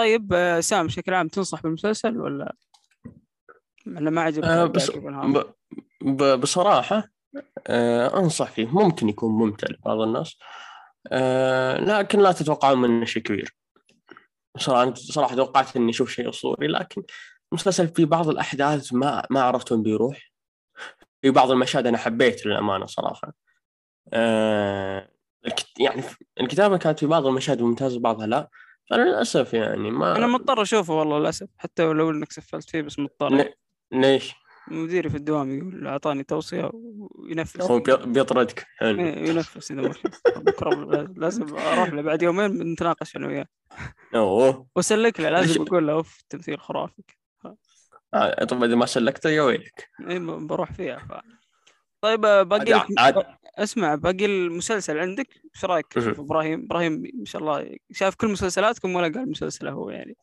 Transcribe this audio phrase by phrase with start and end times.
[0.00, 2.54] طيب آه، سام بشكل عام تنصح بالمسلسل ولا
[3.86, 5.42] أنا ما عجبك الأداء بس؟ ب...
[6.00, 6.40] ب...
[6.40, 7.04] بصراحة
[7.66, 8.66] آه أنصح فيه.
[8.66, 10.36] ممكن يكون ممتع لبعض الناس
[11.12, 13.56] آه لكن لا تتوقعون منه شيء كبير.
[14.58, 17.02] صراحة أنا صراحة توقعت إني أشوف شيء أسطوري لكن
[17.52, 20.32] المسلسل في بعض الأحداث ما ما عرفت وين بيروح.
[21.22, 23.32] في بعض المشاهد أنا حبيت للأمانة صراحة.
[24.12, 25.10] آه
[25.46, 26.02] الكت- يعني
[26.40, 28.48] الكتابة كانت في بعض المشاهد ممتازة بعضها لا.
[28.90, 33.48] فللأسف يعني ما أنا مضطر أشوفه والله للأسف حتى لو إنك سفلت فيه بس مضطر.
[33.92, 34.34] ليش؟
[34.68, 37.62] مديري في الدوام يقول أعطاني توصية وينفذ.
[37.62, 39.00] هو بي- بيطردك حلو.
[39.00, 39.92] إيه، ينفذ إذا
[40.36, 43.46] بكرة لازم أروح له بعد يومين نتناقش أنا وياه.
[44.14, 44.66] أوه.
[44.76, 47.02] واسلك له؟ لازم أقول له أوف تمثيل خرافي.
[48.14, 49.88] آه، طب إذا ما سلكته يا ويلك.
[50.08, 51.12] إيه، بروح فيها ف...
[52.00, 53.24] طيب آه، باقي عاد- لك عاد-
[53.58, 59.12] اسمع باقي المسلسل عندك؟ إيش رأيك؟ إبراهيم إبراهيم ما شاء الله شاف كل مسلسلاتكم ولا
[59.18, 60.16] قال مسلسله هو يعني.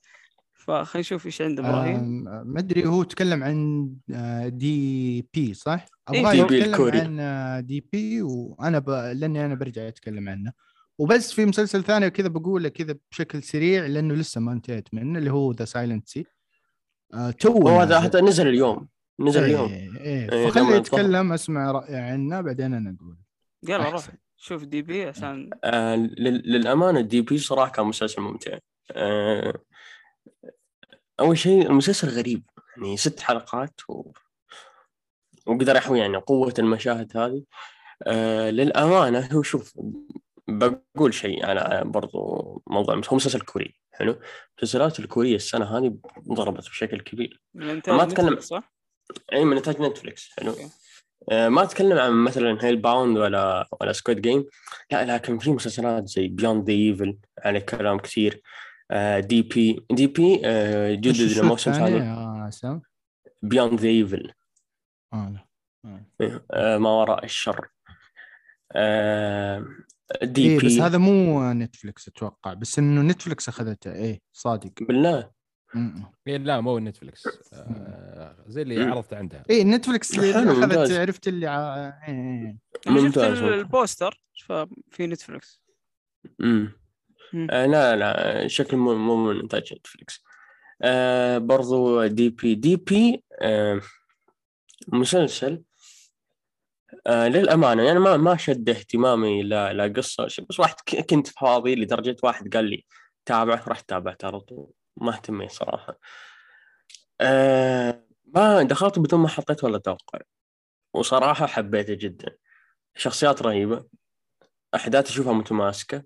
[0.53, 2.23] فخلينا نشوف إيش عند إبراهيم.
[2.23, 6.99] ما أدري هو تكلم عن آه، D.P صح؟ إيه، D.P يتكلم الكوري.
[6.99, 8.89] عن آه، D.P وأنا ب...
[8.89, 10.51] لأني أنا برجع أتكلم عنه.
[10.97, 15.31] وبس في مسلسل ثاني كذا بقوله كذا بشكل سريع لأنه لسه ما انتهيت منه اللي
[15.31, 16.25] هو The Silent Sea
[17.39, 18.87] تو هو هذا حتى نزل اليوم.
[19.19, 20.49] نزل اليوم إيه, إيه، إيه.
[20.49, 20.75] فخليه.
[20.75, 23.17] يتكلم أسمع رايه عنه بعدين أنا أقول
[23.63, 24.07] يلا روح.
[24.37, 28.57] شوف D.P عشان آه لل- للأمانة ال D.P صراحة كان مسلسل ممتع
[28.91, 29.53] آه
[31.19, 32.43] أول شيء المسلسل غريب
[32.77, 34.11] يعني ست حلقات و...
[35.47, 37.43] وقدر يحوي يعني قوة المشاهد هذه
[38.03, 39.73] آه للأمانة هو شوف
[40.47, 44.19] بقول شيء على برضو موضوع هو مسلسل كوري حلو
[44.59, 45.97] المسلسلات الكورية السنة هذه
[46.33, 48.76] ضربت بشكل كبير مع Netflix، صح؟
[49.33, 50.55] اي من انتاج Netflix حلو.
[51.31, 54.45] آه، ما أتكلم عن مثلا Hellbound ولا ولا Squid Game.
[54.91, 58.41] لا لكن في مسلسلات زي Beyond the Evil عليه كلام كثير.
[59.19, 59.85] D.P.
[59.91, 60.37] D.P.
[60.95, 62.81] جدد الموسم الثاني؟
[63.41, 64.31] Beyond the Evil
[65.13, 65.45] آه.
[66.53, 66.77] آه.
[66.77, 67.67] ما وراء الشر.
[70.23, 73.93] دي إيه بس بي هذا مو نتفلكس أتوقع بس إنه نتفلكس أخذته.
[73.93, 74.71] إيه صادق.
[74.81, 75.17] بالله.
[75.17, 75.36] إيه
[76.27, 77.23] لا مو نتفلكس
[77.53, 78.83] آه زي اللي.
[78.83, 80.91] عرضت عندها إيه نتفلكس اخذت.
[80.91, 81.75] عرفت اللي ع...
[82.07, 82.57] إيه،
[82.87, 83.07] إيه.
[83.07, 83.17] شفت.
[83.17, 85.61] البوستر ففي نتفلكس
[86.39, 86.71] مم.
[87.33, 87.47] مم.
[87.51, 90.23] آه لا لا شكل مو مو من انتاج نتفلكس
[90.81, 93.81] آه برضو دي بي دي بي آه
[94.87, 95.63] مسلسل
[97.07, 101.27] آه للأمانة يعني ما ما شد اهتمامي لا لا قصة شيء، بس واحد ك- كنت
[101.27, 102.85] فاضي لدرجة واحد قال لي
[103.25, 104.71] تابعه رحت تابعت على طول
[105.01, 105.99] ما اهتميت صراحة.
[108.35, 110.19] ما دخلت بدون ما حطيت ولا توقع.
[110.93, 112.37] وصراحة حبيته جدا.
[112.95, 113.85] شخصيات رهيبة.
[114.75, 116.03] أحداث أشوفها متماسكة.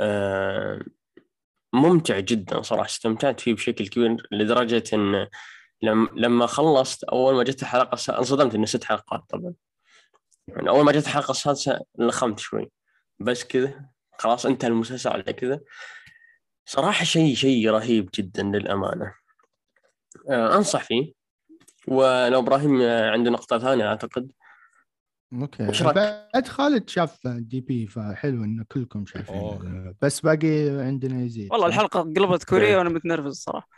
[0.00, 0.80] آه
[1.72, 2.86] ممتع جدا صراحة.
[2.86, 5.28] استمتعت فيه بشكل كبير لدرجة إن
[6.16, 9.54] لما خلصت أول ما جت الحلقة انصدمت انه ست حلقات طبعا.
[10.48, 12.70] يعني أول ما جت الحلقة السادسة لخمت شوي.
[13.18, 13.90] بس كذا.
[14.18, 15.60] خلاص انتهى المسلسل على كذا.
[16.66, 19.12] صراحة شيء شيء رهيب جدا للأمانة.
[20.30, 21.12] آه أنصح فيه.
[21.88, 24.32] ولو إبراهيم آه، عنده نقطة ثانية أعتقد.
[25.32, 27.86] أوكي؟ بعد خالد شاف D.P.
[27.86, 29.94] فحلو إن كلكم شايفين أوه.
[30.02, 31.52] بس باقي عندنا يزيد.
[31.52, 33.68] والله؟ الحلقة قلبت كوريه وأنا متنرفز الصراحة.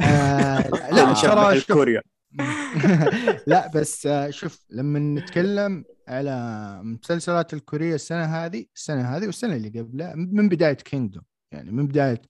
[0.00, 2.02] آه لا ترى كوريا.
[3.46, 6.34] لا بس آه، شوف لما نتكلم على
[6.84, 12.22] مسلسلات الكورية السنة هذه السنة هذه والسنة اللي قبلها من بداية Kingdom يعني من بداية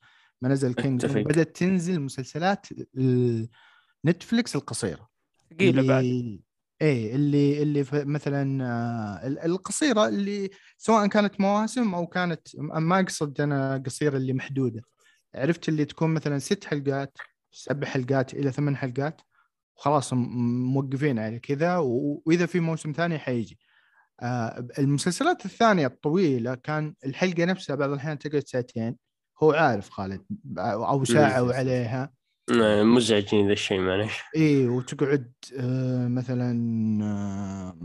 [0.42, 1.20] ما نزل أتفق.
[1.20, 2.66] بدأت تنزل مسلسلات
[2.96, 3.48] ال-
[4.06, 5.08] Netflix القصيرة.
[5.50, 6.04] ثقيله بعد.
[6.04, 6.40] اللي
[6.82, 13.40] إيه اللي اللي مثلا آه، ال- القصيرة اللي سواء كانت مواسم أو كانت ما أقصد
[13.40, 14.82] أنا قصيرة اللي محدودة.
[15.34, 17.16] عرفت اللي تكون مثلا ست حلقات
[17.52, 19.20] سبع حلقات إلى ثمان حلقات.
[19.76, 23.58] وخلاص موقفين على كذا وإذا في موسم ثاني حيجي.
[24.22, 28.96] آه، المسلسلات الثانية الطويلة كان الحلقة نفسها بعض الأحيان تقعد ساعتين.
[29.42, 30.22] هو عارف خالد
[30.58, 32.12] أو ساعة وعليها.
[32.62, 36.50] آه، مزعجني ذا الشيء معلش إيه وتقعد آه، مثلا
[37.04, 37.76] آه،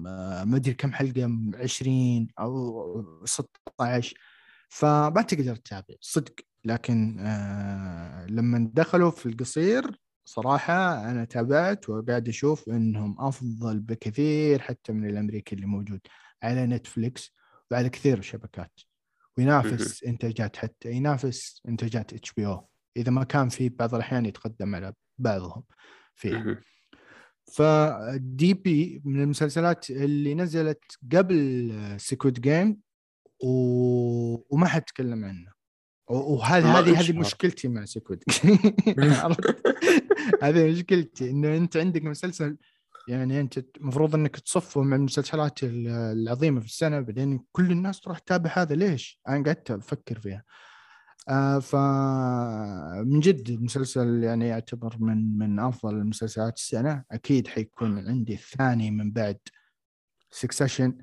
[0.45, 4.17] ما أدري كم حلقة 20 أو 16
[4.69, 6.33] فما تقدر تتابع صدق.
[6.65, 14.93] لكن آه، لما دخلوا في القصير صراحة أنا تابعت وقاعد أشوف إنهم أفضل بكثير حتى
[14.93, 15.99] من الأمريكي اللي موجود
[16.43, 17.33] على Netflix
[17.71, 18.79] وعلى كثير شبكات
[19.37, 25.63] وينافس إنتاجات حتى ينافس إنتاجات HBO إذا ما كان في بعض الأحيان يتقدم على بعضهم
[26.15, 26.61] فيها.
[27.53, 29.01] ف D.P.
[29.05, 30.83] من المسلسلات اللي نزلت
[31.13, 32.77] قبل Squid Game
[33.43, 34.55] و...
[34.55, 35.55] وما حد تكلم عنه
[36.07, 37.19] وهذه ما هذه هذه انشهر.
[37.19, 38.23] مشكلتي مع Squid؟
[40.43, 42.57] هذه مشكلتي إنه أنت عندك مسلسل
[43.07, 48.19] يعني أنت المفروض إنك تصفه من المسلسلات ال- العظيمة في السنة بعدين كل الناس تروح
[48.19, 50.43] تتابع هذا ليش؟ أنا قعدت أفكر فيها.
[51.29, 51.75] آه ف
[53.05, 59.11] من جد المسلسل يعني يعتبر من من أفضل المسلسلات السنة أكيد حيكون عندي الثاني من
[59.11, 59.37] بعد
[60.31, 60.97] سكسيشن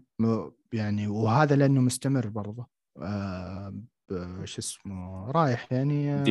[0.72, 2.69] يعني وهذا لأنه مستمر برضه
[3.02, 3.75] آه
[4.44, 6.25] شو اسمه رايح يعني آه،.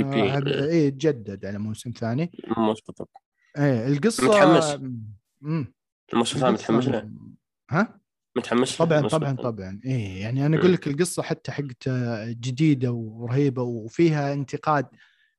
[0.47, 3.09] إيه تجدد على موسم ثاني مظبوط
[3.57, 4.81] إيه القصة متحمس؟
[5.43, 5.73] امم
[6.13, 7.11] الموسم الثاني متحمس له
[7.71, 8.01] ها؟
[8.37, 9.33] متحمس طبعا طبعا.
[9.33, 9.81] طبعا.
[9.85, 11.89] إيه يعني أنا أقول لك القصة حتى حقت
[12.29, 14.85] جديدة ورهيبة وفيها انتقاد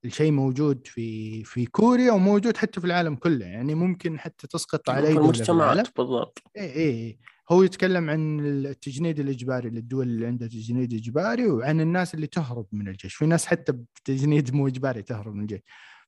[0.04, 3.46] لشيء موجود في في كوريا وموجود حتى في العالم كله.
[3.46, 6.42] يعني ممكن حتى تسقط على اي المجتمعات بالضبط.
[6.56, 7.18] اي اي إيه.
[7.50, 12.88] هو يتكلم عن التجنيد الإجباري للدول اللي عندها تجنيد إجباري وعن الناس اللي تهرب من
[12.88, 15.60] الجيش، في ناس حتى بتجنيد مو إجباري تهرب من الجيش،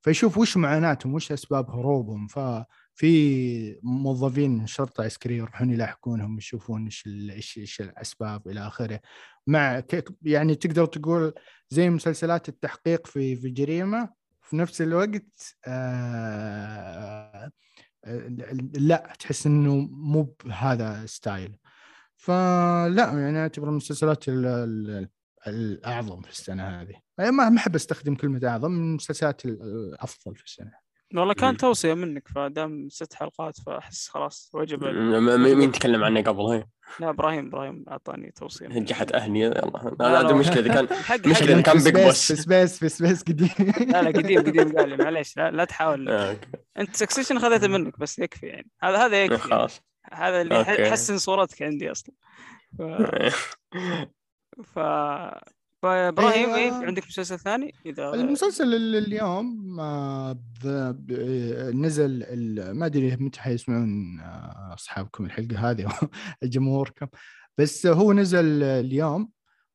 [0.02, 2.26] فيشوف وش معاناتهم وش أسباب هروبهم.
[2.94, 9.00] ففي موظفين شرطة عسكريه يروحون يلاحقونهم يشوفون إيش إيش إيش الأسباب إلى آخره.
[9.46, 9.82] مع
[10.23, 11.35] يعني تقدر تقول
[11.70, 14.08] زي مسلسلات التحقيق في في جريمة
[14.43, 17.50] في نفس الوقت آه
[18.75, 21.56] لا تحس إنه مو بهذا ستايل.
[22.17, 25.08] فلا يعني أعتبر المسلسلات ال- ال-
[25.46, 26.94] الأعظم في السنة هذه.
[27.19, 30.83] يعني ما أحب أستخدم كلمة أعظم من المسلسلات ال- الأفضل في السنة.
[31.20, 31.34] والله.
[31.34, 36.66] كان توصية منك فدام ست حلقات فأحس خلاص وجب مين تكلم عنه قبل هي
[37.00, 38.82] لا إبراهيم إبراهيم أعطاني توصية منك.
[38.82, 40.34] جحت أهلي يلا لا، هذا لا.
[40.34, 42.32] مشكلة إذا كان حق إذا كان بيج بوس.
[42.32, 43.50] في سبيس في سبيس قديم
[43.81, 46.37] لا لا قديم قديم قال لي معليش لا, لا تحاول آه،.
[46.78, 49.38] أنت سكسيشن خذيته منك بس يكفي يعني هذا هذا يكفي.
[49.38, 49.81] خلاص
[50.12, 50.60] هذا اللي.
[50.60, 52.14] يحسن صورتك عندي أصلا
[52.78, 52.82] ف...
[54.75, 54.78] ف...
[55.84, 56.56] فابراهيم أيوة.
[56.81, 60.32] إيه عندك مسلسل ثاني؟ إذا المسلسل ال- اليوم آه،
[60.62, 62.25] ب- نزل
[62.72, 65.86] ما أدري متى حيسمعون آه، أصحابكم الحلقة هذه
[66.42, 67.06] جمهوركم.
[67.58, 69.28] بس هو نزل اليوم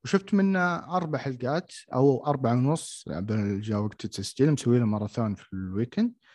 [0.03, 3.05] وشفت منه أربع حلقات أو أربع ونص
[3.59, 6.11] جاء وقت التسجيل مسوي له ماراثون في ال weekend.
[6.11, 6.28] آه،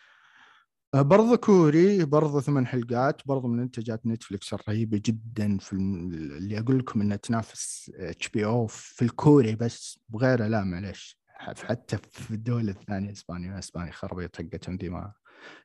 [1.01, 7.01] برضه كوري برضه ثمان حلقات برضه من إنتاجات Netflix الرهيبه جدا في اللي أقول لكم
[7.01, 13.91] إنها تنافس HBO في الكوري بس وغيره لا معلش حتى في الدول الثانية إسبانيا إسبانيا
[13.91, 15.13] خربيط حقتهم دي ما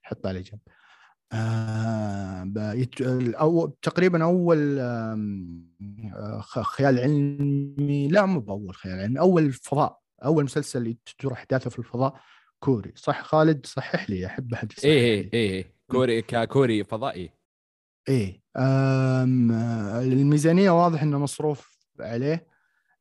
[0.03, 0.61] حط على جنب.
[1.33, 2.43] آه
[3.01, 10.97] الأول تقريبا أول آه، خيال علمي لا مو بأول خيال علمي أول فضاء أول مسلسل
[11.19, 12.21] تدور أحداثه في الفضاء
[12.61, 12.93] كوري.
[12.97, 15.31] صح خالد؟ صحح لي أحب أحد يصحح إيه لي.
[15.35, 15.75] إيه إيه.
[15.91, 17.31] كوري ككوري فضائي.
[18.09, 18.41] إيه.
[18.57, 19.53] أم
[20.03, 22.47] الميزانية واضح إنه مصروف عليه.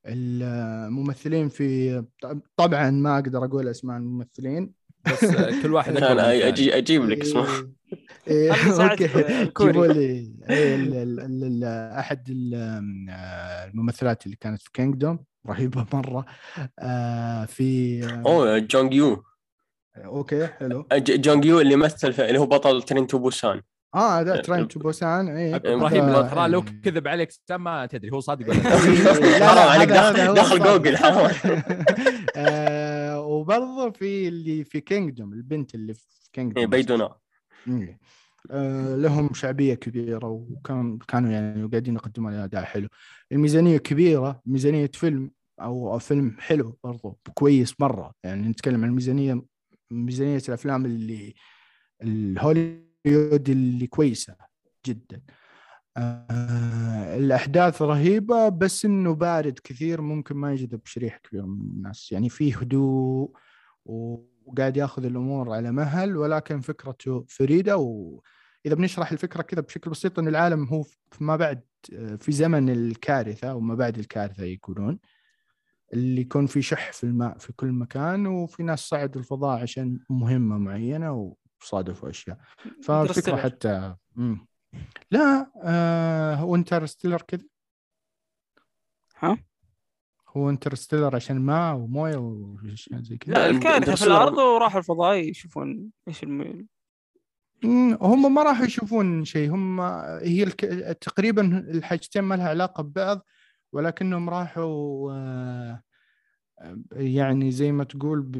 [0.05, 2.03] الممثلين في
[2.57, 4.73] طبعا ما أقدر أقول أسماء الممثلين
[5.05, 5.25] بس
[5.63, 6.47] كل واحد الثاني.
[6.47, 7.47] أجي أجيب لك اسمه
[8.27, 9.51] إيه، يساعد أوكي.
[9.65, 12.55] جيبوا لي إيه، أحد ال-
[13.73, 16.25] الممثلات اللي كانت في Kingdom رهيبة مرة.
[16.79, 19.23] آه، في آه، أوه جونج يو.
[19.97, 20.87] أوكي حلو.
[20.93, 23.61] جونج يو اللي مثل في اللي هو بطل Train to Busan.
[23.95, 25.55] آه هذا Train to Busan إيه.
[25.55, 26.81] إبراهيم هذا- لو ترى لو إيه.
[26.83, 28.69] كذب عليك ما تدري هو صادق ولا لا؟
[29.19, 30.71] لا، لا، حرام عليك الصادق.
[30.77, 31.31] جوجل حرام.
[32.35, 37.15] آه، وبرضه في اللي في Kingdom البنت اللي في إيه، Kingdom بي دونا
[37.67, 37.99] إيه.
[38.51, 42.87] آه، لهم شعبية كبيرة وكان كانوا يعني قاعدين يقدمون أداء حلو.
[43.31, 48.11] الميزانية كبيرة ميزانية فيلم أو أو فيلم حلو برضو كويس مرة.
[48.23, 49.41] يعني نتكلم عن ميزانيه
[49.91, 51.33] ميزانية الأفلام اللي
[52.03, 54.35] الهوليوود اللي كويسة
[54.85, 55.21] جدا.
[55.97, 62.11] آه الأحداث رهيبة بس إنه بارد كثير ممكن ما يجذب شريحة كبيره من الناس.
[62.11, 63.31] يعني فيه هدوء
[63.85, 67.77] وقاعد يأخذ الأمور على مهل ولكن فكرته فريدة.
[67.77, 71.61] وإذا بنشرح الفكرة كذا بشكل بسيط إن العالم هو في ما بعد
[72.19, 74.99] في زمن الكارثة وما بعد الكارثة يقولون
[75.93, 80.57] اللي يكون في شح في الماء في كل مكان وفي ناس صعدوا الفضاء عشان مهمة
[80.57, 82.37] معينة وصادفوا أشياء
[82.83, 83.35] فالفكرة.
[83.35, 84.47] حتى مم.
[85.11, 87.45] لا آه هو Interstellar كذا
[89.19, 89.37] ها؟
[90.37, 95.91] هو Interstellar عشان ماء وموية وأشياء زي كذا لا الكارثة في الأرض وراحوا الفضاء يشوفون
[96.07, 96.67] إيش الم...
[98.01, 99.81] هم ما راح يشوفون شيء هم
[100.21, 100.65] هي الك...
[101.01, 103.25] تقريبا الحاجتين ما لها علاقة ببعض
[103.71, 105.83] ولكنهم راحوا آه،
[106.91, 108.31] يعني زي ما تقول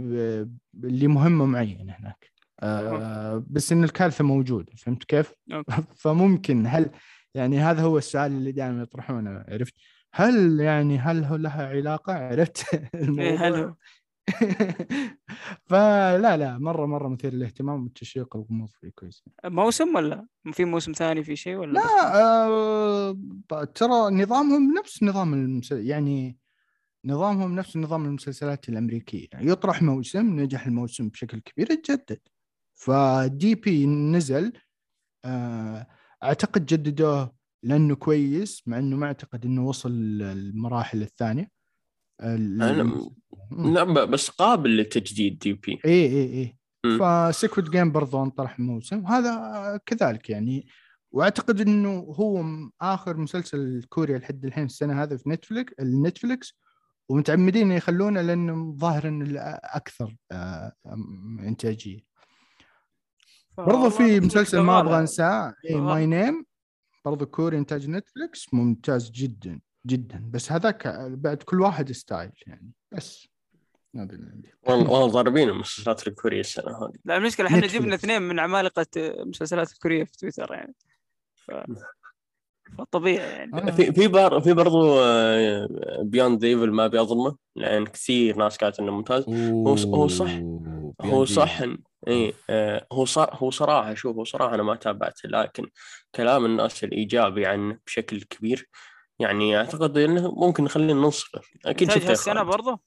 [0.74, 2.32] لمهمه معينه هناك
[2.64, 5.34] آه، بس إن الكارثة موجوده فهمت كيف؟
[6.04, 6.90] فممكن هل
[7.34, 9.74] يعني هذا هو السؤال اللي دائما يطرحونه عرفت؟
[10.14, 13.74] هل يعني هل هو لها علاقة عرفت؟ إيه، هل
[15.70, 19.24] فلا لا مرة مرة مثير للاهتمام والتشويق الغموض فيه كويس.
[19.46, 23.18] موسم ولا؟ في موسم ثاني في شيء ولا؟ لا آه
[23.76, 25.86] ترى نظامهم نفس نظام المسل...
[25.86, 26.38] يعني
[27.06, 29.28] نظامهم نفس نظام المسلسلات الأمريكية.
[29.40, 32.20] يطرح موسم نجح الموسم بشكل كبير يتجدد
[32.76, 33.86] ف D.P.
[33.86, 34.54] نزل
[35.26, 35.88] آه
[36.24, 37.34] أعتقد جددوه
[37.64, 41.59] لأنه كويس مع إنه ما أعتقد إنه وصل المراحل الثانية.
[42.24, 42.58] ال-.
[43.52, 45.80] لا ب- بس قابل للتجديد D.P.
[45.86, 46.58] إي إي إي.
[46.86, 47.00] مم.
[47.00, 49.06] ف Squid Game برضو انطرح موسم.
[49.06, 50.68] هذا كذلك يعني.
[51.12, 52.46] وأعتقد إنه هو
[52.82, 56.60] آخر مسلسل كوري لحد الحين السنة هذا في نتفليكس النتفليكس.
[57.10, 60.74] ومتعمدين يخلونه لأنه ظاهر إنه أكثر آه،
[61.40, 62.00] إنتاجية.
[63.58, 65.00] برضو في نتفلكس مسلسل ما أبغى.
[65.00, 65.54] أنساه.
[65.72, 66.46] My Name
[67.06, 68.54] برضو كوري إنتاج نتفليكس.
[68.54, 69.60] ممتاز جدا.
[69.86, 70.30] جدا.
[70.32, 72.72] بس هذاك بعد كل واحد style يعني.
[72.92, 73.28] بس
[73.96, 74.54] هذا اللي عندي.
[74.64, 76.94] والله والله ضاربين المسلسلات الكورية السنة هذه.
[77.06, 77.68] لا المشكلة إحنا.
[77.68, 80.76] جبنا اثنين من عمالقة المسلسلات الكورية في تويتر يعني.
[81.36, 81.52] ف...
[82.78, 83.54] فطبيعي يعني.
[83.54, 83.72] آه.
[83.72, 85.00] في في بار في برضو
[86.04, 89.30] Beyond Evil ما ابي اظلمه لأن كثير ناس قالت إنه ممتاز.
[89.30, 90.42] هو هو صح.
[91.02, 91.62] هو صح.
[92.08, 95.70] إي آه، هو صح هو صراحة شوف هو صراحة أنا ما تابعته لكن
[96.16, 98.70] كلام الناس الإيجابي عنه بشكل كبير.
[99.20, 102.80] يعني أعتقد إنه ممكن نخليه ننصفه أكيد شفته هالسنة برضه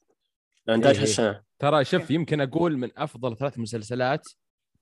[0.69, 1.01] إنتاج إيه.
[1.01, 1.41] هالسنة.
[1.59, 4.27] ترى شوف يمكن أقول من أفضل ثلاث مسلسلات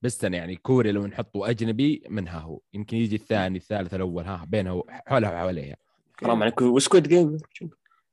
[0.02, 2.60] بالسنه يعني كوري لو نحطه أجنبي منها هو.
[2.74, 5.76] يمكن يجي الثاني الثالث الأول ها بينها حولها وحواليها.
[6.22, 6.62] حرام عليك.
[6.62, 7.38] و Squid Game؟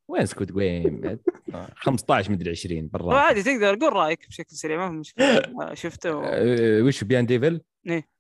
[0.09, 1.18] وين Squid Game؟
[1.75, 5.38] 15 مدري 20 هو برا عادي تقدر قول رأيك بشكل سريع ما في مشكلة.
[5.38, 6.23] آه، شفته و...
[6.25, 8.17] أه، وش Beyond Evil؟ إيه.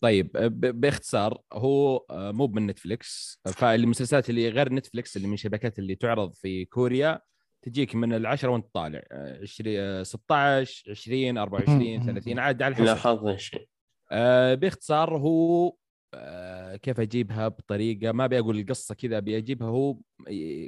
[0.00, 5.78] طيب ب- باختصار هو أه، مو من نتفلكس فالمسلسلات اللي غير نتفلكس اللي من الشبكات
[5.78, 7.20] اللي تعرض في كوريا
[7.62, 12.94] تجيك من العشرة وانت طالع أه، 20 أه، 16 20 24 30 عاد على لا
[12.94, 13.00] حسب.
[13.08, 13.68] حظ شيء
[14.12, 15.74] آه باختصار هو
[16.14, 19.98] آه كيف أجيبها بطريقة ما أبي أقول القصة كذا أبي أجيبها هو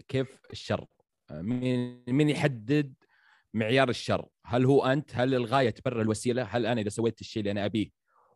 [0.08, 0.86] كيف الشر
[1.30, 2.94] آه مين مين يحدد
[3.54, 7.50] معيار الشر؟ هل هو أنت؟ هل الغاية تبرر الوسيلة؟ هل أنا إذا سويت الشيء اللي
[7.50, 7.90] أنا أبيه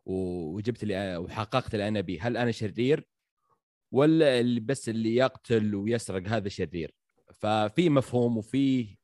[0.05, 2.27] وجبت اللي وحققت اللي أنا أبيه.
[2.27, 3.07] هل أنا شرير؟
[3.91, 6.95] ولا اللي بس اللي يقتل ويسرق هذا شرير.
[7.33, 8.95] ففي مفهوم وفي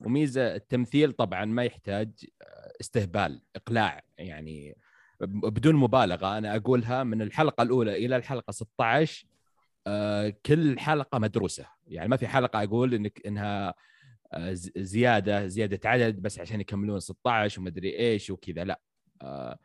[0.00, 0.54] وميزة.
[0.56, 2.10] التمثيل طبعا ما يحتاج
[2.80, 4.02] استهبال إقلاع.
[4.18, 4.76] يعني
[5.20, 6.38] بدون مبالغة.
[6.38, 9.26] أنا أقولها من الحلقة الأولى إلى الحلقة 16
[9.86, 11.66] آه، كل حلقة مدروسة.
[11.86, 13.74] يعني ما في حلقة أقول إنك إنها
[14.32, 18.64] آه، زيادة زيادة عدد بس عشان يكملون 16 ومدري إيش وكذا.
[18.64, 18.80] لا
[19.22, 19.58] آه،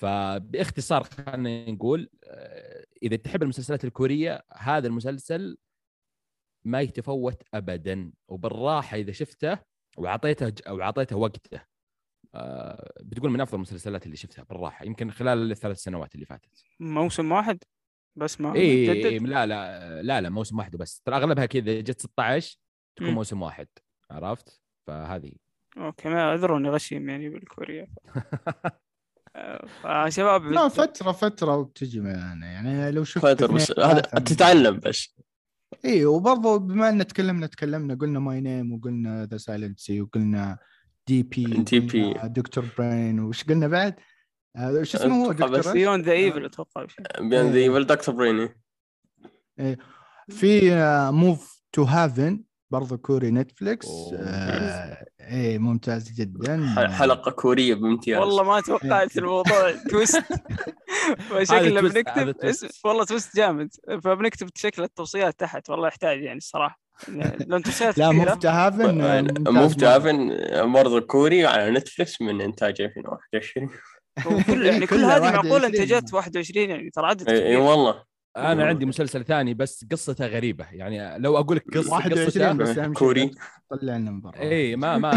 [0.00, 5.58] فباختصار خلينا نقول آه، إذا تحب المسلسلات الكورية هذا المسلسل
[6.64, 8.12] ما يتفوت ابدا.
[8.28, 9.58] وبالراحة إذا شفته
[9.98, 10.06] أو
[10.80, 11.60] أعطيته وقته
[12.34, 16.64] آه، بتقول من أفضل المسلسلات اللي شفتها بالراحة يمكن خلال الثلاث سنوات اللي فاتت.
[16.80, 17.58] موسم واحد؟
[18.16, 21.46] بس ما اي إي- جدد إي، لا لا لا لا موسم واحد بس ترى أغلبها
[21.46, 22.58] كذا جت 16
[22.96, 23.14] تكون مم.
[23.14, 23.68] موسم واحد
[24.10, 25.32] عرفت؟ فهذه.
[25.76, 27.86] أوكي ما اذروني غشيم يعني بالكوريا
[29.82, 35.14] فشباب لا فترة فترة وبتجي معنا يعني لو شفت فتر بس هذا تتعلم بس
[35.84, 40.58] اي وبرضه بما إن تكلمنا تكلمنا قلنا ماي نيم وقلنا ذا سايلنت سي وقلنا
[41.06, 42.14] دي بي دي بي.
[42.24, 43.94] دكتور برين وش قلنا بعد؟
[44.56, 46.86] آه، وش اسمه هو دكتور إيش؟ بيوند ذا ايفل أتوقع.
[47.20, 47.58] بيان ذا.
[47.58, 48.48] ايفل دكتور بريني
[50.28, 50.70] في
[51.12, 53.86] Move to Heaven برضه كوري نتفليكس.
[53.88, 54.18] أوه.
[54.20, 56.74] آه إيه ممتاز جدا.
[56.90, 59.72] حلقة كورية بامتياز والله ما توقعت الموضوع.
[59.90, 60.22] twist
[61.30, 62.44] فشكله twist، بنكتب.
[62.44, 63.68] اسم والله twist جامد.
[64.04, 65.70] فبنكتب شكل التوصيات تحت.
[65.70, 66.80] والله يحتاج يعني الصراحة.
[67.46, 68.48] لو توصيات لا تو
[69.86, 73.70] هافن برضه كوري على نتفلكس من إنتاج 2021
[74.26, 75.64] وكل يعني كل كلها هذه معقولة 21.
[75.64, 77.58] إنتاجات 21 يعني ترى عدد اي إي كبير.
[77.58, 78.09] والله.
[78.36, 80.66] أنا عندي مسلسل ثاني بس قصته غريبة.
[80.72, 83.30] يعني لو أقول لك قصه 21 قصته بس أهم شيء كوري.
[83.70, 84.40] طلعنا من برا.
[84.40, 85.12] اي إيه، ما ما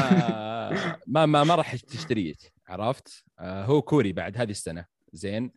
[1.08, 2.34] ما ما, ما راح تشتريه
[2.67, 4.86] عرفت؟ آه هو كوري بعد هذه السنة.
[5.13, 5.51] زين.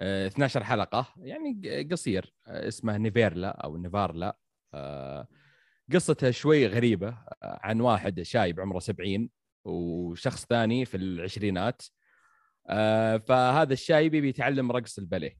[0.00, 1.06] آه 12 حلقة.
[1.16, 2.34] يعني ق- قصير.
[2.46, 4.36] آه اسمه Navillera أو Navillera.
[4.74, 5.28] آه
[5.92, 9.28] قصته شوي غريبة آه عن واحد شايب عمره 70
[9.64, 11.82] وشخص ثاني في العشرينات.
[12.68, 15.36] آه فهذا الشايب بيتعلم رقص الباليه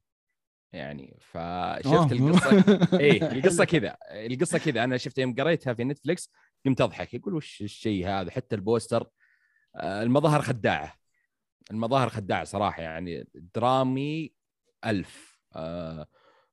[0.72, 4.84] يعني فشفت القصة إيه القصة كذا القصة كذا.
[4.84, 6.30] أنا شفت يوم قريتها في نتفلكس
[6.66, 7.14] قمت أضحك.
[7.14, 9.06] يقول وش الشيء هذا؟ حتى البوستر
[9.76, 10.94] آه، المظاهر خداعة.
[11.70, 14.32] المظاهر خداعة صراحة يعني درامي
[14.84, 15.38] ألف.
[15.56, 16.06] آه،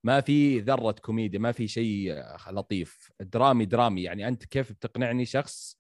[0.04, 3.12] ما في ذرة كوميديا ما في شيء آه، لطيف.
[3.20, 4.04] درامي درامي.
[4.04, 5.80] يعني أنت كيف بتقنعني شخص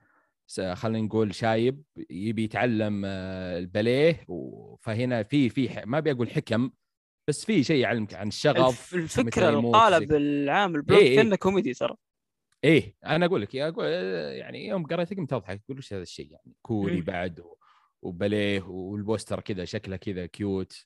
[0.74, 4.25] خلينا نقول شايب يبي يتعلم آه، الباليه
[4.81, 6.72] فهنا في في ما بقول حكم.
[7.29, 11.15] بس في شيء يعلمك عن الشغف الفكرة القالب العام ال plot إيه،.
[11.15, 11.95] كانه كوميدي ترى.
[12.63, 16.31] إيه أنا أقول لك يا أقول يعني يوم قريت قمت أضحك أقول وش هذا الشيء
[16.31, 17.01] يعني كوري.
[17.01, 17.43] بعد
[18.01, 20.86] وباليه والبوستر كذا شكله كذا cute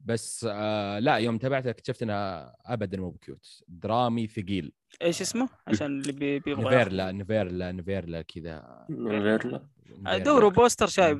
[0.00, 4.72] بس آه لا يوم تابعته اكتشفت انها ابدا مو ب cute درامي ثقيل.
[5.02, 8.86] إيش اسمه؟ عشان اللي بي- بيبغى Navillera Navillera Navillera كذا.
[8.90, 9.66] Navillera.
[10.24, 11.18] دوروا poster شايب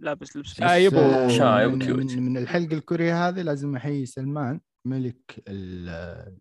[0.00, 0.54] لابس لبس.
[0.54, 2.12] شايب آه، شايب من, cute.
[2.12, 5.88] من, الحلقة الكوريه هذه لازم أحيي سلمان ملك ال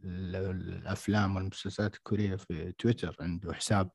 [0.04, 3.90] ال الأفلام والمسلسلات الكورية في تويتر عنده حساب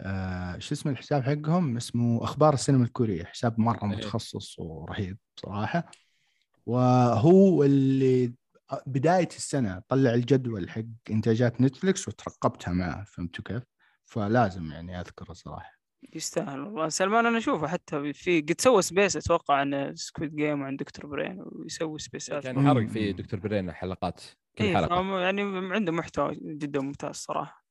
[0.00, 3.88] آه شو اسم الحساب حقهم؟ اسمه أخبار السينما الكورية حساب مرة إيه.
[3.96, 5.90] متخصص ورهيب صراحة.
[6.66, 8.32] وهو اللي
[8.86, 13.62] بداية السنة طلع الجدول حق إنتاجات نتفلكس وترقبتها معه فهمتوا كيف؟
[14.04, 15.81] فلازم يعني أذكره صراحة.
[16.14, 16.88] يستاهل والله.
[16.88, 21.06] سلمان أنا أشوفه حتى في قد سوى space أتوقع عن Squid Game وعن Dr.
[21.06, 22.42] Brain ويسوي space ات.
[22.42, 23.40] كان يحرق في Dr.
[23.40, 24.20] Brain حلقات
[24.58, 25.20] كل إيه، حلقة.
[25.20, 25.42] يعني
[25.74, 27.61] عنده محتوى جدا ممتاز صراحة.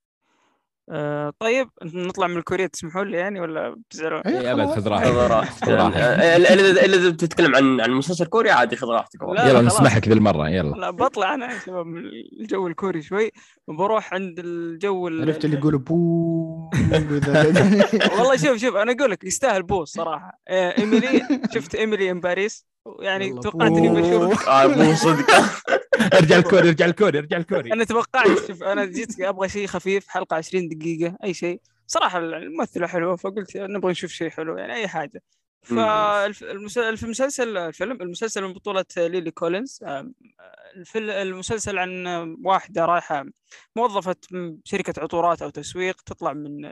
[0.93, 4.75] آه طيب نطلع من الكوريا تسمحوا لي يعني ولا بتزعلون؟ إيه، أبد، خلاص.
[4.75, 5.07] خذ راحتك.
[5.12, 5.65] خذ راحتك.
[5.65, 5.98] خذ راحتك.
[5.98, 9.19] إلا إذا بتتكلم عن عن مسلسل كوري عادي خذ راحتك.
[9.21, 9.62] يلا.
[9.62, 10.75] نسمحك ذي المره يلا.
[10.75, 12.01] لا بطلع أنا يا شباب من
[12.41, 13.31] الجو الكوري شوي.
[13.67, 16.69] وبروح عند الجو ال- عرفت اللي يقولوا بو.
[18.17, 20.39] والله شوف شوف أنا أقول لك يستاهل بوس صراحة.
[20.50, 21.21] Emily
[21.55, 22.65] شفت Emily in Paris؟
[23.00, 25.25] يعني توقعت إني بشوف آه، مو صدق.
[26.20, 30.36] ارجع الكوري ارجع الكوري ارجع الكوري أنا توقعت شوف أنا جيت أبغى شيء خفيف حلقة
[30.36, 31.62] 20 دقيقة أي شيء.
[31.88, 35.22] صراحة الممثلة حلوة فقلت نبغى نشوف شيء حلو يعني أي حاجة.
[35.63, 39.79] فالمسلسل الفيلم المسلسل من بطولة ليلي كولينز
[40.75, 42.08] الفيل- المسلسل عن
[42.43, 43.25] واحدة رايحة
[43.75, 44.15] موظفة
[44.63, 46.65] شركة عطورات أو تسويق تطلع من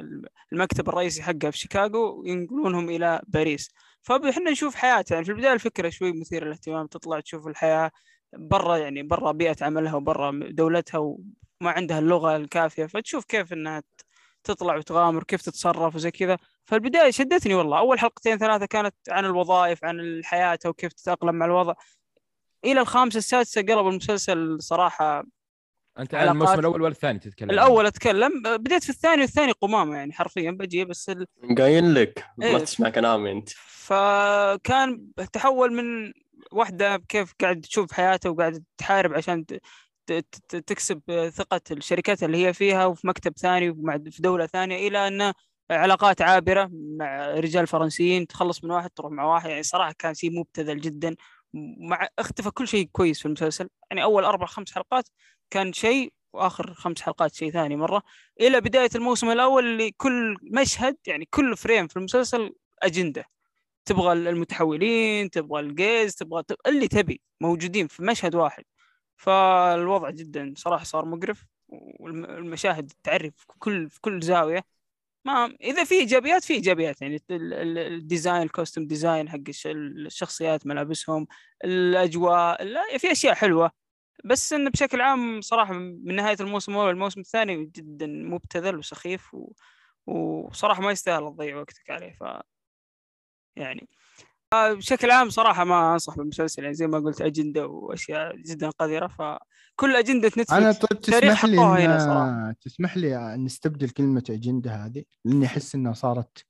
[0.54, 3.70] المكتب الرئيسي حقها في شيكاغو وينقلونهم إلى باريس.
[4.02, 7.92] فاحنا نشوف حياتها يعني في البداية الفكرة شوي مثيرة للاهتمام تطلع تشوف الحياة
[8.34, 11.22] برا يعني برا بيئة عملها وبرا دولتها وما
[11.62, 13.84] عندها اللغة الكافية فتشوف كيف إنها
[14.44, 16.38] تطلع وتغامر كيف تتصرف وزي كذا.
[16.66, 17.80] فالبداية شدتني والله.
[17.80, 21.74] أول حلقتين ثلاثة كانت عن الوظائف عن الحياة وكيف تتأقلم مع الوضع.
[22.66, 25.24] إلى الخامسة السادسة قلب المسلسل صراحة
[26.00, 26.32] أنت علاقات.
[26.32, 28.44] الموسم الأول ولا الثاني تتكلم؟ الأول أتكلم.
[28.44, 31.26] بديت في الثاني والثاني قمامة يعني حرفيا بجي بس ال...
[31.58, 32.54] قايل لك إيه.
[32.54, 33.50] ما تسمع كلامي أنت.
[33.68, 36.14] فكان تحول من
[36.52, 39.46] واحدة كيف قاعد تشوف حياتها وقاعد تحارب عشان
[40.50, 43.74] تكسب ثقة الشركات اللي هي فيها وفي مكتب ثاني
[44.12, 45.34] في دولة ثانية إلى أن
[45.72, 49.50] علاقات عابرة مع رجال فرنسيين تخلص من واحد تروح مع واحد.
[49.50, 51.16] يعني صراحة كان شيء مبتذل جدا.
[51.90, 53.70] مع اختفى كل شيء كويس في المسلسل.
[53.92, 55.10] يعني أول أربع خمس حلقات
[55.50, 58.04] كان شيء وآخر خمس حلقات شيء ثاني مرة.
[58.42, 63.26] إلى بداية الموسم الأول اللي كل مشهد يعني كل فريم في المسلسل أجندة.
[63.90, 68.64] تبغى المتحولين تبغى الجيز تبغى اللي تبي موجودين في مشهد واحد.
[69.18, 71.46] فالوضع جدا صراحة صار مقرف
[72.00, 74.64] والمشاهد تعرف في كل في كل زاوية.
[75.26, 77.02] ما إذا في إيجابيات في إيجابيات.
[77.02, 81.28] يعني ال- ال- ال design ال costume design حق الش- الشخصيات ملابسهم
[81.66, 83.72] الأجواء لا في أشياء حلوة.
[84.26, 89.52] بس انه بشكل عام صراحة من نهاية الموسم الأول الموسم الثاني جدا مبتذل وسخيف و...
[90.08, 92.12] وصراحة ما يستاهل تضيع وقتك عليه.
[92.12, 92.24] ف
[93.60, 93.88] يعني.
[94.54, 99.08] آه، بشكل عام صراحة ما أنصح بالمسلسل يعني زي ما قلت أجندة وأشياء جدا قذرة
[99.08, 102.52] فكل أجندة نتفلكس أنا طيب تسمح لي هنا إن صراحة.
[102.62, 106.46] تسمح لي نستبدل كلمة أجندة هذه؟ لأني أحس إنها صارت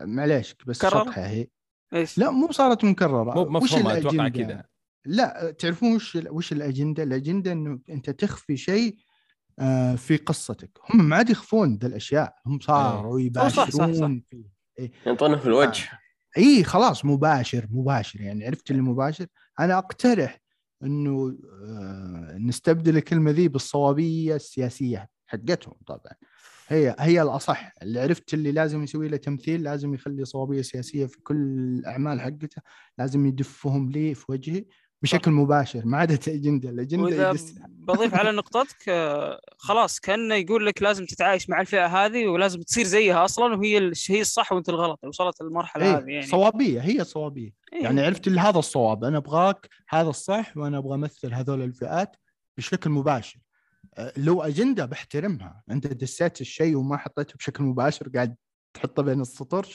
[0.00, 1.46] معليش بس؟ شطحة هي.
[1.94, 3.34] إيش؟ لا مو صارت مكررة.
[3.34, 4.64] مو وش بمفهومها أتوقع؟ كذا.
[5.04, 8.96] لا تعرفون وش وش الأجندة؟ الأجندة إنه أنت تخفي شيء
[9.58, 13.84] آه، في قصتك، هم ما عاد يخفون ذا الأشياء، هم صاروا صح- صح- صح.
[13.84, 15.88] يباشرون فيه ينطونه في الوجه.
[16.38, 19.26] إي خلاص مباشر مباشر يعني عرفت اللي مباشر؟
[19.60, 20.40] أنا أقترح
[20.82, 26.12] إنه آه، نستبدل الكلمة ذي بالصوابية السياسية حقتهم طبعا.
[26.68, 27.72] هي هي الأصح.
[27.82, 31.36] اللي عرفت اللي لازم يسوي له تمثيل لازم يخلي صوابية سياسية في كل
[31.78, 32.62] الأعمال حقته
[32.98, 34.64] لازم يدفهم لي في وجهي
[35.02, 37.34] بشكل مباشر ما عاد أجندة الأجندة
[37.68, 42.84] بضيف على نقطتك آه، خلاص كانه يقول لك لازم تتعايش مع الفئة هذه ولازم تصير
[42.84, 46.26] زيها أصلا وهي هي الصح وأنت الغلط وصلت المرحله هذه إيه يعني.
[46.26, 47.52] صوابية هي صوابية.
[47.72, 47.82] إيه.
[47.82, 52.16] يعني عرفت اللي هذا الصواب أنا أبغاك هذا الصح وأنا أبغى أمثل هذول الفئات
[52.56, 53.38] بشكل مباشر.
[53.98, 55.62] أه، لو أجندة بحترمها.
[55.70, 58.36] أنت دسيت الشيء وما حطيته بشكل مباشر قاعد
[58.74, 59.66] تحطه بين السطور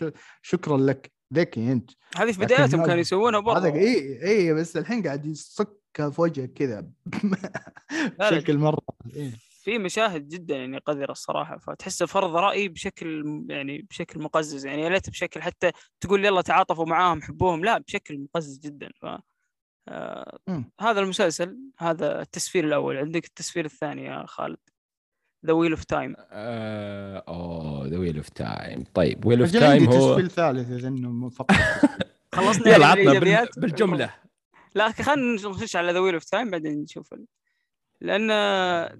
[0.41, 1.16] شكرا لك.
[1.33, 1.91] ذكي انت.
[2.15, 6.21] هذه في بداياتهم هذا- كانوا يسوونها هذا برضه اي اي بس الحين قاعد يصكها في
[6.21, 6.87] وجهك كذا.
[8.19, 8.81] بشكل مرة
[9.15, 9.33] إيه.
[9.63, 14.65] في مشاهد جدا يعني قذرة الصراحة فتحسه فرض رأي بشكل يعني بشكل مقزز.
[14.65, 18.89] يعني يا ليت بشكل حتى تقول يلا تعاطفوا معاهم حبوهم لا بشكل مقزز جدا.
[19.01, 19.05] ف
[19.89, 20.39] آه،.
[20.81, 22.97] هذا المسلسل هذا التسفيل الأول.
[22.97, 24.57] عندك التسفيل الثاني يا خالد.
[25.45, 30.29] The Wheel of Time أوه The Wheel of Time طيب Wheel of Time هو تسفيل
[30.31, 31.51] ثالث إذا إنه فقط.
[32.35, 34.13] خلصنا يلا عطنا بال-؟ بالجملة.
[34.75, 37.25] لا خلينا نخش على The Wheel of Time بعدين نشوف ال...
[38.01, 38.27] لأن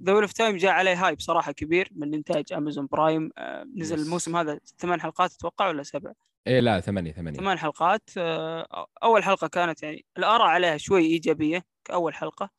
[0.05, 3.97] The Wheel of Time جاء عليه hype صراحة كبير من إنتاج Amazon Prime آه، نزل
[3.97, 3.99] Yes.
[3.99, 6.11] الموسم هذا ثمان حلقات أتوقع ولا سبع؟
[6.47, 7.39] إيه لا ثمانية ثمانية.
[7.39, 8.09] ثمان حلقات.
[8.17, 12.49] آه، أول حلقة كانت يعني الآراء عليها شوي إيجابية كأول حلقة.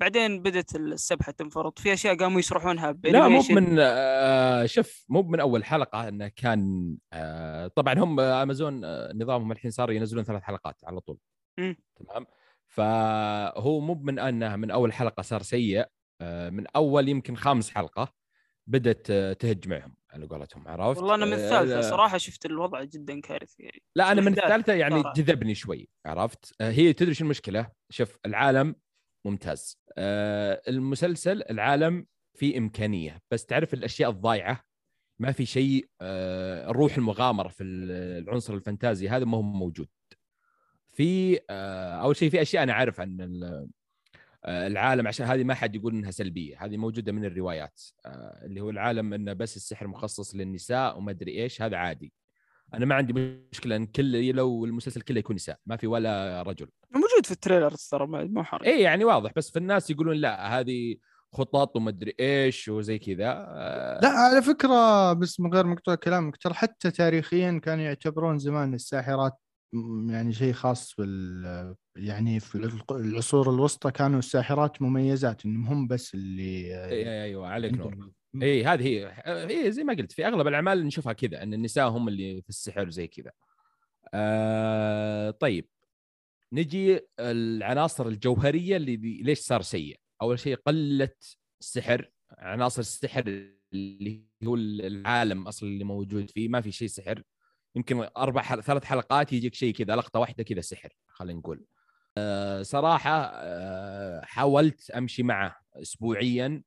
[0.00, 1.78] بعدين بدأت السبحه تنفرط.
[1.78, 6.96] في أشياء قاموا يشرحونها لا مو من آه شوف مو من أول حلقة إنه كان
[7.12, 11.18] آه طبعا هم آه، امازون آه نظامهم الحين صار ينزلون ثلاث حلقات على طول.
[11.96, 12.26] تمام؟
[12.66, 15.86] فهو مو من أنه من أول حلقة صار سيء
[16.20, 18.12] آه من أول يمكن خامس حلقة
[18.66, 22.46] بدأت آه تهج معهم على قولتهم عرفت؟ والله أنا من آه، الثالثة آه، صراحة شفت
[22.46, 23.82] الوضع جدا كارثي يعني.
[23.96, 25.02] لا أنا من الثالثة يعني.
[25.16, 28.74] جذبني شوي عرفت؟ آه، هي تدري شو المشكلة؟ شوف العالم
[29.24, 29.78] ممتاز.
[29.98, 34.64] آه، المسلسل العالم فيه إمكانية بس تعرف الأشياء الضايعة؟
[35.18, 39.88] ما في شيء آه، روح المغامرة في ال- العنصر الفانتازي هذا ما هو موجود.
[40.92, 43.40] في آه، أول شيء في أشياء أنا عارف عن
[44.44, 47.80] آه، العالم عشان هذه ما حد يقول إنها سلبية هذه موجودة من الروايات.
[48.06, 52.12] آه، اللي هو العالم إنه بس السحر مخصص للنساء وما أدري إيش هذا عادي.
[52.74, 53.12] أنا ما عندي
[53.52, 56.68] مشكلة إن كل لو المسلسل كله يكون نساء ما في ولا رجل.
[56.94, 58.66] موجود في التريلر ترى ما مو حرج.
[58.66, 60.96] اي يعني واضح بس في الناس يقولون لا هذه
[61.32, 63.26] خطط وما ادري إيش وزي كذا.
[63.48, 68.74] آه، لا على فكرة بس من غير مقطوع كلامك ترى حتى تاريخيا كانوا يعتبرون زمان
[68.74, 69.32] الساحرات
[70.08, 76.14] يعني شيء خاص بال يعني في الع- العصور الوسطى كانوا الساحرات مميزات إنهم هم بس
[76.14, 78.10] اللي إي- أيوه عليك نور.
[78.42, 82.08] اي هذه هي هي زي ما قلت في أغلب الأعمال نشوفها كذا إن النساء هم
[82.08, 83.30] اللي في السحر زي كذا.
[84.14, 85.68] آه طيب.
[86.52, 91.10] نجي العناصر الجوهرية اللي ليش صار سيء؟ أول شيء قله
[91.60, 97.22] السحر عناصر السحر اللي هو العالم أصلا اللي موجود فيه ما في شيء سحر.
[97.76, 98.62] يمكن أربع حل...
[98.62, 101.64] ثلاث حلقات يجيك شيء كذا لقطة واحدة كذا سحر خلينا نقول.
[102.18, 106.62] آه صراحة آه حاولت أمشي معه اسبوعيا.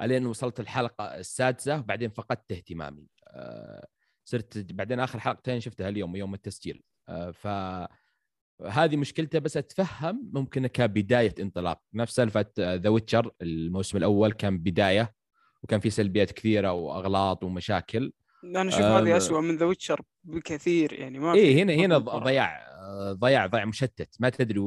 [0.00, 3.06] ألين وصلت الحلقة السادسة وبعدين فقدت اهتمامي.
[3.28, 3.86] آه
[4.24, 6.82] صرت بعدين آخر حلقتين شفتها اليوم يوم التسجيل.
[7.08, 7.46] آه ف
[8.66, 11.82] هذه مشكلته بس أتفهم ممكن كبداية انطلاق.
[11.94, 15.14] نفس سالفة ذا ويتشر الموسم الأول كان بداية
[15.62, 18.12] وكان في سلبيات كثيرة وأغلاط ومشاكل.
[18.44, 21.98] أنا أشوف آه، هذه اسوء من The Witcher بكثير يعني ما في- هنا هنا.
[21.98, 24.16] ضياع آه، ضياع ضياع مشتت.
[24.20, 24.60] ما تدري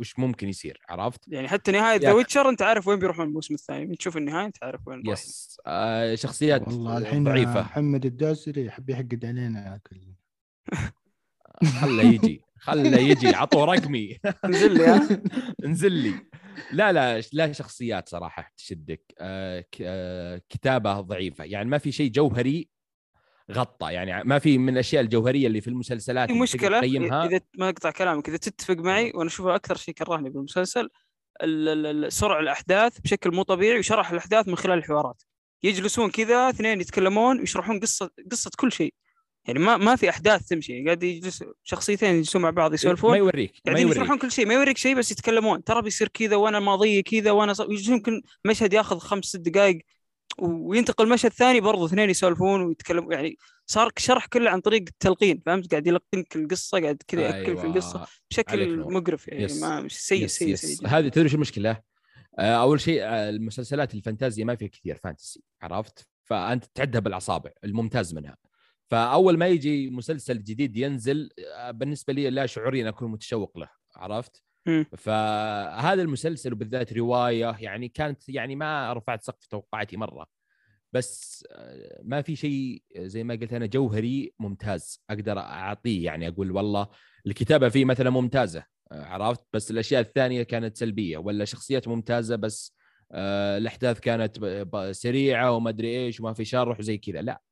[0.00, 2.12] وش ممكن يصير عرفت؟ يعني حتى نهاية The.
[2.12, 5.02] Witcher أنت عارف وين بيروحون الموسم الثاني من تشوف النهاية أنت عارف وين.
[5.06, 5.56] yes.
[5.66, 7.60] آه شخصيات والله الحين ضعيفة.
[7.60, 10.00] محمد الدوسري يحب يحقد علينا كل
[11.80, 14.18] خله يجي خله يجي عطوا رقمي.
[14.44, 15.08] انزل لي ها؟
[15.66, 16.14] انزل لي.
[16.72, 19.14] لا لا لا شخصيات صراحة تشدك.
[19.18, 21.44] آه آه كتابة ضعيفة.
[21.44, 22.68] يعني ما في شيء جوهري
[23.52, 23.92] غطى.
[23.92, 27.26] يعني ما في من الأشياء الجوهرية اللي في المسلسلات في مشكلة تقيمها.
[27.26, 30.88] إذا ما أقطع كلامك إذا تتفق معي وأنا اشوفها أكثر شيء كرهني بالمسلسل
[31.42, 35.22] ال- ال- ال- سرع الأحداث بشكل مو طبيعي وشرح الأحداث من خلال الحوارات.
[35.62, 38.94] يجلسون كذا اثنين يتكلمون ويشرحون قصه قصة كل شيء.
[39.44, 40.84] يعني ما ما في أحداث تمشي.
[40.84, 43.96] قاعد يجلس شخصيتين يجلسون مع بعض ما يسولفون يوريك ما قاعدين يوريك.
[43.96, 44.46] يشرحون كل شيء.
[44.46, 45.64] ما يوريك شيء بس يتكلمون.
[45.64, 47.60] ترى بيصير كذا وأنا ماضيه كذا وأنا ص...
[47.88, 49.78] يمكن مشهد ياخذ خمس ست دقائق
[50.38, 55.70] وينتقل مشهد ثاني برضو اثنين يسولفون ويتكلموا يعني صار شرح كله عن طريق التلقين فهمت
[55.70, 58.78] قاعد يلقنك القصة قاعد كذا ياكل في القصة بشكل.
[58.78, 59.62] مقرف يعني yes.
[59.62, 60.60] ما سيء yes سيء yes.
[60.60, 60.88] سيء.
[60.88, 61.80] هذه تدري شو المشكلة؟
[62.38, 68.14] آه، أول شيء آه، المسلسلات الفانتازيا ما فيها كثير fantasy عرفت؟ فأنت تعدها بالأصابع الممتاز
[68.14, 68.36] منها
[68.90, 74.42] فأول ما يجي مسلسل جديد ينزل آه، بالنسبة لي لا شعوريا أكون متشوق له عرفت؟
[74.98, 80.26] فهذا المسلسل وبالذات رواية يعني كانت يعني ما رفعت سقف توقعاتي مرة.
[80.92, 86.04] بس آه، ما في شيء زي ما قلت أنا جوهري ممتاز أقدر أعطيه.
[86.04, 86.88] يعني أقول والله
[87.26, 92.74] الكتابة فيه مثلا ممتازة آه، عرفت؟ بس الأشياء الثانية كانت سلبية ولا شخصيات ممتازة بس
[93.12, 97.22] آه، الأحداث كانت سريعة وما أدري إيش وما في شرح وزي كذا.
[97.22, 97.42] لا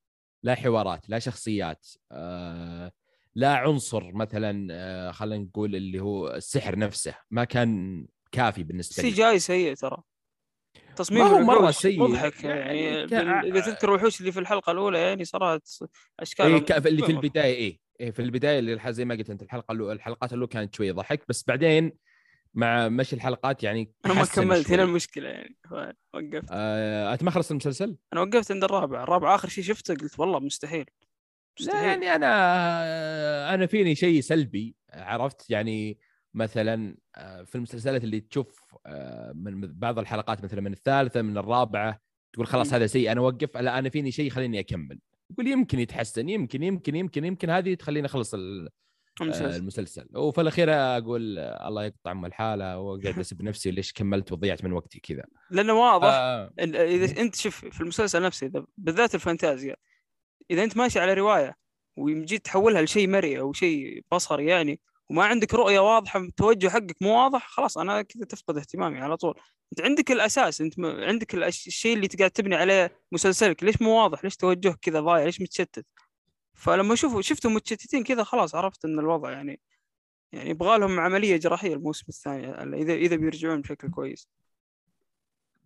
[0.43, 2.93] لا حوارات لا شخصيات آه،
[3.35, 9.03] لا عنصر مثلا آه، خلينا نقول اللي هو السحر نفسه ما كان كافي بالنسبة سي
[9.03, 9.97] لي جاي سيء ترى
[10.97, 12.01] تصميم ما هو مرة الوحوش سيء.
[12.03, 15.79] مضحك يعني يعني بال- إذا تذكر الوحوش اللي في الحلقة الأولى يعني صارت
[16.21, 19.43] اشكال إيه ك- اللي في البداية إيه إيه في البداية اللي زي ما قلت أنت
[19.43, 21.93] الحلقة الأولى الحلقات الأولى كانت شوية ضحك بس بعدين
[22.55, 24.77] مع مشي الحلقات يعني أنا ما كملت شوي.
[24.77, 25.57] هنا المشكلة يعني
[26.15, 30.19] وقفت آه، أنت ما خلصت المسلسل؟ أنا وقفت عند الرابع الرابع آخر شيء شفته قلت
[30.21, 30.85] والله مستحيل
[31.61, 31.89] لا مستحيل.
[31.89, 35.99] يعني أنا أنا فيني شيء سلبي عرفت؟ يعني
[36.35, 42.01] مثلا آه، في المسلسلات اللي تشوف آه، من بعض الحلقات مثلا من الثالثة من الرابعة
[42.33, 42.73] تقول خلاص.
[42.73, 43.57] هذا سيء أنا أوقف.
[43.57, 44.99] لا أنا فيني شيء يخليني أكمل.
[45.31, 48.69] يقول يمكن يتحسن يمكن يمكن يمكن يمكن هذه تخليني أخلص آه،
[49.21, 49.57] المسلسل.
[49.57, 50.09] المسلسل.
[50.15, 55.01] وفي الأخير أقول الله يقطع أم الحالة وقاعد أسب نفسي ليش كملت وضيعت من وقتي
[55.01, 55.25] كذا.
[55.51, 56.09] لأنه واضح.
[56.13, 59.77] آه، إذا أنت شوف في المسلسل نفسه إذا بالذات الفانتازيا
[60.51, 61.57] إذا أنت ماشي على رواية
[61.97, 64.81] وجيت تحولها لشيء مرئي أو شيء بصري يعني
[65.11, 69.35] وما عندك رؤية واضحة التوجه حقك مو واضح خلاص أنا كذا تفقد اهتمامي على طول.
[69.73, 74.37] أنت عندك الأساس أنت عندك الشيء اللي تقعد تبني عليه مسلسلك ليش مو واضح؟ ليش
[74.37, 75.87] توجهك كذا ضايع؟ ليش متشتت؟
[76.55, 79.61] فلما شوفوا شفتهم متشتتين كذا خلاص عرفت إن الوضع يعني
[80.33, 82.47] يعني يبغى لهم عملية جراحية الموسم الثاني
[82.83, 84.29] إذا إذا بيرجعون بشكل كويس.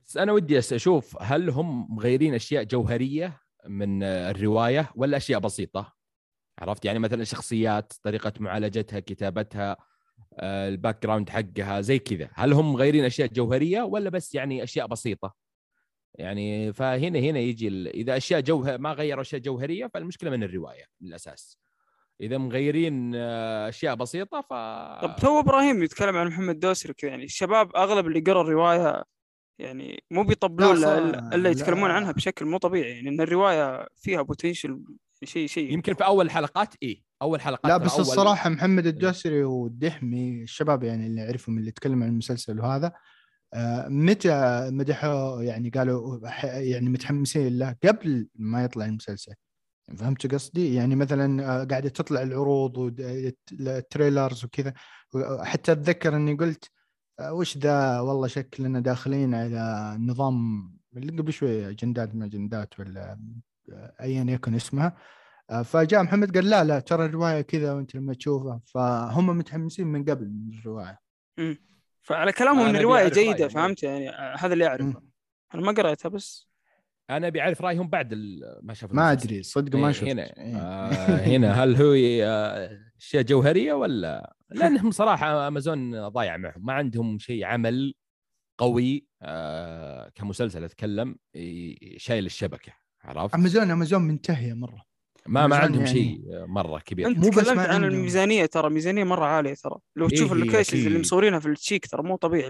[0.07, 5.93] بس أنا ودي أشوف هل هم مغيرين أشياء جوهرية؟ من الرواية ولا اشياء بسيطة.
[6.59, 9.77] عرفت؟ يعني مثلا شخصيات طريقة معالجتها كتابتها
[10.39, 12.29] آه، ال background حقها زي كذا.
[12.35, 15.35] هل هم مغيرين أشياء جوهرية ولا بس يعني أشياء بسيطة؟
[16.15, 17.91] يعني فهنا هنا يجي.
[17.91, 21.59] إذا أشياء جوهر ما غيروا أشياء جوهرية فالمشكلة من الرواية من الأساس.
[22.21, 24.53] إذا مغيرين آه، أشياء بسيطة ف
[25.03, 29.05] طب تو إبراهيم يتكلم عن محمد دوسري كذا يعني الشباب أغلب اللي قرأ الرواية
[29.59, 31.95] يعني مو بيطبلون لا، الا يتكلمون لا.
[31.95, 34.83] عنها بشكل مو طبيعي يعني إن الرواية فيها بوتنشل
[35.25, 38.01] شيء شيء يمكن في أول حلقات إيه أول حلقات لا بس أول...
[38.01, 42.93] الصراحة محمد الدوسري والدحمي الشباب يعني اللي اعرفهم اللي يتكلموا عن المسلسل وهذا
[43.55, 49.33] آه، متى مدحوا يعني قالوا ح- يعني متحمسين له قبل ما يطلع المسلسل
[49.99, 54.73] فهمت قصدي؟ يعني مثلا آه، قاعدة تطلع العروض والتريلرز وكذا
[55.43, 56.71] حتى أتذكر إني قلت
[57.31, 63.19] وش ذا؟ والله شكلنا داخلين على نظام اللي قبل شوي اجندات ما اجندات ولا
[63.73, 64.97] آه، ايا يكن اسمها.
[65.51, 68.61] آه، فجاء محمد قال لا لا ترى الرواية كذا وأنت لما تشوفها.
[68.65, 70.99] فهم متحمسين من قبل من الرواية.
[72.03, 73.49] فعلى كلامهم إن الرواية جيدة.
[73.49, 74.85] فهمت؟ يعني آه، هذا اللي أعرفه.
[74.85, 75.11] مم.
[75.55, 76.53] أنا ما قريتها بس.
[77.11, 78.15] أنا بعرف رأيهم بعد
[78.63, 79.13] ما شافوا ما.
[79.13, 80.09] أدري صدق إيه، ما شفت.
[80.09, 80.57] هنا إيه.
[80.57, 81.53] آه هنا.
[81.53, 81.93] هل هو
[83.03, 86.67] أشياء جوهرية ولا؟ لانهم صراحة أمازون ضايع معهم.
[86.67, 87.95] ما عندهم شيء عمل
[88.59, 91.17] قوي آه كمسلسل أتكلم
[91.97, 92.73] شايل الشبكة
[93.05, 94.83] عرفت؟ أمازون أمازون منتهية مرة.
[95.27, 97.07] ما ما عندهم يعني- شيء مرة كبير.
[97.07, 97.91] أنت مو بس تكلمت ما عن عندهم.
[97.91, 99.77] الميزانية ترى ميزانية مرة عالية ترى.
[99.97, 101.01] لو إيه تشوف هي ال locations اللي أكيد.
[101.01, 102.49] مصورينها في التشيك ترى مو طبيعي.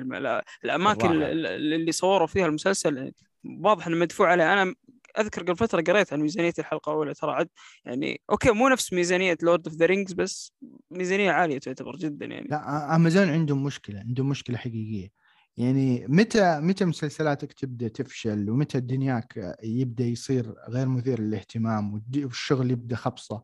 [0.64, 3.12] الأماكن اللي صوروا فيها المسلسل
[3.44, 4.52] واضح إنه مدفوع عليه.
[4.52, 4.74] أنا
[5.18, 7.48] أذكر قبل فترة قريت عن ميزانية الحلقة الأولى ترى عد
[7.84, 10.52] يعني okay مو نفس ميزانية Lord of the Rings بس
[10.90, 12.46] ميزانية عالية تعتبر جدا يعني.
[12.50, 15.10] لا امازون عندهم مشكلة عندهم مشكلة حقيقية.
[15.56, 22.96] يعني متى متى مسلسلاتك تبدأ تفشل؟ ومتى دنياك يبدأ يصير غير مثير للاهتمام؟ والشغل يبدأ
[22.96, 23.42] خبصة.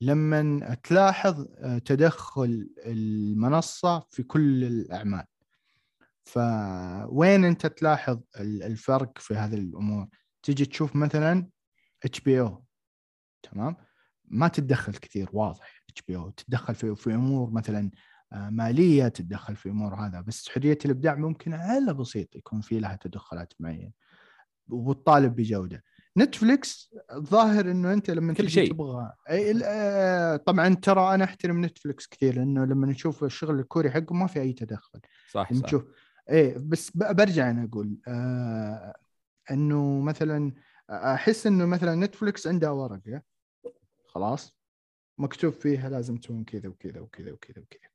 [0.00, 5.24] لما تلاحظ آه، تدخل المنصة في كل الأعمال.
[6.24, 10.06] فوين أنت تلاحظ ال- الفرق في هذه الأمور؟
[10.42, 11.48] تيجي تشوف مثلا
[12.04, 12.64] HBO.
[13.42, 13.76] تمام؟
[14.24, 15.82] ما تتدخل كثير واضح.
[15.90, 17.90] HBO تتدخل في في أمور مثلا
[18.32, 20.20] آه، مالية تتدخل في أمور هذا.
[20.20, 23.92] بس حرية الإبداع ممكن على بسيط يكون في لها تدخلات معينة.
[24.68, 25.84] وتطالب بجودة.
[26.18, 28.72] نتفليكس الظاهر إنه أنت لما كل تجي شيء.
[28.72, 29.12] تبغى.
[29.64, 34.40] آه، طبعا ترى أنا أحترم نتفليكس كثير لأنه لما نشوف الشغل الكوري حقه ما في
[34.40, 35.00] أي تدخل.
[35.30, 35.66] صح لما صح.
[35.66, 35.84] تشوف
[36.30, 38.94] إيه بس برجع أنا أقول آه
[39.50, 40.52] إنه مثلا
[40.90, 43.22] أحس إنه مثلا نتفلكس عندها ورقه
[44.06, 44.56] خلاص.
[45.18, 47.90] مكتوب فيها لازم تكون كذا وكذا وكذا وكذا وكذا.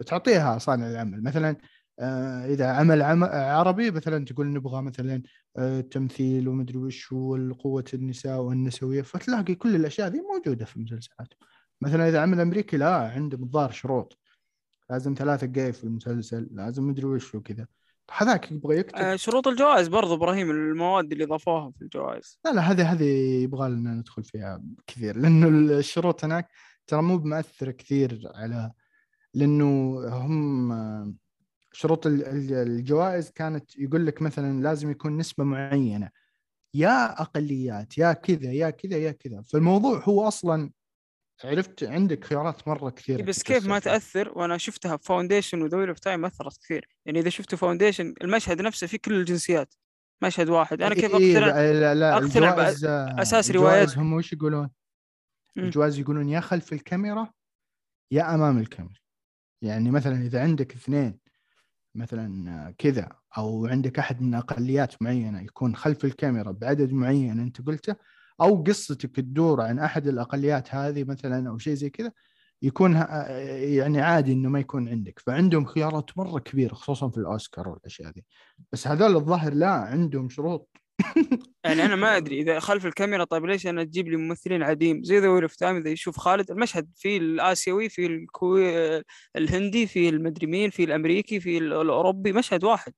[0.00, 1.22] وتعطيها صانع العمل.
[1.22, 1.56] مثلا
[1.98, 5.22] آه إذا عمل عم عربي مثلا تقول نبغى مثلا
[5.56, 11.34] آه تمثيل ومدري وش وقوه النساء والنسوية فتلاقي كل الأشياء ذي موجودة في المسلسلات.
[11.80, 14.18] مثلا إذا عمل أمريكي لا عنده الظاهر شروط.
[14.90, 17.66] لازم ثلاثة جاي في المسلسل لازم مدري وش وكذا.
[18.16, 18.96] هذاك يبغى يكتب.
[18.98, 22.38] آه، شروط الجوائز برضو إبراهيم المواد اللي اضافوها في الجوائز.
[22.44, 23.04] لا لا هذه هذه
[23.42, 26.48] يبغى لنا ندخل فيها كثير لأنه الشروط هناك
[26.86, 28.70] ترى مو بمأثرة كثير على
[29.34, 31.16] لأنه هم
[31.72, 36.10] شروط ال- ال- الجوائز كانت يقول لك مثلا لازم يكون نسبة معينة
[36.74, 39.42] يا أقليات يا كذا يا كذا يا كذا.
[39.42, 40.70] فالموضوع هو أصلا
[41.44, 43.78] عرفت عندك خيارات مرة كثيرة إيه، بس كيف ما.
[43.78, 47.58] تأثر وأنا شفتها في Foundation و The Wheel of Time أثرت كثير يعني إذا شفتوا
[47.58, 49.74] Foundation المشهد نفسه فيه كل الجنسيات
[50.22, 53.98] مشهد واحد أنا كيف إيه، أقتنع لا لا, لا الجوائز آه، الجوائز روايات.
[53.98, 54.70] هم وش يقولون؟
[55.56, 55.64] مم.
[55.64, 57.32] الجوائز يقولون يا خلف الكاميرا
[58.10, 59.00] يا أمام الكاميرا
[59.62, 61.18] يعني مثلا إذا عندك اثنين
[61.94, 67.66] مثلا آه، كذا أو عندك أحد من أقليات معينة يكون خلف الكاميرا بعدد معين أنت
[67.66, 67.96] قلته
[68.40, 72.12] أو قصتك تدور عن أحد الأقليات هذه مثلا أو شيء زي كذا
[72.62, 73.26] يكون ه-
[73.76, 75.18] يعني عادي إنه ما يكون عندك.
[75.18, 78.24] فعندهم خيارات مرة كبيرة خصوصا في الأوسكار والأشياء دي
[78.72, 80.70] بس هذول الظاهر لا عندهم شروط.
[81.64, 85.18] يعني أنا ما أدري إذا خلف الكاميرا طيب ليش أنا تجيب لي ممثلين عاديين زي
[85.18, 88.62] The Wheel of Time إذا يشوف خالد المشهد في الآسيوي في الكوي
[89.36, 92.92] الهندي في المدري مين في الأمريكي في ال- الأوروبي مشهد واحد.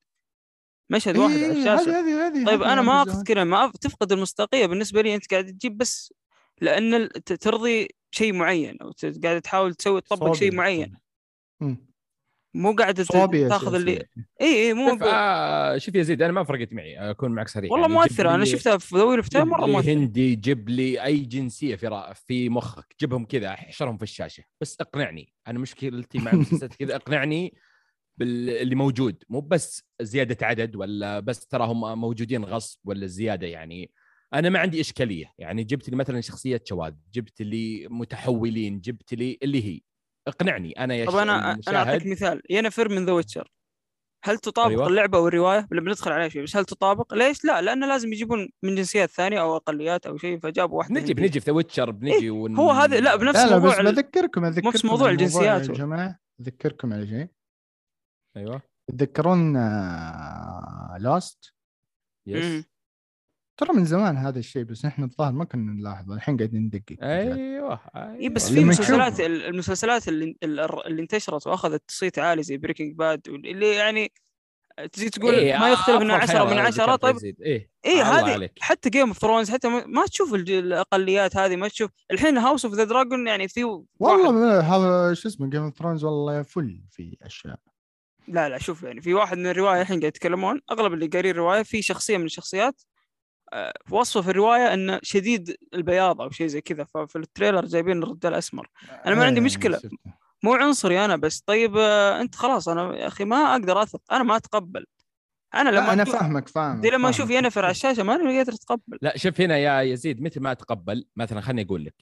[0.92, 3.02] مشهد واحد على إيه، الشاشه هذه هذه هذه طيب أنا ما.
[3.02, 6.14] أقصد كذا ما تفقد المصداقية بالنسبة لي أنت قاعد تجيب بس
[6.60, 8.92] لأن ترضي شيء معين أو
[9.24, 10.96] قاعد تحاول تسوي تطبق شيء معين.
[12.54, 14.04] مو قاعد تاخذ اللي.
[14.40, 17.72] إي إي مو شوف آه شوف يا زيد أنا ما فرقت معي أكون معك صريح
[17.72, 18.90] والله يعني مؤثره أنا شفتها في
[19.30, 22.14] تايم جيب مرة لي مؤثره هندي جيب لي أي جنسية في.
[22.26, 27.54] في مخك جيبهم كذا أحشرهم في الشاشة بس اقنعني أنا مشكلتي مع المسلسلات كذا اقنعني
[28.16, 33.90] باللي موجود مو بس زيادة عدد ولا بس تراهم موجودين غصب ولا زيادة يعني.
[34.34, 39.38] أنا ما عندي إشكالية يعني جبت لي مثلا شخصية شواذ جبت لي متحولين جبت لي
[39.42, 39.80] اللي هي.
[40.28, 43.52] اقنعني أنا يا طب أنا أنا أعطيك مثال ينفر من The Witcher.
[44.24, 44.86] هل تطابق أيوة.
[44.86, 48.74] اللعبة والرواية؟ ولا بندخل عليها شوي بس هل تطابق؟ ليش؟ لا لأنه لازم يجيبون من
[48.74, 51.14] جنسيات ثانية أو أقليات أو شيء فجابوا واحدة هندية.
[51.14, 52.50] بنجي في The Witcher بنجي ون...
[52.56, 55.74] إيه، هو هذا- لا، بنفس لا لا موضوع بس بذكركم اذكركم نفس موضوع الجنسيات يا
[55.74, 57.28] جماعة اذكركم على شيء
[58.36, 58.62] أيوه.
[58.98, 59.52] تذكرون
[60.98, 61.54] last
[62.26, 62.64] year.
[63.56, 66.96] ترى من زمان هذا الشيء بس إحنا الظاهر ما كنا نلاحظ الحين قاعدين ندقق.
[67.02, 68.60] أيوه اي بس أيوة.
[68.60, 70.36] في مسلسلات المسلسلات اللي
[70.86, 74.12] اللي انتشرت وأخذت صيت عالي زي Breaking Bad اللي يعني
[74.92, 77.36] تجي تقول إيه، ما يختلف انه أفضل 10 من خيار 10 ذكرت طيب.
[77.44, 78.50] اي الله هذه.
[78.60, 81.90] حتى Game of Thrones حتى ما, تشوف الأقليات هذه ما تشوف.
[82.10, 83.64] الحين House of the Dragon يعني في
[84.00, 87.58] والله هذا شو اسمه Game of Thrones والله فل في أشياء.
[88.28, 91.62] لا لا شوف يعني في واحد من الرواية الحين قاعد يتكلمون أغلب اللي قارين الرواية
[91.62, 92.82] في شخصية من الشخصيات
[93.52, 98.02] آه، وصفه في الرواية إنه شديد البياض أو شيء زي كذا ففي ال trailer جايبين
[98.02, 98.68] الرجال أسمر
[99.06, 99.76] أنا ما عندي إيه، مشكلة.
[99.78, 99.96] شفته.
[100.42, 104.22] مو عنصري أنا بس طيب آه، أنت خلاص أنا يا أخي ما أقدر اثق أنا
[104.22, 104.86] ما أتقبل
[105.54, 107.14] أنا لما أنا فاهمك فاهمك زي لما فاهمك.
[107.14, 110.52] أشوف ينفر على الشاشة ما أنا قادر أتقبل لا شوف هنا يا يزيد مثل ما
[110.52, 111.94] أتقبل مثلا خليني أقول لك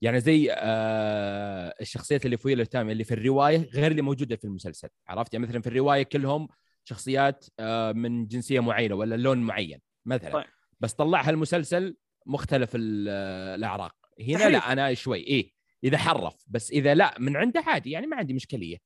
[0.00, 4.44] يعني زي آه الشخصيات اللي في ويل تايم اللي في الرواية غير اللي موجودة في
[4.44, 6.48] المسلسل عرفت يعني مثلا في الرواية كلهم
[6.84, 10.44] شخصيات آه من جنسية معينة ولا لون معين مثلا طيب.
[10.80, 14.52] بس طلعها المسلسل مختلف آه، الأعراق هنا تحريف.
[14.52, 15.52] لا أنا شوي إيه
[15.84, 18.76] إذا حرف بس إذا لا من عنده عادي يعني ما عندي مشكليه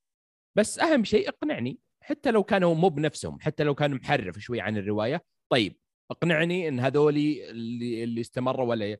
[0.55, 4.77] بس أهم شيء اقنعني حتى لو كانوا مو بنفسهم حتى لو كان محرف شوي عن
[4.77, 5.77] الرواية طيب
[6.11, 8.97] اقنعني إن هذولي اللي اللي استمروا ولا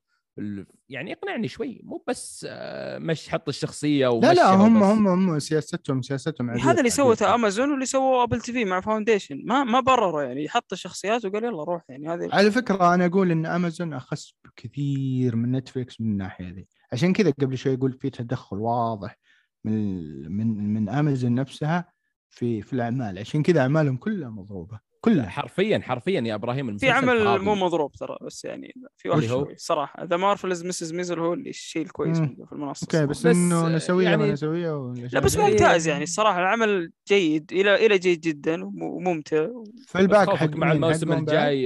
[0.89, 4.83] يعني اقنعني شوي مو بس آه، مش حط الشخصية لا لا هم.
[4.83, 6.89] هم هم سياستهم سياستهم عادية هذا اللي.
[6.89, 11.43] سوته امازون واللي سووه Apple TV مع Foundation ما ما برروا يعني حط الشخصيات وقال
[11.43, 16.07] يلا روح يعني هذه على فكرة أنا أقول إن امازون أخس بكثير من Netflix من
[16.07, 19.17] الناحية دي عشان كذا قبل شوي أقول في تدخل واضح
[19.63, 21.91] من من من امازون نفسها
[22.29, 25.29] في في الأعمال عشان كذا أعمالهم كلها مضروبة كلها.
[25.29, 27.43] حرفيا حرفيا يا إبراهيم في عمل فاضي.
[27.45, 30.03] مو مضروب ترى بس يعني في واحد؟ شوي صراحة.
[30.03, 34.09] The مارفلز مسز ميزل هو اللي الشيء الكويس في المنصة أوكي بس, بس، إنه نسويه
[34.09, 38.83] يعني- نسويه لا بس يعني- ممتاز يعني الصراحه العمل جيد إلى إلى جيد جدا وم-
[38.83, 39.47] وممتع.
[39.87, 41.63] في الباك حق مع مين؟ الموسم؟ الجاي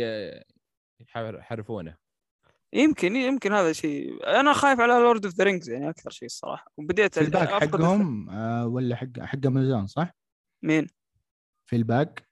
[1.01, 1.95] يحر- يحرفونه.
[2.73, 4.27] يمكن يمكن هذا شيء.
[4.39, 8.29] أنا خايف على لورد اوف ذا رينجز يعني أكثر شيء الصراحه وبديت في الباك حقهم
[8.29, 10.15] آه ولا حق حق امازون صح؟
[10.63, 10.87] مين؟
[11.69, 12.29] في الباك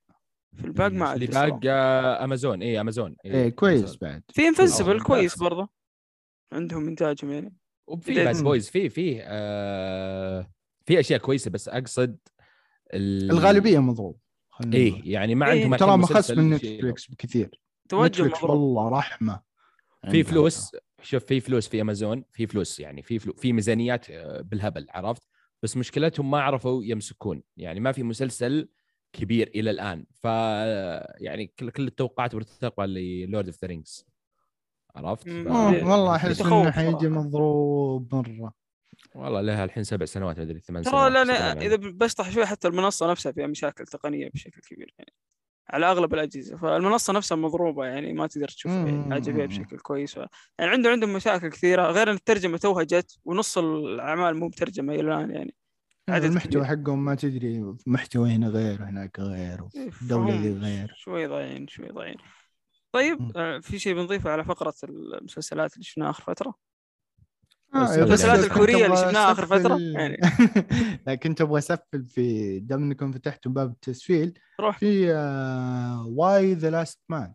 [0.55, 1.51] في الباك ما اللي أدري.
[1.51, 3.97] باق آه، امازون اي امازون إيه كويس أمازون.
[4.01, 4.23] بعد.
[4.33, 5.37] في Invincible أوه، كويس.
[5.39, 5.69] برضه.
[6.53, 7.53] عندهم إنتاجهم يعني.
[7.87, 10.51] وفي بس Boys في في آه
[10.85, 12.17] في أشياء كويسة بس أقصد
[12.93, 13.31] ال...
[13.31, 15.01] الغالبية مضروب خلينا نقول.
[15.03, 17.59] إيه يعني ما إيه، عندهم ترى مسلسل من Netflix بكثير.
[17.89, 19.41] توجه والله رحمة
[20.11, 24.41] في فلوس شوف في فلوس في امازون في فلوس يعني في فلو في ميزانيات آه،
[24.41, 25.21] بالهبل عرفت؟
[25.63, 27.43] بس مشكلتهم ما عرفوا يمسكون.
[27.57, 28.69] يعني ما في مسلسل
[29.13, 30.05] كبير إلى الآن.
[30.13, 30.25] ف
[31.21, 34.05] يعني كل كل التوقعات مرتقبة ل Lord of the Rings.
[34.95, 35.29] عرفت.
[35.29, 35.47] ف...
[35.47, 37.07] آه، إيه، والله أحس يتخوف إنه حيجي.
[37.07, 38.53] مضروب مرة.
[39.15, 41.65] والله لها الحين سبع سنوات ما أدري ثمان ترى سنوات أنا يعني.
[41.65, 45.13] إذا بشطح شوي حتى المنصة نفسها فيها مشاكل تقنية بشكل كبير يعني.
[45.69, 46.57] على أغلب الأجهزة.
[46.57, 48.71] فالمنصة نفسها مضروبة يعني ما تقدر تشوف.
[49.11, 50.13] حاجة فيها بشكل كويس.
[50.13, 50.17] ف...
[50.59, 55.01] يعني عنده عندهم مشاكل كثيرة غير إن الترجمة توها جت ونص الأعمال مو مترجمة إلى
[55.01, 55.55] الآن يعني.
[56.09, 56.65] عدد المحتوى.
[56.65, 61.67] حقهم ما تدري محتوى هنا غير هناك غير إيه، الدولة فهم ذي غير شوي ضايعين
[61.67, 62.17] شوي ضايعين
[62.91, 63.31] طيب مم.
[63.35, 66.53] آه، في شيء بنضيفه على فقرة المسلسلات اللي شفناها آخر فترة
[67.75, 70.17] آه، المسلسلات الكورية اللي أبغى شفناها آخر أسفل- فترة، يعني.
[71.07, 75.13] لا كنت أبغى أسفل في دام إنكم فتحتوا باب التسفيل روح في
[76.07, 77.33] Y: The Last Man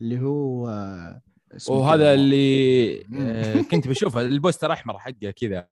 [0.00, 1.22] اللي هو آه،
[1.68, 2.14] وهذا.
[2.14, 3.00] اللي.
[3.20, 5.68] آه، كنت بشوفه ال poster أحمر حقه كذا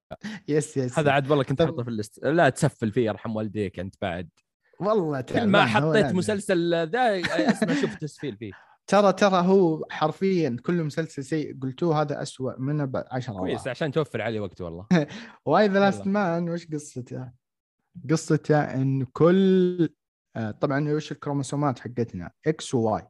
[0.48, 3.78] yes yes هذا عاد والله كنت احطه في ال list لا تسفل فيه يرحم والديك
[3.78, 4.28] أنت بعد
[4.80, 6.06] والله كل ما حطيت.
[6.06, 7.20] مسلسل ذا
[7.50, 8.52] اسمع شوف تسفيل فيه
[8.86, 13.92] ترى ترى هو حرفيا كل مسلسل سيء قلتوه هذا أسوأ منه ب 10 كويس عشان
[13.92, 14.86] توفر عليه وقت والله
[15.44, 16.06] Y: The Last.
[16.06, 17.30] Man وش قصته؟
[18.10, 19.88] قصته إن كل
[20.36, 23.02] آه، طبعا وش الكروموسومات حقتنا X و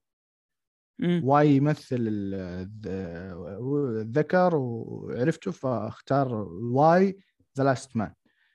[1.03, 1.39] Y.
[1.39, 6.35] Y يمثل ال- الذ- الذكر وعرفته فاختار
[6.73, 7.19] واي
[7.59, 8.15] ذا لاست مان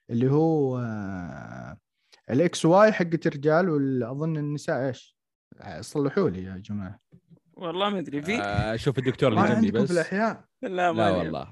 [0.10, 1.78] اللي هو آه،
[2.30, 5.18] الاكس واي حقت الرجال واظن النساء إيش؟
[5.80, 7.00] صلحوا لي يا جماعة
[7.54, 10.98] والله ما أدري في آه، شوف الدكتور ما اللي جنبي بس في الأحياء لا ما
[10.98, 11.12] لا.
[11.18, 11.48] والله.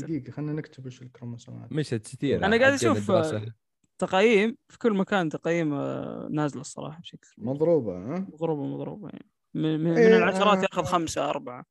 [0.00, 3.52] دقيقة خلينا نكتب وش الكروموسومات مشت ستير أنا قاعد أشوف، الدراسة.
[3.98, 9.80] تقييم في كل مكان تقييم آه، نازلة الصراحة بشكل مضروبة ها؟ مضروبة مضروبة يعني من,
[9.80, 10.62] من, إيه، العشرات آه.
[10.62, 11.64] ياخذ خمسة أربعة.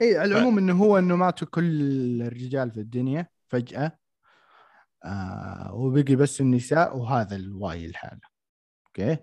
[0.00, 3.98] اي على العموم إنه هو إنه ماتوا كل الرجال في الدنيا فجأة.
[5.04, 8.20] آه وبقي بس النساء وهذا ال Y الحالة
[8.86, 9.16] okay؟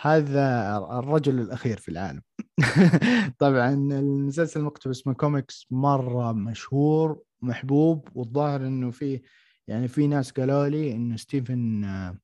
[0.00, 2.22] هذا الرجل الأخير في العالم.
[3.38, 9.22] طبعا المسلسل مقتبس من كوميكس مرة مشهور محبوب والظاهر إنه في
[9.68, 12.18] يعني في ناس قالوا لي إنه Stephen آه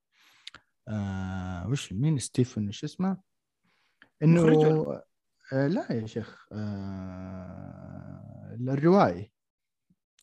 [0.89, 3.32] آه وش مين Stephen؟ وش اسمه؟
[4.23, 5.03] إنه
[5.53, 9.33] آه لا يا شيخ آه الروائي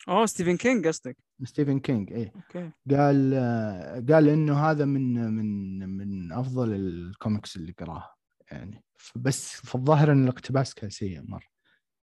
[0.09, 1.17] أوه Stephen King قصدك.
[1.43, 2.31] Stephen King إيه.
[2.35, 2.71] okay.
[2.91, 8.15] قال آه قال إنه هذا من من من أفضل الكوميكس اللي قراها
[8.51, 8.83] يعني.
[9.15, 11.47] بس في الظاهر إن الاقتباس كان سيء مرة.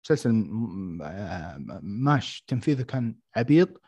[0.05, 0.49] مسلسل
[1.03, 3.81] آه، ماش تنفيذه كان عبيط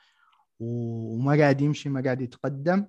[0.60, 2.88] وما قاعد يمشي ما قاعد يتقدم.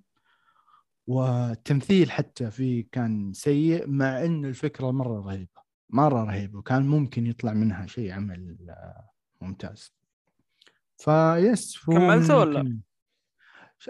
[1.07, 7.53] والتمثيل حتى فيه كان سيء مع إن الفكرة مرة رهيبة مرة رهيبة وكان ممكن يطلع
[7.53, 9.93] منها شيء عمل آه، ممتاز.
[10.97, 12.79] فيس هو كملته ولا؟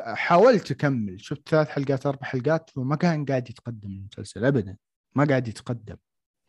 [0.00, 4.76] حاولت أكمل شفت ثلاث حلقات أربع حلقات وما كان قاعد يتقدم المسلسل ابدا
[5.14, 5.96] ما قاعد يتقدم.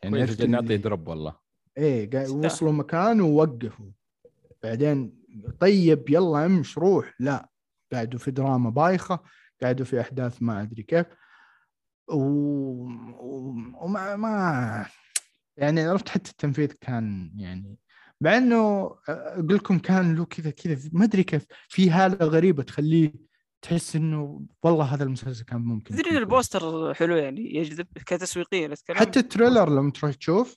[0.02, 1.36] يعني كويس عرفت نعطي اللي- دروب والله.
[1.78, 2.28] إيه.
[2.30, 3.90] وصلوا مكان ووقفوا.
[4.62, 5.18] بعدين
[5.60, 7.14] طيب يلا امش روح.
[7.20, 7.48] لا
[7.92, 9.20] قعدوا في دراما بايخة.
[9.62, 11.06] قعدوا في أحداث ما أدري كيف.
[12.08, 12.14] و...
[12.14, 13.54] و...
[13.80, 14.86] وما ما
[15.56, 17.78] يعني عرفت حتى التنفيذ كان يعني
[18.20, 21.46] مع إنه أقول لكم كان له كذا كذا ما أدري كيف.
[21.68, 23.12] في هالة غريبة تخليه
[23.62, 26.16] تحس إنه والله هذا المسلسل كان ممكن تدري إن.
[26.16, 30.56] ال poster حلو يعني يجذب كتسويقيا حتى ال trailer لما تروح تشوف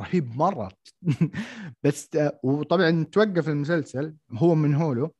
[0.00, 0.72] رهيب مرة.
[1.82, 2.08] بس
[2.42, 5.14] وطبعا توقف المسلسل هو من هولو.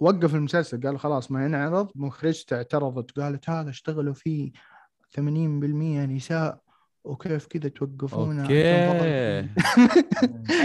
[0.00, 1.90] وقف المسلسل قال خلاص ما ينعرض.
[1.94, 4.52] مخرجته اعترضت قالت هذا اشتغلوا فيه
[5.16, 6.60] 80% نساء
[7.04, 8.64] وكيف كذا توقفونا؟ أوكي.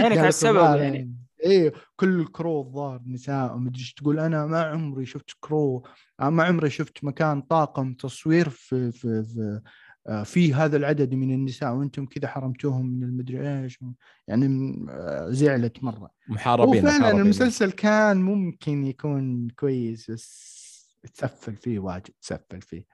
[0.02, 1.14] عينك على السبب يعني.
[1.44, 4.18] إيه كل ال crew الظاهر نساء ومدري إيش تقول.
[4.18, 5.86] أنا ما عمري شفت crew
[6.20, 9.60] ما عمري شفت مكان طاقم تصوير في في في
[10.24, 13.78] في هذا العدد من النساء وأنتم كذا حرمتوهم من المدري إيش
[14.28, 17.20] يعني آه، زعلت مرة محاربين وفعلا محاربين.
[17.20, 20.54] المسلسل كان ممكن يكون كويس بس
[21.14, 22.86] تسفل فيه واجد تسفل فيه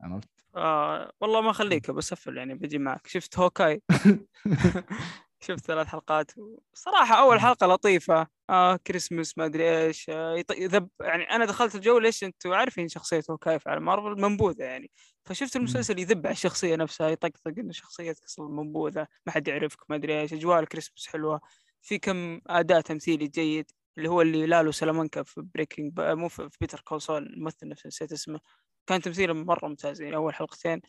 [0.00, 3.82] عرفت؟ آه والله ما أخليك بسفل يعني بجي معك شفت هوكاي
[5.42, 6.30] شفت ثلاث حلقات.
[6.74, 8.26] صراحة أول حلقة لطيفة.
[8.50, 10.10] آه كريسمس ما أدري إيش.
[10.10, 14.20] آه يط- يذب يعني أنا دخلت الجو ليش أنتوا عارفين شخصية هوكاي في عالم مارفل؟
[14.22, 14.90] منبوذة يعني.
[15.24, 19.96] فشفت المسلسل يذب على الشخصية نفسها يطقطق إن شخصيتك أصلا منبوذة ما حد يعرفك ما
[19.96, 20.32] أدري إيش.
[20.32, 21.40] أجواء الكريسمس حلوة.
[21.82, 26.80] في كم أداء تمثيلي جيد اللي هو اللي لالو سلامانكا في Breaking مو في Better
[26.80, 28.40] Call Saul الممثل نفسه نسيت اسمه.
[28.86, 30.80] كان تمثيله مرة ممتاز يعني أول حلقتين.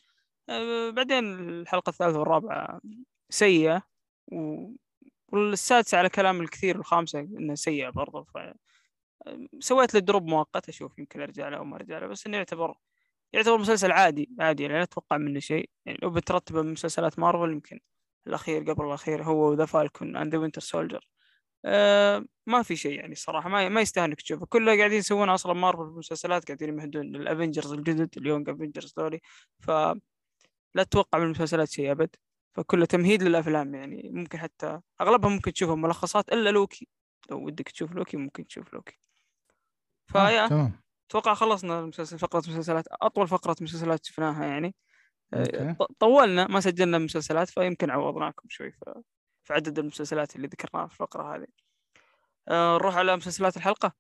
[0.50, 2.82] آه بعدين الحلقة الثالثة والرابعة
[3.30, 3.93] سيئة.
[4.32, 4.68] و...
[5.34, 8.38] والسادسة على كلام الكثير والخامسة انها سيئة برضه ف
[9.60, 12.76] سويت له drop مؤقت أشوف يمكن أرجع له أو ما أرجع له بس إنه يعتبر
[13.34, 15.70] يعتبر مسلسل عادي عادي يعني لا أتوقع منه شيء.
[15.86, 17.80] يعني لو بترتبه من مسلسلات مارفل يمكن
[18.28, 21.08] الأخير قبل الأخير هو و The Falcon and the Winter Soldier
[22.48, 24.46] ما في شيء يعني الصراحه ما ما إنك تشوفه.
[24.46, 28.94] كله قاعدين يسوون أصلا مارفل في المسلسلات قاعدين يمهدون ال Avengers الجدد ال Young Avengers
[29.00, 29.20] ذولي.
[29.60, 29.72] ف
[30.76, 32.16] لا تتوقع من المسلسلات شيء أبد.
[32.56, 34.10] فكله تمهيد للأفلام يعني.
[34.14, 36.88] ممكن حتى أغلبها ممكن تشوفها ملخصات إلا لوكي.
[37.30, 39.00] لو ودك تشوف لوكي ممكن تشوف لوكي.
[40.08, 40.82] فيا آه، تمام.
[41.10, 44.76] أتوقع خلصنا المسلسل فقرة مسلسلات أطول فقرة مسلسلات شفناها يعني.
[45.34, 45.74] أوكي.
[45.74, 48.84] ط- طولنا ما سجلنا مسلسلات فيمكن عوضناكم شوي ف...
[49.44, 51.48] في عدد المسلسلات اللي ذكرناها في الفقرة هذه.
[52.48, 53.94] آه، نروح على مسلسلات الحلقة.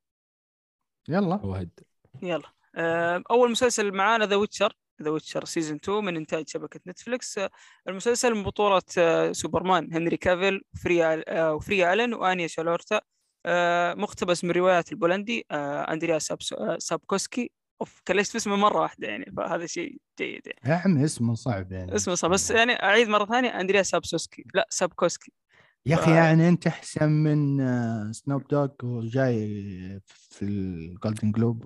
[1.08, 1.36] يلا.
[1.36, 1.80] وهد
[2.22, 2.54] يلا.
[2.76, 7.40] آه، أول مسلسل معانا The Witcher The Witcher season 2 من إنتاج شبكة نتفلكس
[7.88, 13.02] المسلسل من بطولة آه، سوبرمان هنري كافيل وفريا آه، وفريا الين وآنيا شالورتا
[13.46, 16.20] آه، مقتبس من روايات البولندي أندريا
[16.78, 17.52] سابكوسكي.
[17.82, 20.60] أوف كلشت اسمه مرة واحدة يعني فهذا شيء جيد يعني.
[20.66, 21.96] يا عمي اسمه صعب يعني.
[21.96, 23.50] اسمه صح بس يعني أعيد مرة ثانية.
[23.50, 24.44] أندريا سابسوسكي.
[24.54, 25.32] لا سابكوسكي.
[25.86, 27.58] يا أخي يعني أنت أحسن من
[28.14, 29.48] سنوب دوغ وجاي
[30.06, 31.66] في ال Golden Globe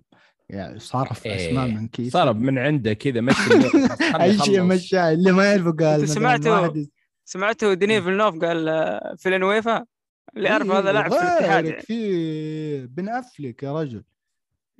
[0.49, 3.39] يعني صارف أسماء إيه، من كيس صار من عنده كذا مشي
[4.21, 4.61] أي شيء.
[4.61, 6.87] مشى اللي ما يعرفه قال سمعته؟
[7.25, 9.85] سمعته ديني فيلنوف قال آه، فيلنويفا
[10.37, 11.81] اللي اعرف هذا لاعب في الاتحاد غيرك يعني.
[11.81, 14.03] في بن أفلك يا رجل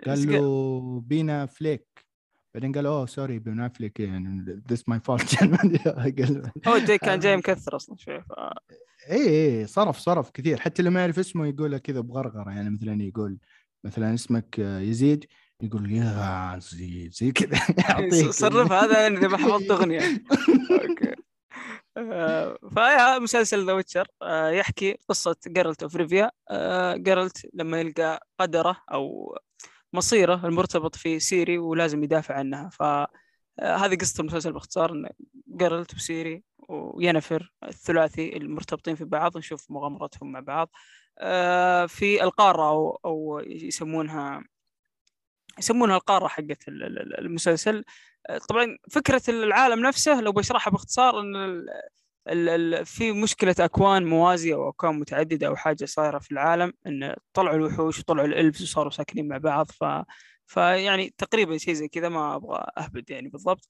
[0.07, 2.07] قال له بينا فليك
[2.53, 5.43] بعدين قال أوه sorry بن أفلك يعني this my fault
[6.67, 8.31] هو جاي كان جاي مكثر أصلا شوي ف...
[9.09, 13.03] اي اي صرف صرف كثير حتى اللي ما يعرف اسمه يقوله كذا بغرغرة يعني مثلا
[13.03, 13.37] يقول
[13.83, 15.25] مثلا اسمك آه، يزيد
[15.61, 19.99] يقول يا زيد زي كذا يعطيك صرف هذا يعني اذا ما حفظت أغنية.
[20.71, 21.15] أوكي.
[21.97, 24.07] آه، فيا مسلسل The Witcher.
[24.51, 26.31] يحكي قصة جيرلت أوف ريفيا.
[26.95, 29.37] جيرلت لما يلقى قدرة أو
[29.93, 32.69] مصيرة المرتبط في سيري ولازم يدافع عنها.
[32.69, 32.81] ف
[33.59, 35.09] آه، قصة المسلسل باختصار إن
[35.57, 40.69] جيرلت وسيري وينفر الثلاثي المرتبطين في بعض نشوف مغامرتهم مع بعض.
[41.19, 44.43] آه، في القارة أو أو يسمونها
[45.59, 47.83] يسمونها القارة حقت ال- ال- ال- المسلسل.
[48.49, 51.65] طبعا فكرة العالم نفسه لو بشرحها باختصار إن
[52.83, 57.99] في مشكلة أكوان موازية أو أكوان متعددة أو حاجة صايرة في العالم إن طلعوا الوحوش
[57.99, 59.71] وطلعوا ال elves وصاروا ساكنين مع بعض.
[59.71, 59.83] ف
[60.45, 63.69] فيعني تقريبا شيء زي كذا ما أبغى أهبد يعني بالضبط.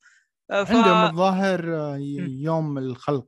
[0.51, 0.71] آه، ف...
[0.71, 1.97] عندهم الظاهر آه،.
[2.41, 3.27] يوم الخلق.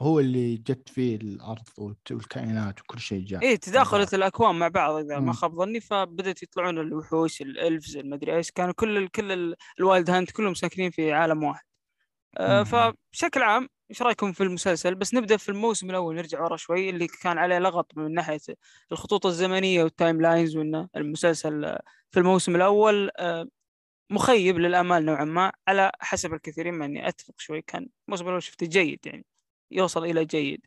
[0.00, 1.62] هو اللي جت فيه الأرض
[2.10, 5.32] والكائنات وكل شيء جاء إيه تداخلت الأكوان مع بعض إذا ما.
[5.32, 5.80] خاب ظني.
[5.80, 8.50] فبدأت يطلعون الوحوش ال elves المدري إيش.
[8.50, 11.64] كانوا كل ال كل ال- ال Wild Hunt كلهم ساكنين في عالم واحد.
[12.38, 12.62] آه،.
[12.62, 17.06] فبشكل عام إيش رأيكم في المسلسل؟ بس نبدأ في الموسم الأول نرجع ورا شوي اللي
[17.06, 18.40] كان عليه لغط من ناحية
[18.92, 21.76] الخطوط الزمنية وال timelines وانه المسلسل
[22.10, 23.48] في الموسم الأول آه،
[24.10, 27.62] مخيب للأمال نوعا ما على حسب الكثيرين مع إني أتفق شوي.
[27.62, 29.24] كان الموسم الأول شفته جيد يعني.
[29.70, 30.60] يوصل إلى جيد.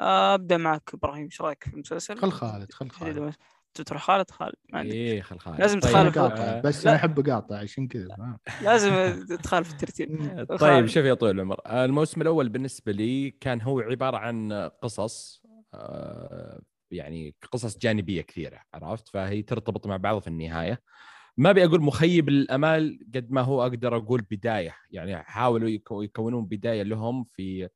[0.00, 3.34] آه، أبدأ معك إبراهيم إيش رأيك في المسلسل؟ خل خالد خل خالد.
[3.74, 5.60] تروح خالد؟ خالد ما عندك إيه خل خالد.
[5.60, 6.90] لازم طيب، تخالف قاطع آه، بس لا.
[6.90, 10.44] أنا احب اقاطع عشان كذا؟ لازم تخالف الترتيب.
[10.60, 10.86] طيب.
[10.86, 11.60] شوف يا طويل العمر.
[11.66, 14.52] آه، الموسم الأول بالنسبة لي كان هو عبارة عن
[14.82, 15.42] قصص
[16.90, 20.82] يعني قصص جانبية كثيرة عرفت؟ فهي ترتبط مع بعض في النهاية.
[21.36, 24.74] ما أبي أقول مخيب للامال قد ما هو أقدر أقول بداية.
[24.90, 27.68] يعني حاولوا يكو- يكونون بداية لهم في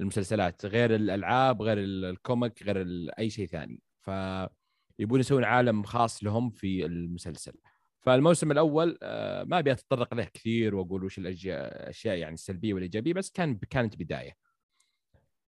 [0.00, 2.84] المسلسلات غير الألعاب غير ال- الكوميك غير
[3.18, 3.82] أي شيء ثاني.
[4.00, 7.52] فيبون يسوون عالم خاص لهم في المسلسل.
[8.00, 13.30] فالموسم الأول آه، ما أبي أتطرق له كثير وأقول وش الاشياء يعني السلبية والإيجابية بس
[13.30, 14.32] كان كانت بداية.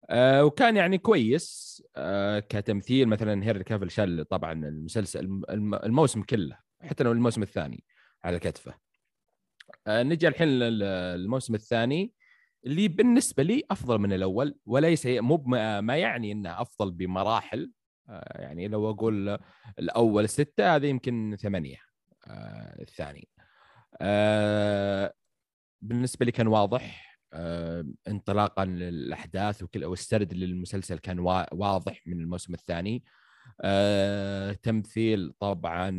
[0.10, 5.20] آه، وكان يعني كويس آه، كتمثيل مثلا هيري كافل شال طبعا المسلسل
[5.50, 7.84] الم- الموسم كله حتى لو الموسم الثاني
[8.24, 8.74] على كتفه.
[9.88, 12.14] نجي الحين لل- الموسم الثاني.
[12.66, 15.38] اللي بالنسبة لي أفضل من الأول وليس مو
[15.82, 17.72] ما يعني انه أفضل بمراحل.
[18.10, 19.38] آه، يعني لو أقول
[19.80, 21.78] الأول ستة هذا يمكن ثمانية
[22.28, 23.28] آه، الثاني.
[24.02, 25.14] آه،
[25.82, 27.06] بالنسبة لي كان واضح
[28.08, 33.04] انطلاقا للأحداث وكل والسرد للمسلسل كان وا- واضح من الموسم الثاني.
[33.62, 35.90] آه، تمثيل طبعا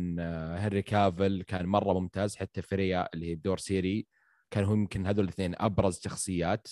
[0.59, 4.07] هنري كافل كان مرة ممتاز حتى فريا اللي هي بدور سيري.
[4.51, 6.67] كان هو يمكن هذول الاثنين أبرز شخصيات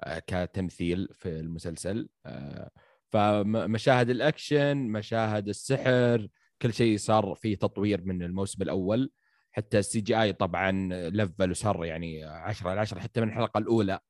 [0.00, 2.08] آه، كتمثيل في المسلسل.
[2.26, 2.70] آه،
[3.10, 6.28] فمشاهد الأكشن مشاهد السحر
[6.62, 9.10] كل شيء صار فيه تطوير من الموسم الأول.
[9.52, 10.72] حتى ال CGI طبعا
[11.10, 14.00] level وصار يعني 10 على 10 حتى من الحلقة الأولى.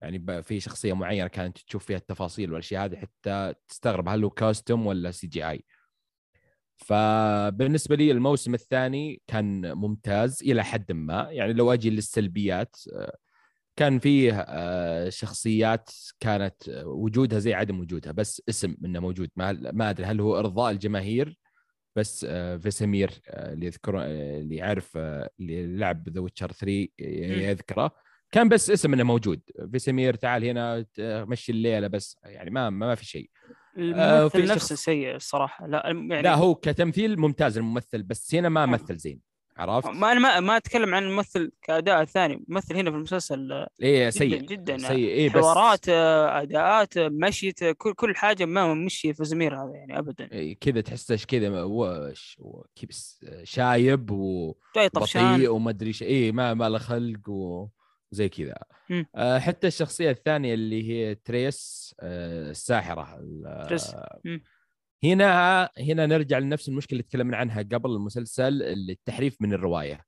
[0.00, 4.86] يعني في شخصية معينة كانت تشوف فيها التفاصيل والأشياء هذه حتى تستغرب هل هو costume
[4.86, 5.64] ولا CGI.
[6.78, 11.28] فبالنسبة لي الموسم الثاني كان ممتاز إلى حد ما.
[11.30, 12.76] يعني لو أجي للسلبيات
[13.78, 19.30] كان فيه آه، شخصيات كانت آه، وجودها زي عدم وجودها بس اسم إنه موجود.
[19.36, 21.38] ما ما أدري هل هو إرضاء الجماهير
[21.96, 27.90] بس آه، فيسمير اللي يذكره آه، اللي يعرف اللي لعب The Witcher 3 يذكره.
[28.32, 29.40] كان بس اسم إنه موجود.
[29.72, 32.16] فيسمير تعال هنا مشي الليلة بس.
[32.24, 33.30] يعني ما ما في شيء.
[33.78, 35.66] الممثل في نفسه شخص- سيء الصراحة.
[35.66, 38.70] لا يعني لا هو كتمثيل ممتاز الممثل بس هنا ما نعم.
[38.74, 42.44] مثل زين عرفت؟ ما أنا ما ما أتكلم عن الممثل كأداء الثاني.
[42.48, 44.78] الممثل هنا في المسلسل آه، إيه سيء جدا.
[44.78, 49.24] سيء إيه بس حوارات آه، أداءات آه، مشيت آه، كل كل حاجة ما مشي في
[49.24, 50.28] زمير هذا يعني ابدا.
[50.32, 54.06] إيه كذا تحسه كذا وش و- كبس شايب
[54.76, 55.30] جاي طفشان.
[55.32, 57.30] وبطيء وما أدري إيش إيه ما ما له خلق
[58.12, 58.54] وزي كذا.
[59.14, 63.94] آه حتى الشخصية الثانية اللي هي تريس آه الساحرة ال- تريس.
[65.04, 70.04] هنا هنا نرجع لنفس المشكلة اللي تكلمنا عنها قبل المسلسل اللي التحريف من الرواية.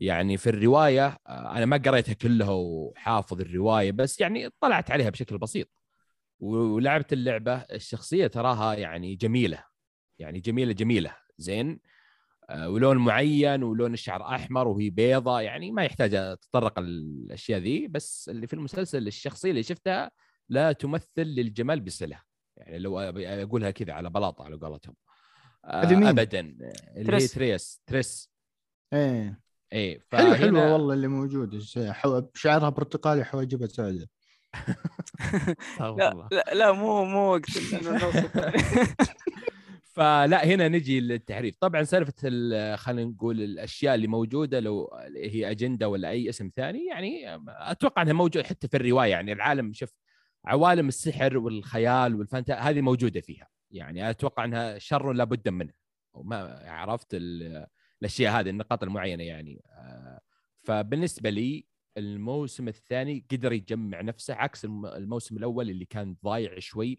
[0.00, 5.38] يعني في الرواية آه، أنا ما قريتها كلها وحافظ الرواية بس يعني طلعت عليها بشكل
[5.38, 5.68] بسيط.
[6.40, 9.64] ولعبت اللعبة الشخصية تراها يعني جميلة.
[10.18, 11.16] يعني جميلة جميلة.
[11.38, 11.80] زين؟
[12.54, 18.46] ولون معين ولون الشعر أحمر وهي بيضة يعني ما يحتاج أتطرق الأشياء ذي بس اللي
[18.46, 20.10] في المسلسل الشخصية اللي شفتها
[20.48, 22.20] لا تمثل للجمال بصلة
[22.56, 24.94] يعني لو أقولها كذا على بلاطة على قولتهم
[25.64, 26.66] آه،؟ ابدا اللي
[26.96, 27.32] هي تريس.
[27.32, 28.30] تريس تريس
[28.92, 29.40] إيه
[29.72, 34.06] إيه حلو فهنا- حلوة والله اللي حو- شعرها برتقالي حواجبها سوداء
[35.80, 36.28] لا.
[36.32, 37.50] لا لا مو مو وقت.
[39.96, 41.56] فلا هنا نجي للتحريف.
[41.60, 46.86] طبعا سالفة ال- خلينا نقول الأشياء اللي موجودة لو هي أجندة ولا أي اسم ثاني
[46.86, 49.90] يعني أتوقع إنها موجودة حتى في الرواية يعني العالم شوف
[50.44, 53.48] عوالم السحر والخيال والفانتا هذه موجودة فيها.
[53.70, 55.72] يعني أتوقع إنها شر لا بد منه.
[56.14, 57.66] وما عرفت ال-
[58.02, 59.62] الأشياء هذه النقاط المعينة يعني.
[59.70, 60.20] آه،
[60.64, 61.66] فبالنسبة لي
[61.96, 66.98] الموسم الثاني قدر يجمع نفسه عكس الم- الموسم الأول اللي كان ضايع شوي.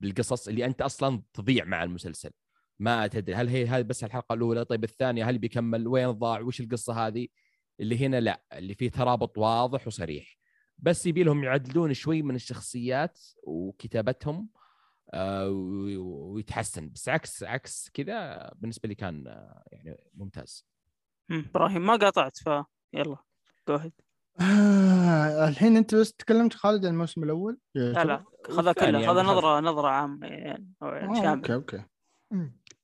[0.00, 2.30] بالقصص اللي أنت أصلا تضيع مع المسلسل.
[2.78, 6.60] ما تدري هل هي هذه بس الحلقة الأولى؟ طيب الثانية هل بيكمل؟ وين ضاع وش
[6.60, 7.28] القصة هذه؟
[7.80, 10.36] اللي هنا لا اللي فيه ترابط واضح وصريح.
[10.78, 14.48] بس يبي لهم يعدلون شوي من الشخصيات وكتابتهم
[15.14, 16.90] آه، ويتحسن.
[16.90, 20.66] بس عكس عكس كذا بالنسبة لي كان آه، يعني ممتاز.
[21.28, 22.46] مم، إبراهيم ما قاطعت ف
[22.92, 23.16] يلا
[23.68, 24.03] جو ahead.
[24.40, 29.26] آه الحين أنت بس تكلمت خالد عن الموسم الأول لا لا والثاني كلها يعني دخل.
[29.26, 31.82] نظرة نظرة عامة يعني يعني آه، أوكي أوكي.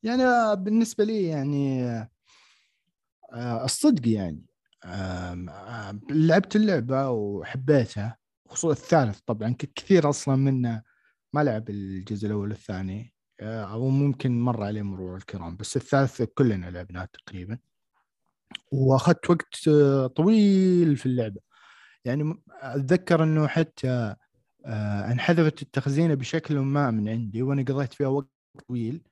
[0.03, 1.91] يعني آه، بالنسبة لي يعني
[3.33, 4.47] آه، الصدق يعني
[4.85, 8.17] آه، لعبت اللعبة وحبيتها
[8.49, 10.83] خصوصا الثالث طبعا كثير أصلا منا
[11.33, 16.71] ما لعب الجزء الأول والثاني آه، أو ممكن مر عليه مرور الكرام بس الثالث كلنا
[16.71, 17.59] لعبناه تقريبا
[18.73, 21.41] واخذت وقت آه، طويل في اللعبة
[22.05, 24.17] يعني أتذكر إنه حتى
[24.67, 28.29] آه، انحذفت التخزينه بشكل ما من عندي وأنا قضيت فيها وقت
[28.69, 29.03] طويل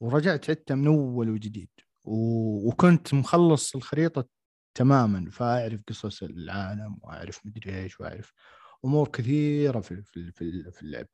[0.00, 1.68] ورجعت عدتها من أول وجديد.
[2.04, 4.28] وكنت مخلص الخريطة
[4.74, 8.32] تماما فأعرف قصص العالم وأعرف مدري إيش وأعرف
[8.84, 11.08] أمور كثيرة في في في في اللعبة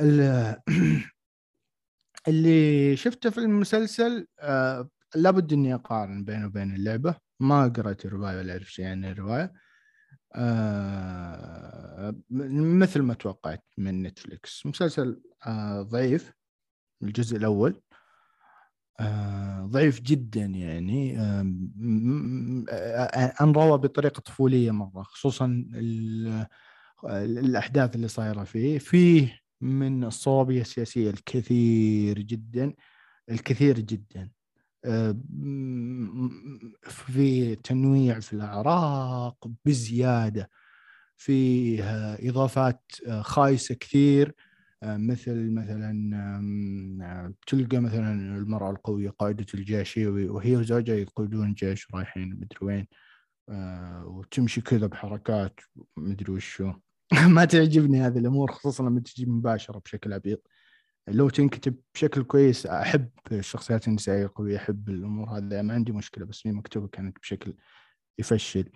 [0.00, 0.56] ال-
[2.28, 7.14] اللي شفته في المسلسل آه لابد إني أقارن بينه وبين اللعبة.
[7.40, 9.52] ما قرأت الرواية ولا اعرف شيء عن الرواية.
[10.34, 14.66] آه مثل ما توقعت من نتفليكس.
[14.66, 16.32] مسلسل آه ضعيف
[17.02, 17.80] الجزء الأول.
[19.00, 21.20] آه ضعيف جدا يعني.
[21.20, 26.46] آه م- آه انروى بطريقة طفولية مرة خصوصا ال-
[27.14, 28.78] الأحداث اللي صايرة فيه.
[28.78, 32.74] فيه من الصوابيه السياسية الكثير جدا
[33.30, 34.22] الكثير جدا.
[34.22, 34.35] آه،
[36.82, 40.50] في تنويع في الأعراق بزيادة
[41.16, 41.82] فيه
[42.28, 44.34] إضافات آه، خايسة كثير
[44.82, 45.92] آه، مثل مثلا
[47.46, 52.86] تلقى مثلا المرأة القوية قائدة الجيش هي وهي وزوجها يقودون جيش رايحين مدري وين
[53.48, 55.60] آه، وتمشي كذا بحركات
[55.96, 56.72] مدري وشو.
[57.36, 60.48] ما تعجبني هذه الأمور خصوصا لما تجي مباشرة بشكل عبيط
[61.08, 66.46] لو تنكتب بشكل كويس أحب الشخصيات النسائية القوية أحب الأمور هذه ما عندي مشكلة بس
[66.46, 67.54] هي مكتوبة كانت بشكل
[68.18, 68.70] يفشل.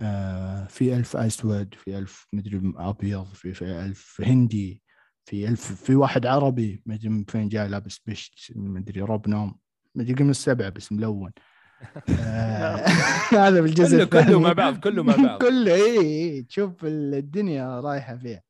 [0.00, 4.82] آه في ألف أسود في ألف مدري أبيض في, في ألف هندي
[5.24, 9.58] في ألف في واحد عربي مدري من فين جاي لابس بشت مدري روب نوم
[9.94, 11.32] مدري من السبعة بس ملون.
[12.20, 12.76] آه
[13.46, 14.40] هذا بالجزء كله كله.
[14.40, 15.42] مع بعض كله مع بعض.
[15.44, 18.42] كله اي اي تشوف الدنيا رايحة فيها.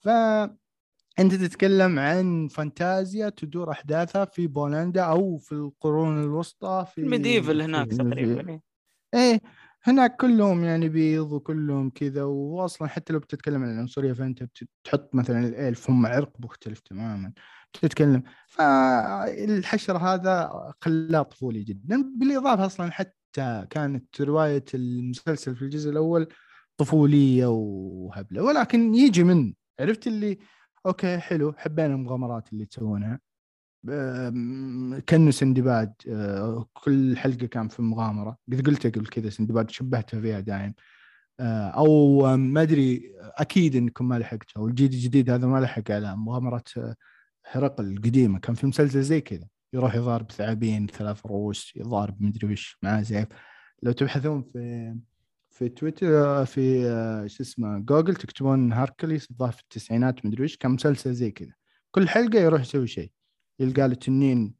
[0.00, 0.08] ف
[1.18, 7.62] أنت تتكلم عن فانتازيا تدور أحداثها في بولندا أو في القرون الوسطى في ال medieval
[7.62, 8.60] هناك تقريبا
[9.14, 9.40] إيه.
[9.82, 15.14] هناك كلهم يعني بيض وكلهم كذا واصلا حتى لو بتتكلم عن العنصرية فأنت بت- تحط
[15.14, 17.32] مثلا الألف هم عرق مختلف تماما
[17.72, 20.50] تتكلم فالحشر هذا
[20.80, 22.12] خلاه طفولي جدا.
[22.16, 26.28] بالإضافة أصلا حتى كانت رواية المسلسل في الجزء الأول
[26.76, 30.38] طفولية وهبلة ولكن يجي من عرفت اللي
[30.86, 31.52] أوكي حلو.
[31.56, 33.20] حبينا المغامرات اللي تسوونها.
[33.90, 38.36] آم، كأنه سندباد آه، كل حلقة كان في مغامرة.
[38.52, 40.74] قد قلت قبل كذا سندباد شبهتها فيها دايم.
[41.40, 44.62] آه، آم، ما أدري أكيد إنكم ما لحقتوا.
[44.62, 46.94] والجيل الجديد هذا ما لحق على مغامرة آه،
[47.52, 48.38] هرقل القديمة.
[48.38, 49.48] كان في مسلسل زي كذا.
[49.72, 53.28] يروح يضارب ثعابين ثلاث رؤوس يضارب مدري وش معاه سيف
[53.82, 54.94] لو تبحثون في
[55.54, 60.70] في تويتر في آه، شو اسمه جوجل تكتبون Hercules الظاهر في التسعينات مدري وش كان
[60.70, 61.52] مسلسل زي كذا.
[61.90, 63.10] كل حلقة يروح يسوي شيء.
[63.58, 64.54] يلقى له تنين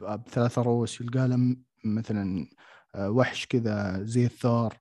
[0.00, 2.46] بثلاثة رؤوس يلقى له مثلا
[2.94, 4.74] آه، وحش كذا زي الثور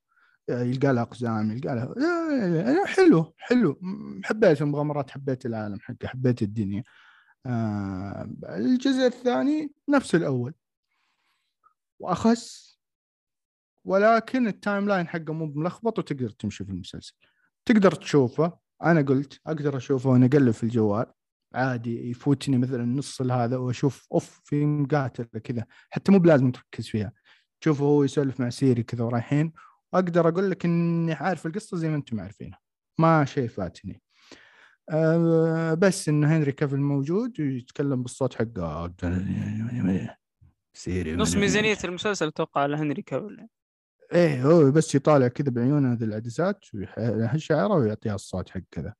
[0.50, 3.80] آه، يلقى له أقزام يلقى له آه، حلو حلو.
[4.24, 6.84] حبيت المغامرات حبيت العالم حقه حبيت الدنيا.
[7.46, 10.54] آه، الجزء الثاني نفس الأول.
[12.00, 12.67] وأخس
[13.88, 17.14] ولكن ال timeline حقه مو ملخبط وتقدر تمشي في المسلسل.
[17.66, 18.58] تقدر تشوفه.
[18.84, 21.06] أنا قلت أقدر أشوفه وأنا أقلب في الجوال.
[21.54, 25.66] عادي يفوتني مثلا نص هذا وأشوف أوف في مقاتله كذا.
[25.90, 27.12] حتى مو بلازم تركز فيها.
[27.62, 29.54] تشوفه هو يسولف مع سيري كذا ورايحين.
[29.94, 32.60] واقدر أقول لك إني عارف القصة زي ما أنتم عارفينها.
[33.00, 34.02] ما شيء فاتني.
[34.90, 38.94] أه بس انه هنري كافل موجود ويتكلم بالصوت حقه.
[40.74, 41.16] سيري.
[41.16, 43.48] نص ميزانية المسلسل أتوقع على هنري كافل
[44.14, 48.94] إيه هو بس يطالع كذا بعيونه هذه العدسات ويشعره ويعطيها الصوت حق كذا.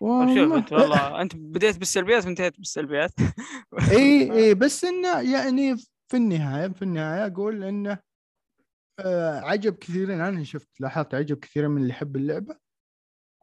[0.00, 1.20] طيب شوف أنت والله.
[1.22, 3.12] أنت بديت بالسلبيات وانتهيت بالسلبيات.
[3.90, 5.76] إي إي بس انه يعني
[6.08, 7.98] في النهاية في النهاية أقول انه
[9.00, 12.56] آه عجب كثيرين أنا شفت لاحظت عجب كثيرين من اللي يحب اللعبة.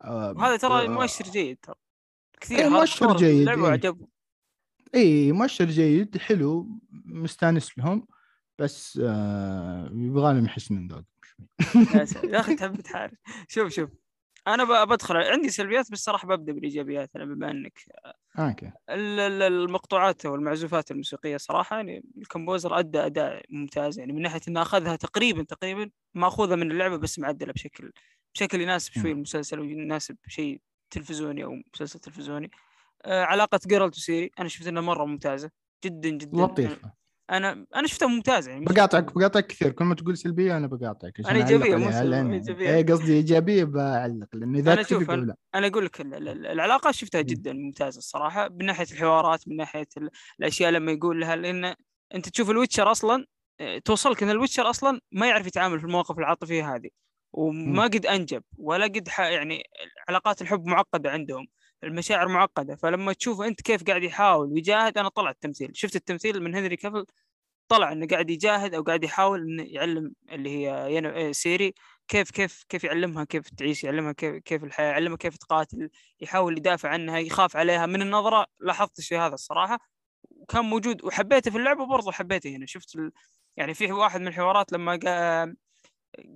[0.03, 1.57] آه وهذا ترى آه، مؤشر جيد.
[1.61, 1.75] ترى
[2.41, 3.67] كثير إيه، هذا مؤشر جيد، اللعبة إيه.
[3.69, 4.07] وعجبهم
[4.95, 8.07] إي مؤشر جيد حلو مستانس لهم.
[8.59, 13.13] بس آه يبغى لهم يحسنون ذوقهم شوي يا أخي تحب تحارب
[13.47, 13.89] شوف شوف.
[14.47, 17.79] أنا بدخل عندي سلبيات بس صراحة ببدأ بالايجابيات أنا بما إنك.
[18.39, 18.71] أوكي.
[18.89, 24.41] ال- ال- المقطوعات والمعزوفات الموسيقية صراحة يعني ال composer أدى أداء ممتاز يعني من ناحية
[24.47, 27.91] إنه أخذها تقريبا تقريبا مأخوذة من اللعبة بس معدلة بشكل
[28.35, 29.11] بشكل يناسب شوي.
[29.11, 32.51] المسلسل ويناسب شيء تلفزيوني أو مسلسل تلفزيوني.
[33.05, 35.51] آه علاقة جيرالت وسيري أنا شفت إنها مرة ممتازة
[35.85, 36.41] جدا جدا.
[36.43, 36.93] لطيفة.
[37.31, 41.31] أنا أنا شفتها ممتازة يعني بقاطعك بقاطعك كثير كل ما تقول سلبية أنا بقاطعك أنا
[41.49, 42.69] إيجابية، أعلق مو لأن- إيجابية.
[42.75, 46.91] إيه قصدي إيجابية بعلق لأن إذا أنا شوف، لا أنا أقول لك ال- ال- العلاقه
[46.91, 47.21] شفتها.
[47.21, 50.09] جدا ممتازة الصراحة من ناحية الحوارات من ناحية ال-
[50.39, 51.75] الأشياء لما يقول لها لأن
[52.15, 53.25] أنت تشوف الويتشر أصلا
[53.59, 56.89] آه، توصلك إن الويتشر أصلا ما يعرف يتعامل في المواقف العاطفية هذه
[57.33, 57.83] وما.
[57.83, 59.07] قد أنجب ولا قد.
[59.19, 59.63] يعني
[60.09, 61.47] علاقات الحب معقدة عندهم
[61.85, 65.71] المشاعر معقدة فلما تشوف أنت كيف قاعد يحاول ويجاهد أنا طلع التمثيل.
[65.73, 67.05] شفت التمثيل من هنري كافل؟
[67.67, 70.71] طلع إنه قاعد يجاهد أو قاعد يحاول إنه يعلم اللي هي
[71.29, 71.73] آه، سيري
[72.07, 75.89] كيف كيف كيف يعلمها كيف تعيش يعلمها كيف كيف الحياة يعلمها كيف تقاتل
[76.21, 77.85] يحاول يدافع عنها يخاف عليها.
[77.85, 79.79] من النظرة لاحظت الشيء هذا الصراحة
[80.31, 81.05] وكان موجود.
[81.05, 82.65] وحبيته في اللعبة وبرضه حبيته هنا.
[82.65, 83.11] شفت ال...
[83.57, 85.55] يعني في واحد من الحوارات لما قا...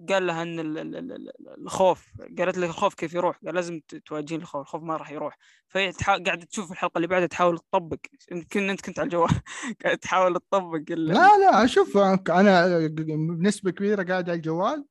[0.10, 2.08] قال لها إن ال- ال- ال- ال- الخوف
[2.38, 5.92] قالت له الخوف كيف يروح قال لازم تواجهين الخوف الخوف ما راح يروح فهي.
[6.08, 7.98] قاعدة تشوف الحلقة اللي بعدها تحاول تطبق
[8.32, 9.30] يمكن أنت كنت على الجوال
[9.84, 10.92] قاعد تحاول تطبق.
[10.92, 14.86] لا لا شوف أنا بنسبة كبيرة قاعد على الجوال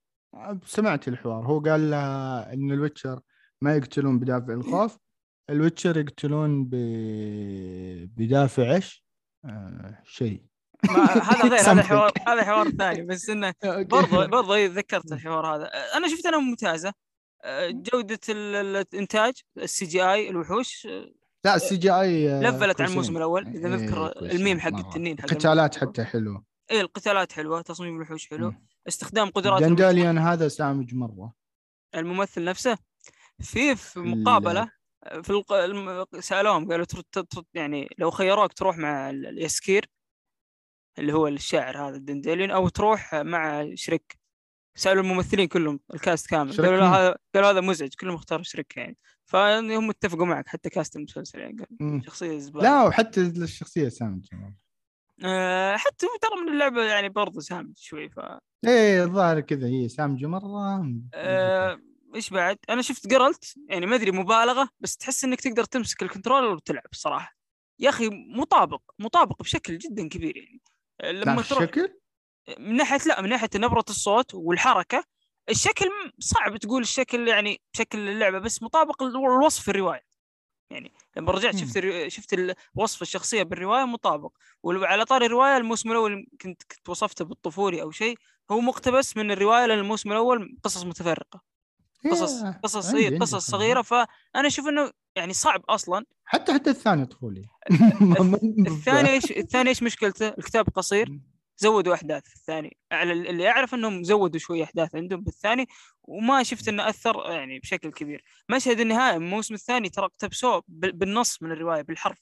[0.65, 3.21] سمعت الحوار هو قال لها إن الويتشر
[3.63, 4.99] ما يقتلون بدافع الخوف
[5.51, 6.71] الويتشر يقتلون ب...
[8.17, 9.05] بدافع إيش؟
[9.45, 10.48] آه شيء
[10.91, 11.83] هذا غير هذا.
[11.83, 13.55] حوار هذا حوار ثاني بس إنه.
[13.65, 15.71] برضه برضه إيه، ذكرت الحوار هذا.
[15.97, 16.93] أنا شفت انها ممتازة.
[17.45, 21.13] أه، جودة ال- ال- الإنتاج ال CGI الوحوش أه،
[21.45, 23.47] لا ال CGI لفلت عن الموسم الأول.
[23.47, 26.45] إذا نذكر الميم حق التنين حق قتالات الموسم حتى حلوة.
[26.71, 28.55] إيه القتالات حلوة تصميم الوحوش حلو.
[28.89, 31.33] استخدام قدرات الممثل, دنداليان هذا سامج مرة.
[31.95, 32.79] الممثل نفسه
[33.41, 34.71] في في مقابلة
[35.23, 36.21] في الق...
[36.21, 36.87] سألوهم قالوا.
[37.55, 39.85] يعني لو خيروك تروح مع ال- اليسكير
[40.99, 44.19] اللي هو الشاعر هذا الدنداليون أو تروح مع شريك
[44.75, 49.91] سألوا الممثلين كلهم الكاست كامل قالوا؟ هذا قالوا هذا مزعج كلهم اختاروا شريك يعني فهم
[49.91, 52.03] اتفقوا معك حتى cast المسلسل يعني قال.
[52.07, 54.27] شخصية زبالة لا وحتى الشخصية سامج
[55.25, 58.21] آه حتى ترى من اللعبة يعني برضه سامج شوي ف
[58.67, 60.85] إيه الظاهر كذا هي سامجة مرة
[61.15, 61.81] آه،
[62.15, 66.08] إيش بعد؟ أنا شفت جيرالت يعني ما أدري مبالغة بس تحس إنك تقدر تمسك ال
[66.08, 67.37] controller وتلعب الصراحه.
[67.79, 70.61] يا أخي مطابق مطابق بشكل جدا كبير يعني
[71.05, 71.99] لما تروح الشكل
[72.59, 75.05] من ناحية لا من ناحية نبرة الصوت والحركة
[75.51, 80.05] الشكل صعب تقول الشكل يعني شكل اللعبة بس مطابق الوصف في الرواية.
[80.71, 81.57] يعني لما رجعت.
[81.57, 84.31] شفت شفت وصف الشخصية بالرواية مطابق
[84.63, 88.19] وعلى طاري الرواية الموسم الأول كنت كنت وصفته بالطفولي أو شيء
[88.51, 91.43] هو مقتبس من الرواية لأن الموسم الأول قصص متفرقة
[92.05, 93.51] قصص قصص عندي قصص.
[93.51, 93.83] صغيرة.
[93.83, 94.07] فأنا
[94.47, 96.05] أشوف إنه يعني صعب أصلا.
[96.25, 97.43] حتى حتى الثاني طفولي
[98.69, 101.21] الثاني إيش الثاني إيش مشكلته؟ الكتاب قصير.
[101.57, 102.77] زودوا أحداث في الثاني.
[102.93, 105.67] على اللي أعرف إنهم زودوا شوية أحداث عندهم بالثاني
[106.03, 108.25] وما شفت إنه أثر يعني بشكل كبير.
[108.51, 112.19] مشهد النهاية من الموسم الثاني ترى اقتبسوه بال- بالنص من الرواية بالحرف.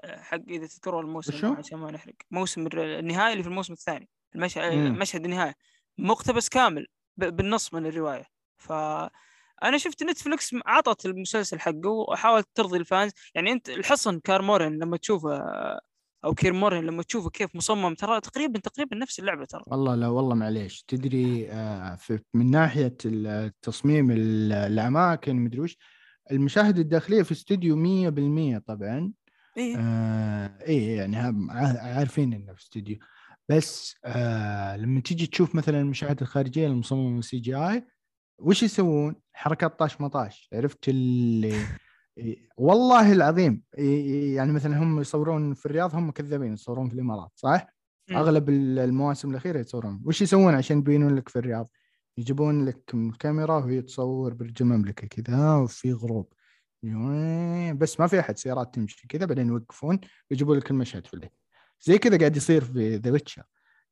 [0.00, 2.14] آه، حق إذا تذكرون الموسم؟ عشان ما نحرق.
[2.30, 4.08] موسم النهاية اللي في الموسم الثاني.
[4.34, 4.98] المشهد مم.
[4.98, 5.54] مشهد النهاية.
[5.98, 8.26] مقتبس كامل بالنص من الرواية.
[8.60, 8.72] ف
[9.62, 13.12] أنا شفت نتفلكس عطت المسلسل حقه وحاولت ترضي ال fans.
[13.34, 15.42] يعني أنت الحصن كير مورهن لما تشوفه
[16.24, 19.62] أو كير مورهن لما تشوفه كيف مصمم ترى تقريبا تقريبا نفس اللعبة ترى.
[19.66, 20.82] والله لا والله معليش.
[20.88, 21.98] تدري آه،
[22.34, 25.76] من ناحية التصميم ال- الأماكن مدري وش
[26.30, 29.12] المشاهد الداخلية في استوديو 100% طبعا.
[29.56, 29.76] إيه.
[29.78, 32.98] آه إيه يعني هم- عا- عارفين إنه في استوديو.
[33.48, 37.86] بس آه لما تيجي تشوف مثلا المشاهد الخارجية المصممة CGI
[38.40, 41.54] وش يسوون؟ حركات طاش مطاش عرفت اللي
[42.56, 43.62] والله العظيم
[44.34, 47.66] يعني مثلا هم يصورون في الرياض هم كذابين يصورون في الإمارات صح؟
[48.16, 51.70] أغلب ال- المواسم الأخيرة يتصورون وش يسوون عشان يبينون لك في الرياض؟
[52.18, 56.32] يجيبون لك الكاميرا وهي تصور برج المملكه كذا وفي غروب
[57.78, 61.30] بس ما في أحد سيارات تمشي كذا بعدين يوقفون ويجيبون لك المشهد في الليل
[61.80, 63.42] زي كذا قاعد يصير في ذا ويتشر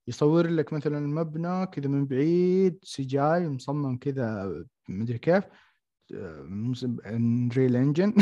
[0.08, 4.52] يصور لك مثلا المبنى كذا من بعيد CGI مصمم كذا
[4.88, 5.44] مدري كيف.
[7.06, 8.14] Unreal Engine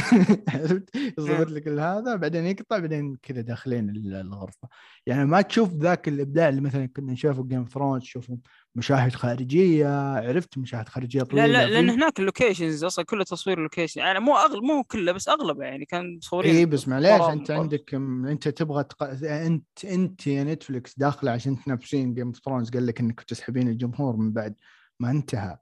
[1.18, 4.68] يصور لك هذا بعدين يقطع بعدين كذا داخلين ال- الغرفة.
[5.06, 8.32] يعني ما تشوف ذاك الإبداع اللي مثلا كنا نشوفه Game Thrones تشوف
[8.74, 13.24] مشاهد خارجية عرفت؟ مشاهد خارجية لا طويلة لا لأن في- هناك ال locations أصلا كله
[13.24, 17.10] تصوير location يعني مو اغلب مو كله بس أغلبه يعني كان مصورين اي بس معليش
[17.22, 17.50] أنت.
[17.50, 19.02] عندك أنت تبغى تق...
[19.24, 24.16] أنت أنت يا نتفلكس داخله عشان تنافسين Game of Thrones قال لك إنك تسحبين الجمهور
[24.16, 24.54] من بعد.
[25.00, 25.58] ما انتهى.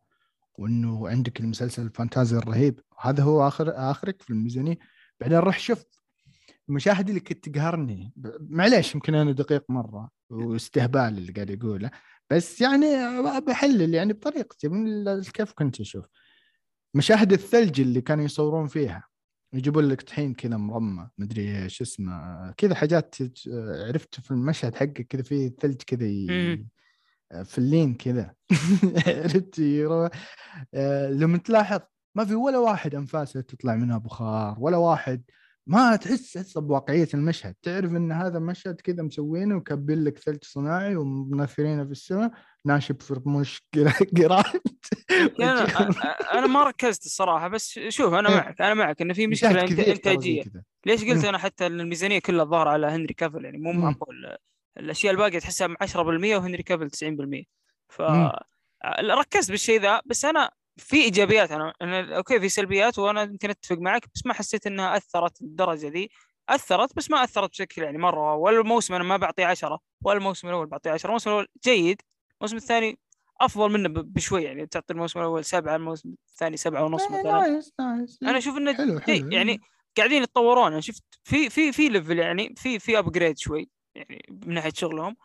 [0.58, 2.80] وإنه عندك المسلسل الفانتازي الرهيب.
[3.00, 4.78] هذا هو اخر آخرك في الميزانية.
[5.20, 5.84] بعدين روح شوف
[6.68, 8.12] المشاهد اللي كنت تقهرني.
[8.40, 11.90] معليش يمكن أنا دقيق مرة واستهبال اللي قاعد يقوله.
[12.30, 12.86] بس يعني
[13.46, 16.04] بحلل يعني بطريقتي من كيف كنت أشوف.
[16.94, 19.04] مشاهد الثلج اللي كانوا يصورون فيها.
[19.52, 23.14] يجيبون لك طحين كذا مرمى مدري إيش اسمه كذا حاجات
[23.88, 26.06] عرفت في المشهد حقك كذا في ثلج كذا.
[27.44, 28.34] في اللين كذا
[29.06, 29.60] عرفت
[30.74, 31.80] آه، لما تلاحظ
[32.14, 35.22] ما في ولا واحد أنفاسه تطلع منها بخار ولا واحد
[35.66, 37.54] ما تحس تحس بواقعية المشهد.
[37.62, 42.30] تعرف إن هذا مشهد كذا مسوينه وكبين لك ثلج صناعي ومنثرينه في السماء؟
[42.64, 43.62] ناشب في رموش
[45.38, 45.64] يعني أنا
[46.32, 48.36] أنا ما ركزت الصراحة بس شوف أنا إيه.
[48.36, 50.42] معك أنا معك انه في مشكلة إنتاجية.
[50.86, 51.28] ليش قلت مم.
[51.28, 53.80] أنا حتى ان الميزانية كلها الظاهر على هنري كافل؟ يعني مو مم.
[53.80, 54.36] معقول
[54.76, 57.44] الأشياء الباقية تحسها 10% وهنري كافل 90%
[57.88, 58.02] ف.
[59.00, 61.52] ركزت بالشيء ذا بس أنا في إيجابيات.
[61.52, 65.88] أنا, أنا أوكي في سلبيات وأنا يمكن أتفق معك بس ما حسيت إنها أثرت للدرجه
[65.88, 66.10] ذي.
[66.48, 68.34] أثرت بس ما أثرت بشكل يعني مرة.
[68.34, 72.02] ولا الموسم أنا ما بعطيه 10 ولا الموسم الأول بعطيه 10 الموسم الأول جيد
[72.40, 72.98] الموسم الثاني
[73.40, 74.66] أفضل منه بشوي يعني.
[74.66, 78.06] تعطي الموسم الأول سبعة الموسم الثاني سبعة ونص إيه، مثلا.
[78.22, 79.60] أنا أشوف إنه حلو حلو يعني
[79.96, 80.72] قاعدين يتطورون.
[80.72, 83.68] أنا شفت في في في level يعني في في upgrade شوي.
[83.94, 85.16] يعني من ناحية شغلهم.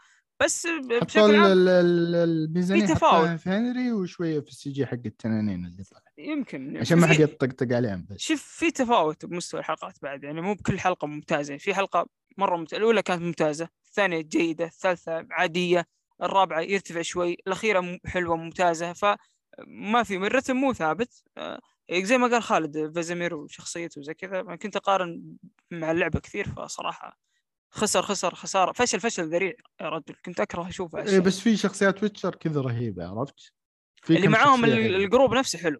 [0.44, 3.40] بس بشكل عام ال- ال- الميزانية في تفاوت.
[3.40, 6.02] في هنري وشوية في ال CG حق التنانين اللي طلع.
[6.18, 8.18] يمكن عشان ما حد يطقطق عليهم بس.
[8.20, 10.24] شوف في تفاوت بمستوى الحلقات بعد.
[10.24, 11.58] يعني مو بكل حلقة ممتازة.
[11.58, 12.08] في حلقة
[12.38, 12.78] مرة ممتازة.
[12.78, 13.70] الأولى كانت ممتازة.
[13.88, 14.66] الثانية جيدة.
[14.66, 15.88] الثالثة عادية.
[16.24, 17.38] الرابعة يرتفع شوي.
[17.48, 18.94] الأخيرة حلوة ممتازة.
[18.94, 21.24] فما في الرتم مو ثابت.
[21.38, 21.60] آه،
[21.94, 24.56] زي ما قال خالد فيزيمير وشخصيته وزي كذا.
[24.56, 25.24] كنت أقارن
[25.72, 27.20] مع اللعبة كثير فصراحة
[27.72, 31.20] خسر خسر خساره فشل فشل ذريع يا رجل كنت أكره أشوفه إيه.
[31.20, 33.54] بس في شخصيات Witcher كذا رهيبة عرفت؟
[34.10, 34.66] اللي معاهم.
[34.66, 35.80] ال group نفسه حلو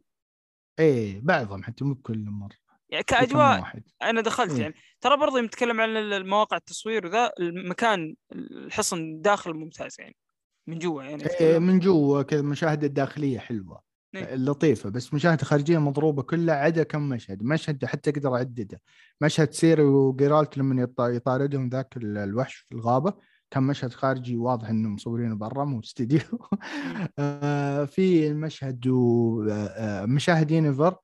[0.80, 2.56] إيه بعضهم حتى مو بكل مرة
[2.90, 4.62] يعني كاجواء أنا دخلت إيه.
[4.62, 10.16] يعني ترى برضه نتكلم عن ال- المواقع التصوير وذا المكان الحصن داخل ممتاز يعني
[10.68, 11.60] من جوا يعني إيه.
[11.60, 13.89] من جوا كذا المشاهد الداخليه حلوة.
[14.16, 17.44] لطيفة بس مشاهد خارجية مضروبة كلها عدا كم مشهد.
[17.44, 18.82] مشهد حتى أقدر أعدده.
[19.22, 23.14] مشهد سيري وجيرالت لما يط- يطاردهم ذاك ال- الوحش في الغابة
[23.52, 26.20] كان مشهد خارجي واضح انه مصورينه برا مو استديو
[27.20, 30.96] آه، في المشهد ومشاهد ينيفر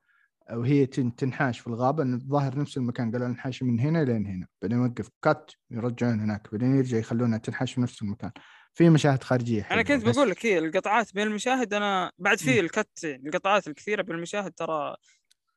[0.52, 4.46] وهي تن- تنحاش في الغابة الظاهر نفس المكان قالوا انحاش من هنا لين هنا.
[4.62, 6.48] بعدين يوقف كات يرجعون هناك.
[6.52, 8.30] بعدين يرجع يخلونها تنحاش في نفس المكان.
[8.76, 12.38] في مشاهد خارجية أنا حلوة، كنت بس- بقول لك هي القطعات بين المشاهد أنا بعد
[12.38, 12.60] في.
[12.60, 14.96] الكت يعني القطعات الكثيرة بين المشاهد ترى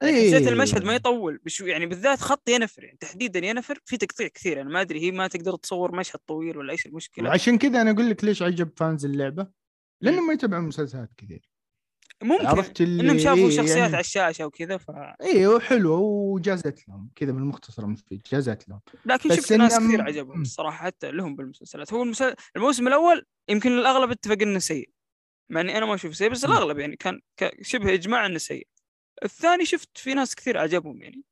[0.04, 0.36] إيه.
[0.36, 4.62] حسيت المشهد ما يطول بشو يعني بالذات خط ينفر يعني تحديدا ينفر في تقطيع كثير
[4.62, 7.92] أنا ما أدري هي ما تقدر تصور مشهد طويل ولا إيش المشكلة وعشان كذا أنا
[7.92, 9.48] أقول لك ليش عجب فانز اللعبة
[10.02, 11.49] لأنهم ما يتابعون مسلسلات كثير
[12.24, 14.92] ممكن عرفت اللي إنهم شافوا إيه شخصيات يعني على الشاشة وكذا ف
[15.22, 18.80] أيوه حلوة وجازت لهم كذا بالمختصر المفيد جازت لهم.
[19.06, 21.94] لكن شفت ناس إنهم- كثير عجبهم الصراحة حتى لهم بالمسلسلات.
[21.94, 22.36] هو المسل...
[22.56, 24.90] الموسم الأول يمكن الأغلب اتفق إنه سيء
[25.50, 26.46] مع إني أنا ما أشوف سيء بس.
[26.46, 28.68] الأغلب يعني كان ك- شبه إجماع إنه سيء.
[29.24, 31.24] الثاني شفت في ناس كثير عجبهم يعني.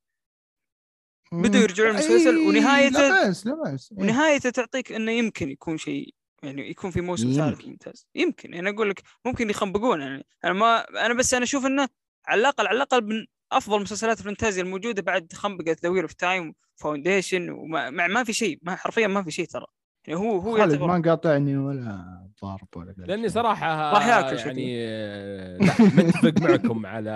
[1.32, 4.00] بدوا يرجعون المسلسل إيه، ونهايته- لا بأس لا بأس إيه.
[4.00, 6.14] ونهايته تعطيك إنه يمكن يكون شيء
[6.48, 7.32] يعني يكون في موسم.
[7.32, 8.54] ثالث ممتاز يمكن.
[8.54, 10.02] يعني أقول لك ممكن يخنبقون.
[10.02, 11.88] يعني أنا ما أنا بس أنا أشوف إنه
[12.28, 17.50] على الأقل على الأقل من أفضل مسلسلات الفانتازيا الموجودة بعد خنبقة The of Time Foundation
[17.50, 18.60] وما ما, ما في شيء.
[18.62, 19.66] ما حرفيا ما في شيء ترى.
[20.08, 23.30] يعني هو هو خالد ما قاطعني ولا ضارب ولا لأني.
[23.30, 27.10] صراحة راح ياكل يعني آه، لا متفق معكم على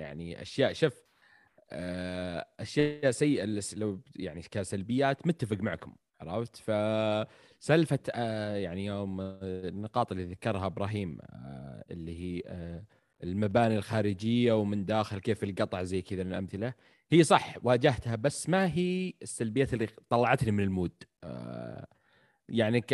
[0.00, 0.72] يعني أشياء.
[0.72, 0.92] شوف
[1.70, 7.26] آه، أشياء سيئة لو يعني كسلبيات متفق معكم عرفت؟ فسالفة
[8.14, 12.84] آه، يعني يوم آه، النقاط اللي ذكرها إبراهيم آه، اللي هي آه،
[13.22, 16.74] المباني الخارجية ومن داخل كيف القطع زي كذا من الأمثلة
[17.10, 20.92] هي صح واجهتها بس ما هي السلبيات اللي طلعتني من ال mood.
[21.24, 21.86] آه،
[22.48, 22.92] يعني ك...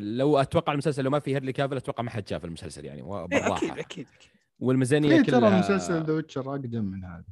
[0.00, 3.56] لو أتوقع المسلسل لو ما في هنري كافل أتوقع ما حد شاف المسلسل يعني بالراحة
[3.56, 4.30] أكيد أكيد أكيد.
[4.58, 7.24] والميزانية كلها ترى مسلسل The Witcher أقدم من هذا.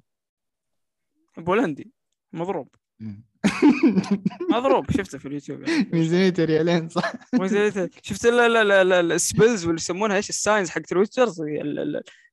[1.36, 1.92] بولندي
[2.32, 2.68] مضروب.
[3.00, 3.24] مم.
[4.52, 5.88] مضروب شفته في اليوتيوب يعني.
[5.92, 7.12] ميزانيته ريالين صح.
[7.40, 10.98] ميزانيته- شفت لا لا لا لا ال spells واللي يسمونها إيش؟ ال signs حق ال
[10.98, 11.42] witchers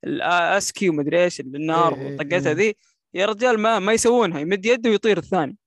[0.03, 2.55] الاسكي ومدري إيش النار إيه إيه وطقتها إيه.
[2.55, 2.76] ذي.
[3.14, 5.57] يا رجال ما ما يسوونها يمد يده ويطير الثاني.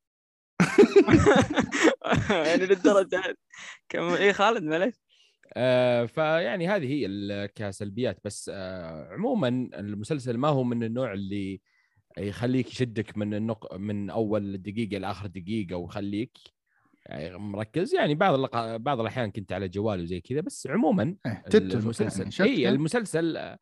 [2.30, 3.34] يعني للدرجة هذه.
[3.88, 4.94] كم اي خالد معليش.
[5.56, 11.60] آه فيعني هذه هي كسلبيات بس آه عموما المسلسل ما هو من النوع اللي
[12.18, 13.74] يخليك يشدك من النق...
[13.74, 16.38] من أول دقيقة لاخر دقيقة ويخليك
[17.06, 17.94] يعني مركز.
[17.94, 18.76] يعني بعض اللق...
[18.76, 22.46] بعض الأحيان كنت على جوالي وزي كذا بس عموما إيه، المسلسل.
[22.46, 23.56] يعني اي؟ المسلسل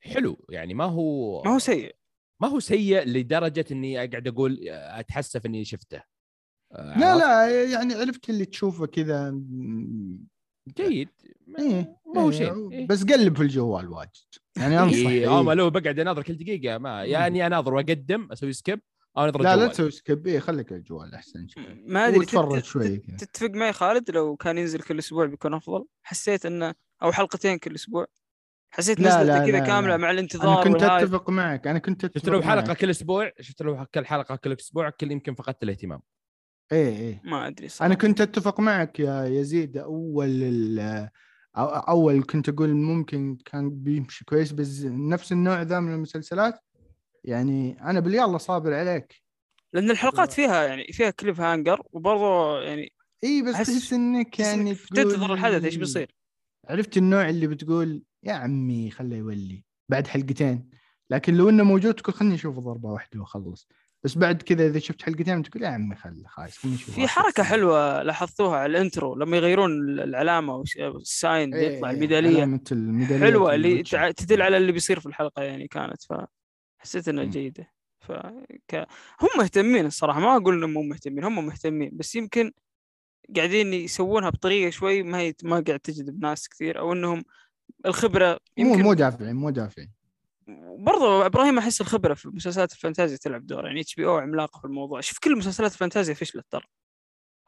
[0.00, 0.46] حلو.
[0.50, 1.96] يعني ما هو ما هو سيء.
[2.40, 6.02] ما هو سيء لدرجة إني أقعد أقول أتحسف إني شفته.
[6.72, 9.40] آه، لا؟ لا يعني عرفت اللي تشوفه كذا
[10.76, 11.08] جيد.
[11.58, 12.86] إيه ما هو إيه، شيء إيه.
[12.86, 14.41] بس قلب في الجوال واجد.
[14.56, 15.40] يعني أنصح إيه إيه.
[15.40, 18.80] اما لو بقعد أناظر كل دقيقة ما يا اني أناظر وأقدم أسوي skip
[19.16, 19.66] أو أناظر لا لا.
[19.66, 21.46] تسوي skip إيه خليك الجوال أحسن
[21.86, 22.96] ما أدري وتفرج تت- شوي.
[22.98, 27.74] تتفق معي خالد لو كان ينزل كل أسبوع بيكون أفضل حسيت إنه أو حلقتين كل
[27.74, 28.06] أسبوع
[28.70, 29.96] حسيت نزلته كذا كاملة.
[29.96, 31.04] مع الانتظار أنا كنت وال hype.
[31.06, 32.76] أتفق معك أنا كنت أتفق شفت لو حلقه معك.
[32.76, 36.00] كل أسبوع شفت لو كل حلقة كل أسبوع كل يمكن فقدت الاهتمام
[36.72, 40.30] إيه إيه ما أدري صراحة أنا كنت أتفق معك يا يزيد أول
[41.56, 46.60] أول كنت أقول ممكن كان بيمشي كويس بس نفس النوع ذا من المسلسلات
[47.24, 49.22] يعني أنا بالله صابر عليك.
[49.72, 52.92] لأن الحلقات فيها يعني فيها cliffhanger وبرضه يعني
[53.24, 56.14] إي بس تحس إنك يعني تنتظر الحدث إيش بيصير؟
[56.68, 59.64] عرفت النوع اللي بتقول يا عمي خله يولي.
[59.88, 60.70] بعد حلقتين.
[61.10, 63.68] لكن لو إنه موجود تقول خلني أشوف ضربة واحدة واخلص
[64.04, 68.56] بس بعد كذا إذا شفت حلقتين تقول يا عمي خل أشوف في حركة حلوة لاحظتوها
[68.56, 73.54] على ال intro لما يغيرون العلامة وش- ال sign اللي يطلع الميدالية علامة الميدالية حلوة
[73.54, 73.82] اللي
[74.16, 77.24] تدل على اللي بيصير في الحلقة يعني كانت فحسيت إنها.
[77.24, 78.12] جيدة ف.
[79.20, 82.52] هم مهتمين الصراحة ما أقول إنهم مو مهتمين هم مهتمين بس يمكن
[83.36, 87.24] قاعدين يسوونها بطريقة شوي ما هي ما قاعد تجذب ناس كثير أو إنهم
[87.86, 89.90] الخبرة مو يمكن مو دافعين مو دافعين
[90.78, 95.00] برضو إبراهيم أحس الخبرة في مسلسلات الفانتازيا تلعب دور يعني HBO عملاقة في الموضوع.
[95.00, 96.64] شوف كل مسلسلات الفانتازيا فشلت ترى.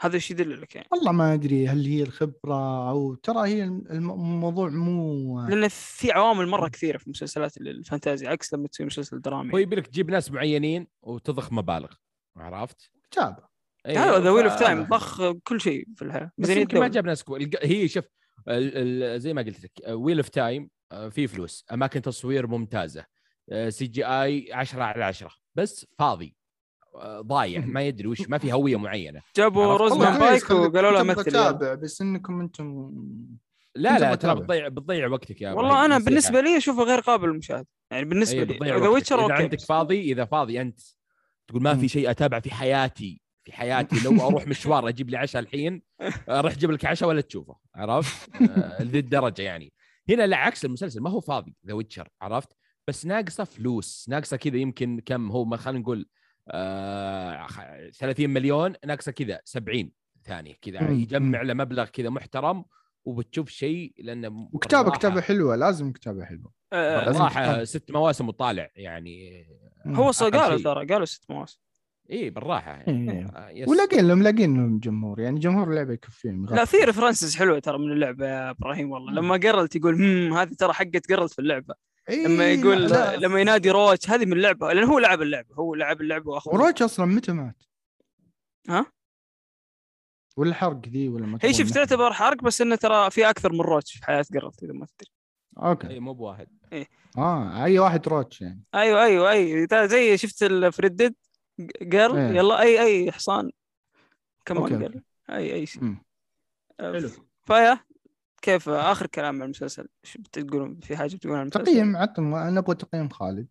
[0.01, 0.88] هذا إيش يدل لك يعني.
[0.92, 6.47] والله ما أدري هل هي الخبرة أو ترى هي الم- الموضوع مو لأن في عوامل
[6.49, 9.53] مرة كثيرة في مسلسلات الفانتازيا عكس لما تسوي مسلسل درامي.
[9.55, 11.92] هو يبي لك تجيب ناس معينين وتضخ مبالغ
[12.36, 13.45] عرفت؟ كتابه
[13.86, 16.88] هذا The Wheel of Time ضخ كل شيء في الحياة بس يمكن ما.
[16.88, 17.38] جاب ناس كو...
[17.62, 18.05] هي شوف
[18.49, 20.70] ال- ال- زي ما قلت لك Wheel of Time
[21.11, 23.05] في فلوس أماكن تصوير ممتازة
[23.68, 26.36] CGI 10 على 10 بس فاضي
[26.95, 31.20] آه، ضايع ما يدري وش ما في هوية معينة جابوا؟ روزاموند بايك وقالوا له مثل
[31.20, 31.51] يلا.
[31.51, 32.92] تتابع بس إنكم أنتم
[33.74, 34.34] لا لا ترى.
[34.34, 35.99] بتضيع بتضيع وقتك يا والله أنا.
[35.99, 38.95] بالنسبة لي أشوفه غير قابل للمشاهدة يعني بالنسبة أي لي بتضيع ذا وقتك.
[38.95, 40.80] Witcher إذا عندك فاضي إذا فاضي أنت
[41.49, 41.74] تقول ما.
[41.74, 45.82] في شيء أتابع في حياتي في حياتي لو أروح مشوار أجيب لي عشاء الحين
[46.28, 49.72] أروح أجيب لك عشاء ولا تشوفه عرفت؟ آه، لذي الدرجه يعني
[50.11, 52.48] هنا لا عكس المسلسل ما هو فاضي The Witcher عرفت؟
[52.88, 56.07] بس ناقصه فلوس ناقصه كذا يمكن كم هو ما خلينا نقول
[56.48, 59.90] آه خ- 30 مليون ناقصه كذا 70
[60.24, 60.90] ثانية كذا.
[60.90, 62.64] يجمع له مبلغ كذا محترم
[63.05, 67.64] وبتشوف شيء لأنه وكتابة كتابة حلوة لازم كتابة حلوة آه، بالراحه تفهم.
[67.64, 69.46] ست مواسم وطالع يعني
[69.86, 70.59] هو قالوا.
[70.59, 71.59] ترى قالوا ست مواسم
[72.11, 73.12] إي بالراحة يعني.
[73.12, 73.26] إيه.
[73.26, 73.68] آه، yes.
[73.68, 77.92] ولاقين لهم لاقين لهم جمهور يعني جمهور اللعبة يكفيهم لا في references حلوة ترى من
[77.92, 79.12] اللعبة يا إبراهيم والله.
[79.12, 81.74] لما قرلت يقول هم هذه ترى حقت قرلت في اللعبة
[82.09, 83.16] إيه لما يقول لا.
[83.16, 86.82] لما ينادي روتش هذه من اللعبة لأن هو لعب اللعبة هو لعب اللعبة وأخذ وروتش
[86.82, 87.62] أصلا متى مات؟
[88.68, 88.86] ها؟
[90.36, 93.61] ولا حرق ذي ولا ما هي شوف؟ تعتبر حرق بس إنه ترى في أكثر من
[93.61, 95.11] روتش في حياة جرلت إذا ما تدري
[95.59, 96.46] أوكي إي مو بواحد
[97.18, 101.14] آه أي واحد روتش يعني أيوه أيوه اي تا- زي شفت الفريدد
[101.82, 102.36] جيرل إيه.
[102.36, 103.50] يلا أي أي حصان.
[104.44, 105.02] كمان قال.
[105.30, 105.66] أي أي.
[105.66, 105.94] شيء.
[106.80, 107.09] حلو.
[107.46, 107.78] فيا
[108.42, 112.74] كيف آخر كلام عن المسلسل؟ شو بتقولون؟ في حاجة بتقولون عن المسلسل؟ تقييم عطنا نبغى
[112.74, 113.46] تقييم خالد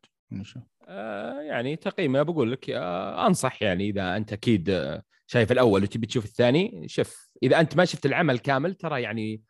[0.88, 6.08] آه يعني تقييمه بقول لك آه أنصح يعني إذا أنت أكيد آه، شايف الأول وتبي
[6.08, 9.41] تشوف الثاني شوف إذا أنت ما شفت العمل كامل ترى يعني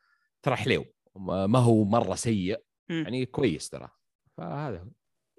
[0.41, 0.85] ترى حليو
[1.15, 2.59] ما هو مرة سيء.
[2.89, 3.89] يعني كويس ترى.
[4.37, 4.87] فهذا هو.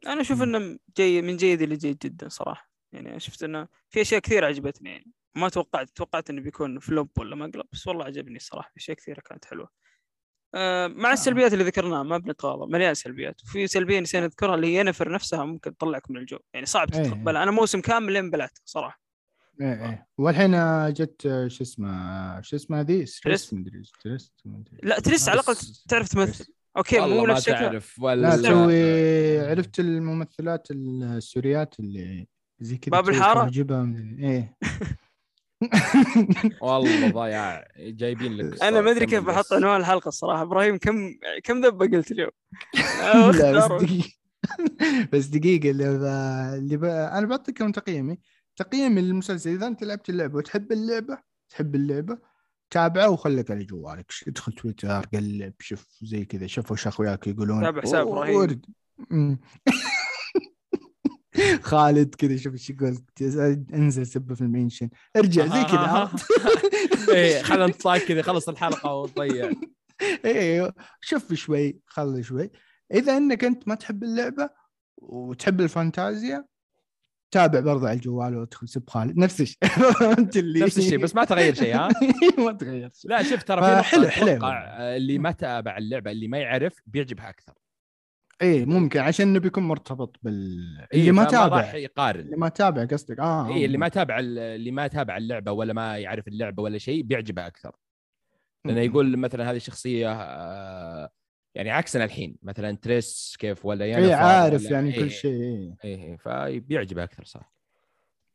[0.06, 0.42] أنا أشوف.
[0.42, 2.73] إنه جيد من جيد إلى جيد جدا صراحة.
[2.94, 4.90] يعني شفت إنه في أشياء كثيرة عجبتني.
[4.90, 8.96] يعني ما توقعت توقعت إنه بيكون فلوب ولا مقلب بس والله عجبني الصراحه في أشياء
[8.96, 9.68] كثيرة كانت حلوة.
[10.54, 13.42] آه مع السلبيات اللي ذكرناها ما بنتغاضى مليان سلبيات.
[13.42, 16.38] وفي سلبية نسينا نذكرها اللي هي ينفر نفسها ممكن تطلعك من الجو.
[16.54, 17.02] يعني صعب إيه.
[17.02, 17.42] تتقبلها.
[17.42, 19.00] أنا موسم كامل لين بلعت صراحة.
[19.60, 20.06] إيه إيه.
[20.18, 23.54] والحين آه، جت آه، شو اسمه شو اسمه هذه؟ ستريس تريس.
[23.54, 23.82] مدري
[24.44, 25.56] مدري لا تريس على الأقل
[25.88, 26.54] تعرف تمثل.
[26.76, 32.26] أوكي والله مو ما نفس شكلها تعرف ولا لا تسوي عرفت الممثلات السوريات اللي
[32.60, 34.56] زي كذا باب تسوي الحارة؟ تجيبها من- إيه.
[36.62, 39.24] والله ضياع جايبين لك أنا ما أدري كم كيف.
[39.24, 40.42] بحط عنوان الحلقة الصراحة.
[40.42, 42.30] إبراهيم كم كم ذبة قلت اليوم؟
[43.38, 43.68] لا
[45.12, 45.70] بس دقيقة.
[45.70, 46.02] اللي, ب...
[46.58, 46.84] اللي ب...
[46.84, 48.18] أنا بعطيكم تقييمي.
[48.56, 51.18] تقييمي للمسلسل إذا أنت لعبت اللعبة وتحب اللعبة
[51.50, 52.18] تحب اللعبة
[52.70, 54.10] تابعه وخليك على جوالك.
[54.10, 57.62] ش- ادخل تويتر قلب شوف زي كذا شوف وش أخوياك يقولون.
[57.62, 58.06] تابع حساب.
[59.12, 59.38] أمم.
[61.62, 62.98] خالد كذا شوف إيش يقول
[63.74, 64.88] انزل سبه في المنشن.
[65.16, 66.26] ارجع زي كذا عرفت؟
[67.08, 69.50] إيه خلينا نطلع كذا خلص الحلقة وضيع
[70.24, 70.74] أيوه.
[71.00, 72.50] شوف شوي خلي شوي.
[72.94, 74.50] إذا إنك أنت ما تحب اللعبة
[74.96, 76.44] وتحب الفانتازيا
[77.30, 79.18] تابع برضه على الجوال وادخل سب خالد.
[79.18, 79.58] نفس الشيء
[80.18, 81.88] أنت اللي نفس الشيء بس ما تغير شيء ها؟
[82.38, 83.10] ما تغير شيء.
[83.10, 84.46] لا شوف ترى في حلو.
[84.46, 87.63] آه، اللي ما تابع اللعبة اللي ما يعرف بيعجبها أكثر.
[88.42, 90.58] إيه ممكن عشان إنه بيكون مرتبط بال
[90.92, 91.56] إيه، اللي ما تابع.
[91.56, 92.20] راح يقارن.
[92.20, 93.18] اللي ما تابع قصدك.
[93.20, 97.02] آه اي اللي ما تابع اللي ما تابع اللعبة ولا ما يعرف اللعبة ولا شيء
[97.02, 97.76] بيعجبها أكثر.
[98.64, 101.10] لأنه يقول مثلا هذه الشخصيه آه،
[101.54, 105.30] يعني عكسنا الحين مثلا تريس كيف ولا ينفر اي عارف ولا- يعني إيه، كل شيء
[105.42, 105.76] إيه.
[105.84, 107.52] إيه إيه، فبيعجبها أكثر صح.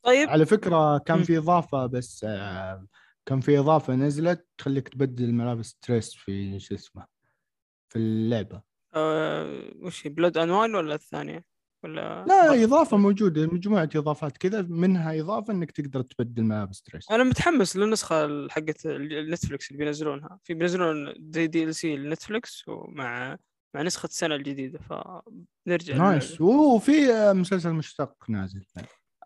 [0.03, 0.29] طيب.
[0.29, 1.23] على فكرة كان.
[1.23, 2.85] في إضافة بس آه
[3.25, 7.05] كان في إضافة نزلت تخليك تبدل ملابس تريس في شو اسمه
[7.89, 8.68] في اللعبة.
[8.95, 11.43] آه وش Blood and Wine ولا الثانية؟
[11.83, 17.23] ولا لا إضافة موجودة مجموعة إضافات كذا منها إضافة إنك تقدر تبدل ملابس تريس أنا
[17.23, 20.39] متحمس للنسخة حقت ال Netflix اللي بينزلونها.
[20.43, 23.37] في بينزلون زي DLC ل Netflix ومع
[23.75, 26.41] مع نسخة السنة الجديدة فنرجع nice.
[26.41, 28.65] وفي آه، مسلسل مشتق نازل.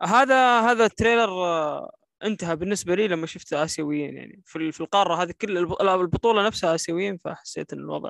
[0.03, 1.91] هذا هذا ال trailer آه،
[2.23, 4.41] انتهى بالنسبة لي لما شفت آسيويين يعني.
[4.45, 8.09] في ال- في القارة هذه كل الب- البطولة نفسها آسيويين فحسيت إن الوضع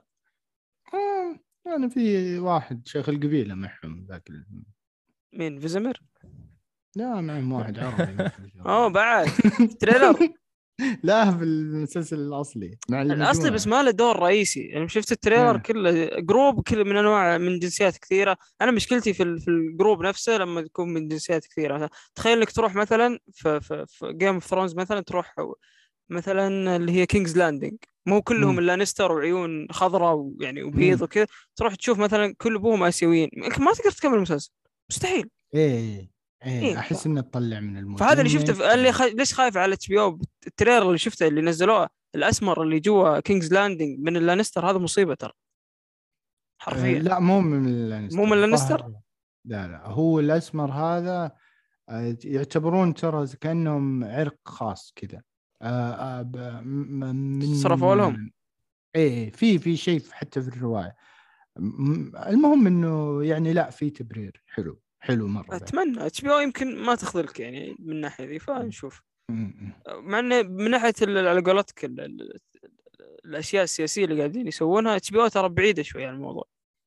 [1.66, 4.64] يعني في واحد شيخ القبيلة معهم ذاك ال-
[5.34, 6.01] مين فيزمر؟
[6.95, 8.30] لا معهم واحد عربي
[8.66, 9.28] أوه بعد.
[9.79, 10.17] trailer.
[11.03, 13.51] لا في المسلسل الأصلي مع الأصلي.
[13.51, 14.59] بس ما له دور رئيسي.
[14.61, 15.61] يعني شفت ال trailer إيه.
[15.61, 18.38] كله group كله من أنواع من جنسيات كثيرة.
[18.61, 21.76] أنا مشكلتي في في ال group نفسه لما تكون من جنسيات كثيرة.
[21.76, 25.36] مثلا تخيل إنك تروح مثلا في في, في Game of Thrones مثلا تروح
[26.09, 28.59] مثلا اللي هي King's Landing مو كلهم مم.
[28.59, 31.01] اللانستر وعيون خضراء ويعني وبيض.
[31.01, 31.27] وكذا.
[31.55, 33.29] تروح تشوف مثلا كل أبوهم آسيويين.
[33.59, 34.51] ما تقدر تكمل المسلسل
[34.89, 35.29] مستحيل.
[35.53, 36.13] إيه
[36.45, 37.99] إيه إيه، أحس إنه تطلع من ال mood.
[37.99, 38.73] فهذا اللي شفته في...
[38.73, 39.01] اللي خ...
[39.01, 43.99] ليش خايف على HBO؟ ال trailer اللي شفته اللي نزلوه الأسمر اللي جوا King's Landing
[43.99, 45.31] من اللانستر هذا مصيبة ترى.
[46.61, 46.99] حرفيا.
[46.99, 48.91] لا مو من اللانستر مو من اللانستر؟
[49.45, 49.88] لا لا.
[49.88, 51.31] هو الأسمر هذا
[51.89, 55.21] آه، يعتبرون ترى كأنهم عرق خاص كذا.
[56.64, 58.31] من صرفوا لهم.
[58.95, 60.95] إيه في في شيء حتى في الرواية
[62.27, 65.56] المهم إنه يعني لا في تبرير حلو حلو مرة.
[65.56, 69.02] أتمنى HBO يمكن ما تخذلك يعني من الناحية ذي فنشوف.
[69.90, 72.40] مع انه من ناحية على قولتك ال- ال-
[73.26, 76.44] الأشياء السياسية اللي قاعدين يسوونها HBO ترى بعيدة شوي عن الموضوع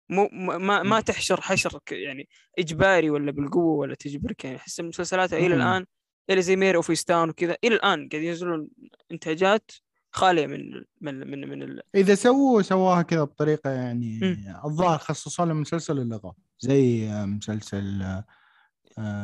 [0.08, 2.28] مو ما ما, تحشر حشر يعني
[2.58, 5.54] إجباري ولا بالقوة ولا تجبرك يعني أحس المسلسلات إلى.
[5.54, 5.86] الآن
[6.30, 7.56] إلى زي مير اوفيستان وكذا.
[7.64, 8.68] إلى الآن قاعد ينزلون
[9.12, 9.70] إنتاجات
[10.10, 11.82] خالية من من من, من ال...
[11.94, 14.20] إذا سووا سواها كذا بطريقة يعني.
[14.64, 18.24] الظاهر خصصوا لهم مسلسل اللغة زي آه، مسلسل آه،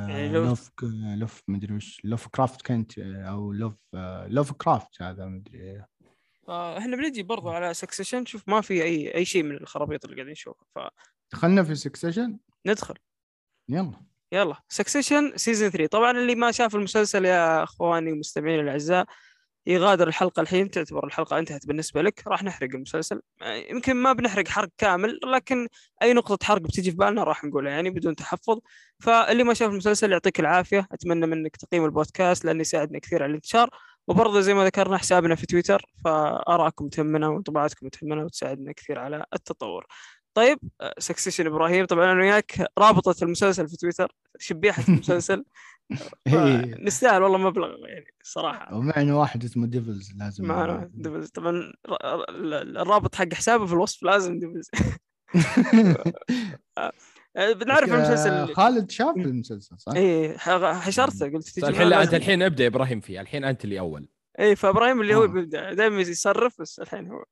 [0.09, 0.71] يعني لو- لوف
[1.17, 5.85] لوف مدري وش لوف كرافت كنت آه، أو لوف آه، لوف كرافت هذا مدري
[6.47, 10.33] فاحنا بنجي برضو على سكسيشن شوف ما في أي أي شيء من الخرابيط اللي قاعدين
[10.33, 10.91] نشوفها
[11.33, 12.95] دخلنا في سكسيشن فندخل
[13.69, 14.01] يلا.
[14.33, 14.57] يلا.
[14.69, 19.07] Succession season 3 طبعا اللي ما شاف المسلسل يا أخواني ومستمعيني الأعزاء
[19.67, 22.23] يغادر الحلقة الحين تعتبر الحلقة انتهت بالنسبة لك.
[22.27, 23.21] راح نحرق المسلسل.
[23.71, 25.69] يمكن ما بنحرق حرق كامل لكن
[26.03, 28.59] أي نقطة حرق بتجي في بالنا راح نقولها يعني بدون تحفظ.
[29.01, 30.87] فاللي ما شاف المسلسل يعطيك العافية.
[30.93, 33.71] أتمنى منك تقييم البودكاست لأنه يساعدنا كثير على الانتشار.
[34.09, 39.87] وبرضه زي ما ذكرنا حسابنا في تويتر فارائكم تهمنا وانطباعاتكم تهمنا وتساعدنا كثير على التطور.
[40.35, 40.59] طيب
[40.99, 45.45] Succession إبراهيم طبعا أنا وياك رابطة المسلسل في تويتر شبيحة المسلسل.
[46.83, 51.73] نستاهل والله مبلغ يعني صراحة ومعنا واحد اسمه ديفلز لازم معنا ديفلز طبعا
[52.83, 54.71] الرابط حق حسابه في الوصف لازم ديفلز
[57.37, 59.93] آه، بنعرف آه، المسلسل خالد شاف المسلسل صح؟
[60.37, 62.15] ح- حشرته قلت تجي الحين أنت.
[62.15, 65.27] الحين أبدأ إبراهيم فيه الحين أنت اللي أول إيه فإبراهيم اللي هو آه.
[65.27, 67.25] بيبدأ دائما يصرف بس الحين هو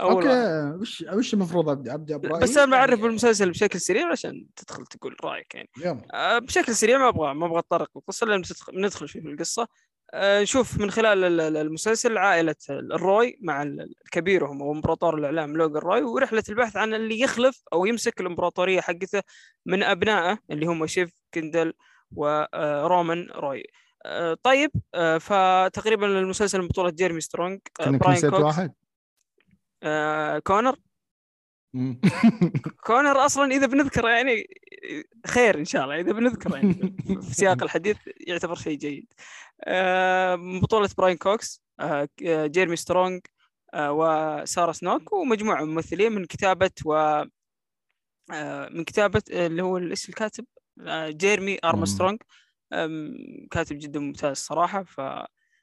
[0.00, 0.26] اول.
[0.28, 0.78] أوكي.
[0.80, 5.16] وش وش المفروض ابدا ابدا إبراهيم بس أنا بعرف بالمسلسل بشكل سريع عشان تدخل تقول
[5.24, 5.68] رأيك يعني.
[5.84, 6.02] يلا.
[6.14, 8.42] آه، بشكل سريع ما أبغى ما أبغى أتطرق القصة لأن
[8.72, 9.68] ندخل في القصة.
[10.14, 13.66] آه، نشوف من خلال ال- ال- المسلسل عائلة الروي مع
[14.12, 19.22] كبيرهم أو امبراطور الإعلام لوغان روي ورحلة البحث عن اللي يخلف أو يمسك الإمبراطورية حقته
[19.66, 21.72] من أبنائه اللي هم شيف كندل
[22.16, 23.64] ورومان روي.
[24.06, 28.42] آه، طيب آه، فتقريبا المسلسل من بطولة جيرمي سترونج براين نسيت كوكس.
[28.44, 28.72] واحد.
[29.82, 30.76] آه، كونر.
[32.86, 34.46] كونر أصلا إذا بنذكره يعني
[35.26, 37.96] خير إن شاء الله إذا بنذكره يعني في سياق الحديث
[38.26, 39.12] يعتبر شيء جيد.
[39.64, 43.20] آه، من بطولة براين كوكس، آه، جيرمي سترونج،
[43.74, 47.24] آه، وسارة سنوك ومجموعة من الممثلين من كتابة و
[48.70, 50.44] من كتابة آه، اللي هو إيش الكاتب؟
[51.08, 52.18] جيرمي ارمسترونج
[53.50, 55.00] كاتب جدا ممتاز صراحة ف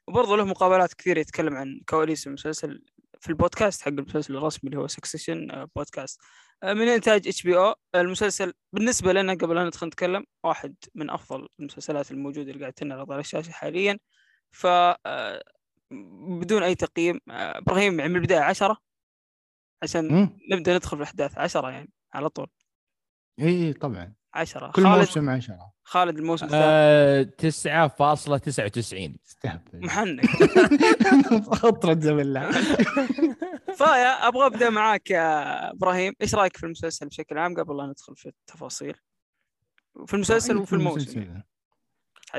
[0.08, 2.82] وبرضه له مقابلات كثيرة يتكلم عن كواليس المسلسل
[3.20, 6.20] في البودكاست حق المسلسل الرسمي اللي هو Succession podcast
[6.62, 12.10] آه، من إنتاج HBO المسلسل بالنسبة لنا قبل ان ندخل نتكلم واحد من أفضل المسلسلات
[12.10, 13.98] الموجودة اللي قاعد تنعرض على الشاشه حاليا.
[14.52, 15.42] ف آه،
[16.40, 18.78] بدون أي تقييم آه، إبراهيم من البداية عشرة
[19.82, 20.38] عشان مم.
[20.52, 22.46] نبدأ ندخل في الاحداث عشرة يعني على طول.
[23.40, 24.14] اي طبعا.
[24.34, 24.70] عشرة.
[24.70, 25.72] كل خالد موسم عشرة.
[25.82, 26.64] خالد الموسم الثاني.
[26.64, 29.86] آه 9.99 استهبل.
[29.86, 30.24] محنك.
[31.64, 32.50] اطرد بالله
[33.78, 36.14] فيا أبغى أبدأ معاك يا إبراهيم.
[36.22, 38.94] إيش رأيك في المسلسل بشكل عام قبل لا ندخل في التفاصيل؟
[40.06, 41.42] في المسلسل وفي الموسم.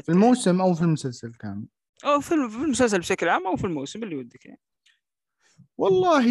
[0.04, 1.66] في الموسم أو في المسلسل كامل؟
[2.06, 4.62] أو في المسلسل بشكل عام أو في الموسم اللي ودك يعني.
[5.78, 6.28] والله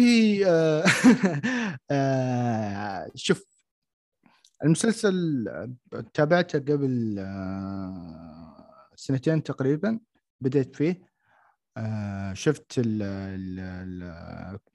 [0.47, 0.85] آه،
[1.91, 3.45] آه، شوف
[4.63, 5.45] المسلسل
[6.13, 9.99] تابعته قبل آه، سنتين تقريبا
[10.41, 11.01] بديت فيه.
[11.77, 13.01] آه، شفت ال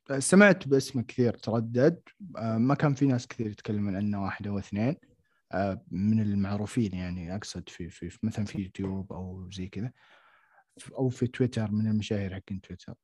[0.09, 2.01] ال سمعت باسمه كثير تردد.
[2.37, 4.97] آه، ما كان في ناس كثير يتكلمون عنه واحد أو اثنين.
[5.53, 9.93] آه، من المعروفين يعني أقصد في, في في- مثلا في يوتيوب أو زي كذا
[10.99, 12.95] أو في تويتر من المشاهير حقين تويتر.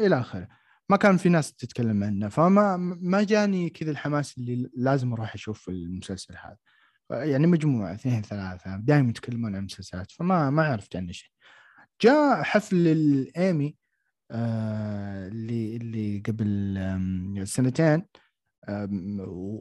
[0.00, 0.48] إلى آخره.
[0.92, 5.68] ما كان في ناس تتكلم عنه فما ما جاني كذا الحماس اللي لازم أروح أشوف
[5.68, 6.56] المسلسل هذا.
[7.10, 11.30] يعني مجموعة اثنين ثلاثة دائما يتكلمون عن المسلسلات فما ما عرفت عنه شيء.
[12.00, 13.76] جاء حفل الايمي
[14.30, 18.06] آه اللي اللي قبل سنتين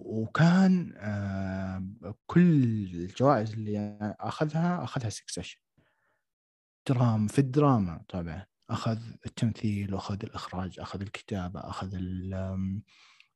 [0.06, 2.64] وكان آم، كل
[2.94, 5.60] الجوائز اللي أخذها أخذها سكسيشن
[6.90, 8.51] دراما في الدراما طبعا.
[8.72, 11.98] أخذ التمثيل وأخذ الإخراج أخذ الكتابة أخذ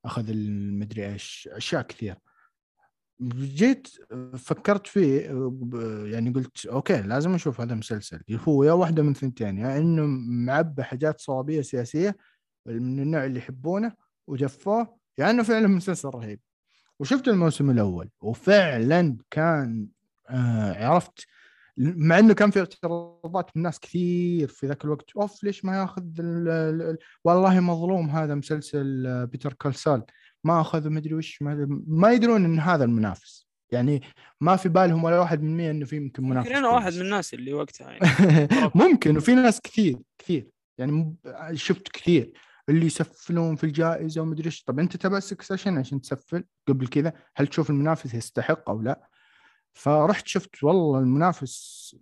[0.06, 2.16] أخذ المدري إيش أشياء كثير.
[3.22, 3.88] جيت
[4.38, 5.20] فكرت فيه
[6.06, 10.06] يعني قلت أوكي لازم أشوف هذا المسلسل هو يا واحدة من ثنتين يا إنه
[10.46, 12.18] معبى حاجات صوابية سياسية
[12.66, 13.94] من النوع اللي يحبونه
[14.28, 16.40] وجفوه يا إنه فعلا مسلسل رهيب.
[17.00, 19.88] وشفت الموسم الأول وفعلا كان
[20.30, 21.28] آه عرفت
[21.78, 26.04] مع إنه كان في اعتراضات من ناس كثير في ذاك الوقت أوف ليش ما ياخذ
[26.20, 30.04] ال- ال- ال- والله مظلوم هذا مسلسل آه، Better Call Saul
[30.44, 33.46] ما اخذ مدري وش ما, ما يدرون إن هذا المنافس.
[33.72, 34.02] يعني
[34.42, 36.94] ما في بالهم ولا واحد من مية إنه في يمكن منافس يمكن أنا واحد.
[36.94, 38.48] من الناس اللي وقتها يعني.
[38.76, 40.50] ممكن وفي ناس كثير كثير.
[40.78, 41.16] يعني
[41.54, 42.32] شفت كثير.
[42.70, 44.64] اللي يسفلون في الجائزة ومدري إيش.
[44.64, 49.08] طب أنت تبع Succession عشان تسفل قبل كذا هل تشوف المنافس يستحق أو لا؟
[49.76, 51.96] فرحت شفت والله المنافس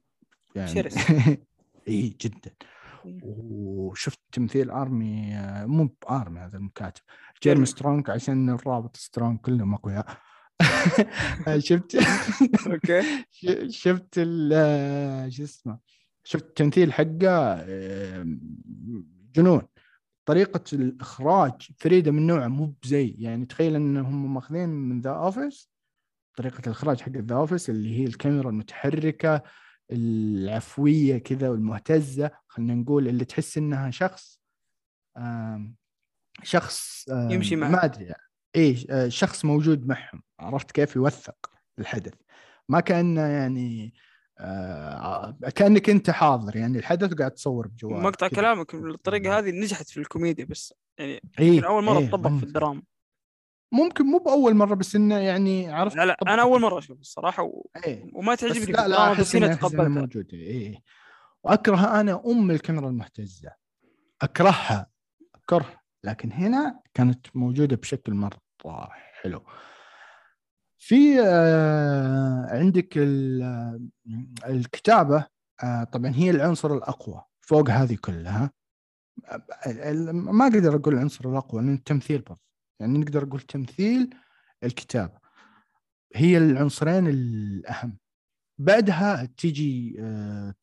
[0.56, 0.90] يعني.
[1.88, 2.52] إي جدا.
[3.24, 7.02] وشفت تمثيل آرمي آه، مو بارمي هذا المكاتب.
[7.44, 7.66] جيرمي.
[7.66, 10.18] سترونج عشان الرابط سترونج كلهم اقوياء
[11.58, 11.98] شفت؟
[12.68, 13.26] أوكي.
[13.70, 15.80] شفت ال آه، شو اسمه
[16.24, 17.66] شفت التمثيل حقه
[19.36, 19.62] جنون.
[20.26, 23.16] طريقة الإخراج فريدة من نوعها مو بزي.
[23.18, 25.73] يعني تخيل إنهم ماخذين من ذا اوفيس
[26.36, 29.44] طريقة الإخراج حق The Office اللي هي الكاميرا المتحركة
[29.92, 34.40] العفوية كذا والمهتزة خلينا نقول اللي تحس إنها شخص
[35.18, 35.76] آم،
[36.44, 37.70] شخص آم، يمشي معه.
[37.70, 38.14] ما أدري
[38.56, 42.14] اي آه، شخص موجود معهم عرفت كيف يوثق الحدث
[42.70, 43.94] ما كأنه يعني
[44.40, 48.28] آه كأنك أنت حاضر يعني الحدث وقاعد تصور بجوالك مقطع.
[48.28, 52.48] كلامك الطريقة هذه نجحت في الكوميديا بس يعني إيه أول مرة إيه تطبق في ممكن.
[52.48, 52.82] الدراما
[53.74, 57.44] ممكن مو بأول مرة بس إنه يعني عرفت لا لا أنا أول مرة أشوف الصراحة
[57.44, 57.66] و...
[57.86, 60.80] إيه وما تعجبني لا لا أحس انها موجوده إيه
[61.44, 63.52] وأكره أنا أم الكاميرا المهتزة.
[64.22, 64.88] أكرهها
[65.50, 68.38] كره لكن هنا كانت موجودة بشكل مرة
[69.22, 69.44] حلو.
[70.78, 73.80] في آه، عندك آه،
[74.46, 75.28] الكتابة
[75.64, 78.52] آه، طبعا هي العنصر الأقوى فوق هذه كلها.
[79.66, 82.53] آه، ما أقدر أقول العنصر الأقوى لأن التمثيل برضه.
[82.80, 84.10] يعني نقدر نقول تمثيل
[84.64, 85.18] الكتابه
[86.16, 87.98] هي العنصرين الأهم.
[88.58, 90.54] بعدها تيجي آه،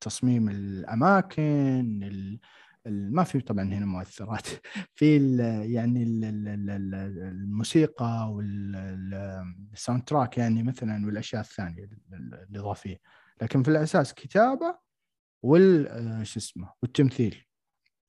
[0.00, 2.40] تصميم الأماكن ال-
[2.86, 4.46] ال- ما في طبعا هنا مؤثرات.
[4.96, 5.36] في
[5.74, 12.96] يعني ال- ال- ال- ال- الموسيقى والساوند تراك يعني مثلا والأشياء الثانية ال- ال- الإضافية.
[13.42, 14.78] لكن في الأساس كتابة
[15.42, 17.44] وال آه، شو اسمه والتمثيل.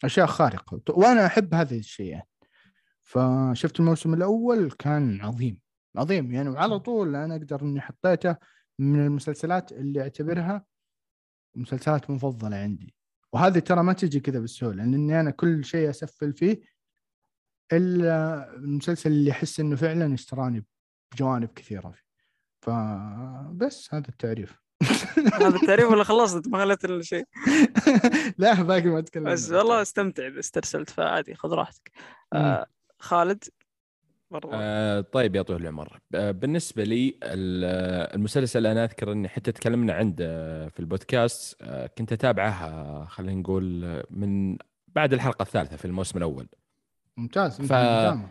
[0.03, 0.81] أشياء خارقة.
[0.89, 2.21] وأنا أحب هذه الشيئين.
[3.05, 5.59] فشفت الموسم الأول كان عظيم
[5.97, 6.31] عظيم.
[6.31, 8.35] يعني وعلى طول أنا أقدر إني حطيته
[8.79, 10.65] من المسلسلات اللي أعتبرها
[11.55, 12.95] مسلسلات مفضلة عندي.
[13.33, 16.61] وهذه ترى ما تجي كذا بالسهولة لاني أنا كل شيء أسفل فيه
[17.73, 20.65] إلا المسلسل اللي أحس إنه فعلا اشتراني
[21.13, 22.05] بجوانب كثيرة فيه.
[22.61, 24.61] فبس هذا التعريف.
[25.33, 27.25] هذا التعريف ولا خلصت؟ ما خليت إلا شيء.
[28.37, 29.23] لا باقي ما أتكلم.
[29.23, 29.51] بس.
[29.51, 31.91] والله استمتع إذا استرسلت فعادي خذ راحتك.
[32.33, 32.65] آه
[33.05, 33.43] خالد
[34.31, 35.99] برضو آه طيب يا طويل العمر.
[36.15, 40.25] آه بالنسبة لي ال- المسلسل أنا أذكر إني حتى تكلمنا عنده
[40.69, 41.61] في البودكاست.
[41.61, 44.57] آه كنت اتابعه آه، خلينا نقول آه، من
[44.87, 46.47] بعد الحلقة الثالثة في الموسم الأول.
[47.17, 48.29] ممتاز ف- مدامة.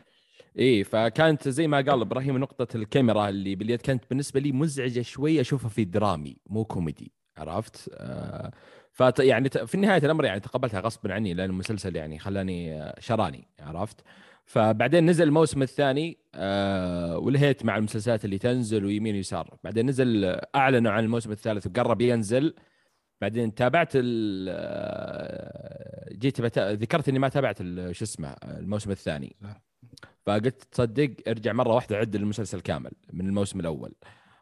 [0.59, 5.41] إي فكانت زي ما قال إبراهيم نقطة الكاميرا اللي باليد كانت بالنسبة لي مزعجة شوي
[5.41, 8.53] أشوفها في درامي مو كوميدي عرفت؟ آه
[8.93, 12.95] فت يعني ت- في نهايه الأمر يعني تقبلتها غصبا عني لأن المسلسل يعني خلاني آه،
[13.01, 14.01] شراني عرفت؟
[14.45, 19.59] فبعدين نزل الموسم الثاني آه ولهيت مع المسلسلات اللي تنزل ويمين ويسار.
[19.65, 22.55] بعدين نزل آه، أعلنوا عن الموسم الثالث وقرب ينزل.
[23.21, 26.73] بعدين تابعت ال- آه، جيت بتا...
[26.73, 27.59] ذكرت إني ما تابعت
[27.91, 29.37] شو اسمه الموسم الثاني.
[30.27, 33.95] فقلت تصدق ارجع مرة واحدة عد المسلسل كامل من الموسم الأول.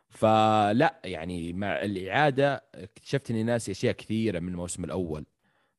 [0.09, 5.25] فلا يعني مع الإعادة اكتشفت إني ناسي أشياء كثيرة من الموسم الأول.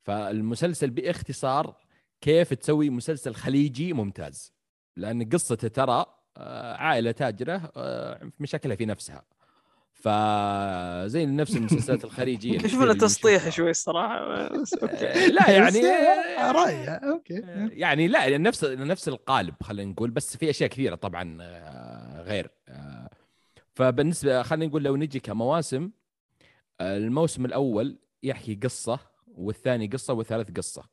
[0.02, 1.76] فالمسلسل بإختصار
[2.24, 4.54] كيف تسوي مسلسل خليجي ممتاز.
[4.98, 6.06] لأن قصته ترى
[6.38, 9.24] آه، عائلة تاجرة آه، مشاكلها في نفسها.
[9.94, 13.50] فزي نفس المسلسلات الخليجية الكثيرة اللي تسطيح.
[13.50, 15.82] شوي الصراحه بس آه، لا يعني
[16.52, 17.42] رأي أوكي.
[17.72, 21.38] يعني لا نفس نفس القالب خلينا نقول بس في أشياء كثيرة طبعا
[22.22, 22.52] غير.
[23.74, 25.92] فبالنسبة خلينا نقول لو نجي كمواسم
[26.82, 30.93] الموسم الأول يحكي قصة والثاني قصة والثالث قصة.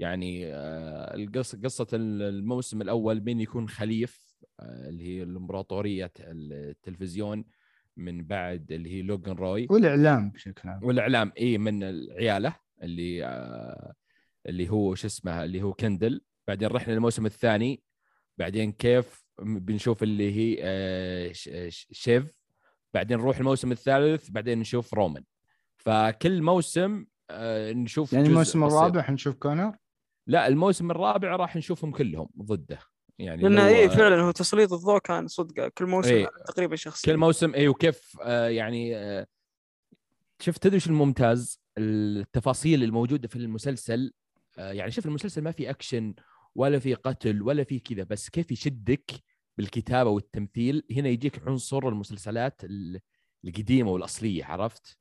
[0.00, 7.44] يعني آه، القصة قصة الموسم الأول من يكون خليفة اللي هي الإمبراطورية التلفزيون
[7.96, 9.66] من بعد اللي هي لوجن روي.
[9.70, 10.84] والإعلام بشكل عام.
[10.84, 13.94] والإعلام إي من عياله اللي آه
[14.46, 16.20] اللي هو شو اسمه اللي هو كندل.
[16.48, 17.82] بعدين رحنا للموسم الثاني.
[18.38, 21.34] بعدين كيف بنشوف اللي هي
[21.92, 22.40] شيف.
[22.94, 24.30] بعدين نروح الموسم الثالث.
[24.30, 25.24] بعدين نشوف رومان.
[25.76, 27.04] فكل موسم
[27.72, 28.64] نشوف يعني الموسم.
[28.64, 29.76] الرابع حنشوف كونر.
[30.26, 32.78] لا الموسم الرابع راح نشوفهم كلهم ضده.
[33.18, 36.26] يعني لأنه اي فعلا هو تسليط الضوء كان صدق كل موسم إيه.
[36.46, 39.26] تقريبا شخص كل موسم اي وكيف آه يعني آه
[40.40, 44.12] شفت تدري الممتاز التفاصيل الموجودة في المسلسل
[44.58, 46.14] آه يعني شوف المسلسل ما في أكشن
[46.54, 49.10] ولا في قتل ولا في كذا بس كيف يشدك
[49.58, 50.82] بالكتابة والتمثيل.
[50.90, 53.00] هنا يجيك عنصر المسلسلات ال-
[53.44, 54.98] القديمة والأصلية عرفت.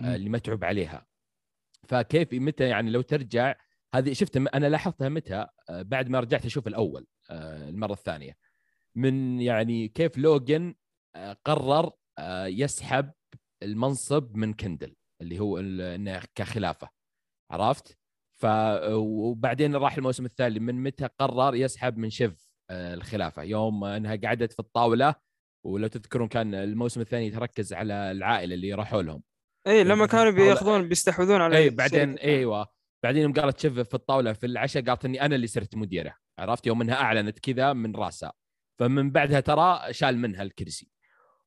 [0.00, 1.06] آه اللي متعوب عليها.
[1.88, 3.54] فكيف متى يعني لو ترجع
[3.96, 8.36] هذه شفت أنا لاحظتها متى؟ آه بعد ما رجعت أشوف الأول آه المرة الثانية.
[8.94, 10.74] من يعني كيف لوجن
[11.16, 11.90] آه، قرر
[12.46, 13.12] يسحب
[13.62, 16.88] المنصب من كندل اللي هو إنه كخلافة.
[17.50, 17.98] عرفت؟
[18.40, 18.46] ف
[18.92, 24.58] وبعدين راح الموسم الثاني من متى قرر يسحب من شيف الخلافة؟ يوم إنها قعدت في
[24.60, 25.14] الطاولة
[25.66, 29.22] ولو تذكرون كان الموسم الثاني تركز على العائلة اللي راحوا لهم.
[29.66, 32.18] اي لما كانوا حول- بياخذون بيستحوذون على اي بعدين.
[32.18, 32.66] إيوه.
[33.06, 36.66] بعدين يوم قالت شوف في الطاولة في العشاء قالت إني أنا اللي صرت مديرة عرفت؟
[36.66, 38.32] يوم إنها أعلنت كذا من راسها.
[38.78, 40.90] فمن بعدها ترى شال منها الكرسي.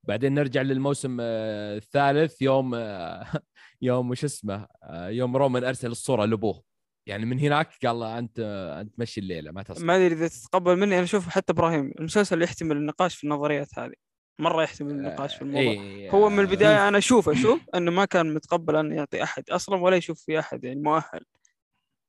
[0.04, 3.26] بعدين نرجع للموسم آه، الثالث يوم آه،
[3.82, 6.64] يوم وش اسمه آه، يوم رومان أرسل الصورة لأبوه.
[7.08, 8.40] يعني من هناك قال له أنت
[8.82, 12.42] أنت مشي الليلة ما تصل ما أدري إذا تتقبل مني أنا أشوف حتى إبراهيم المسلسل
[12.42, 13.94] يحتمل النقاش في النظريات هذه.
[14.40, 15.62] مرة يحتمل النقاش في الموضوع.
[15.62, 19.50] إيه هو من البداية أنا أشوف أشوف إنه ما كان متقبل انه يعطي أحد.
[19.50, 21.26] أصلا ولا يشوف في أحد يعني مؤهل.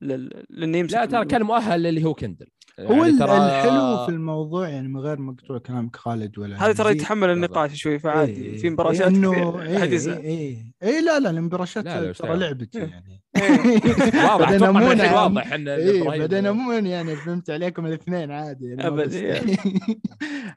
[0.00, 2.46] لأنه يمسك لا ترى كان مؤهل اللي هو كندل.
[2.80, 6.64] هو يعني ال- ترى- الحلو في الموضوع يعني من غير ما اقطع كلامك خالد ولا
[6.64, 6.90] هذا ترى.
[6.92, 8.32] يتحمل النقاش شوي فعادي.
[8.32, 10.16] إيه، في مبارشات إيه إيه يزعل.
[10.18, 11.00] إيه إيه.
[11.00, 12.36] لا لا المبارشات وش ترى.
[12.36, 12.84] لعبتي إيه.
[12.86, 13.22] يعني.
[14.24, 15.16] واضح بعدين أتوقع أمونة الحين يعني.
[15.16, 18.66] واضح إن إبراهيم- بعدين عموما يعني فهمت عليكم الاثنين عادي.
[18.66, 19.56] يعني يعني.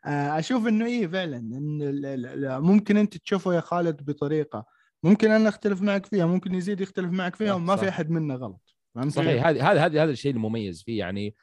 [0.06, 4.65] آه، أشوف إنه إيه فعلا إن ال- ال- ال- ممكن أنت تشوفه يا خالد بطريقة.
[5.03, 7.76] ممكن أنا أختلف معك فيها ممكن يزيد يختلف معك فيها وما.
[7.76, 8.72] في أحد منا غلط.
[9.07, 9.48] صحيح.
[9.48, 11.36] هذا هذا هذا هذا الشيء المميز فيه يعني.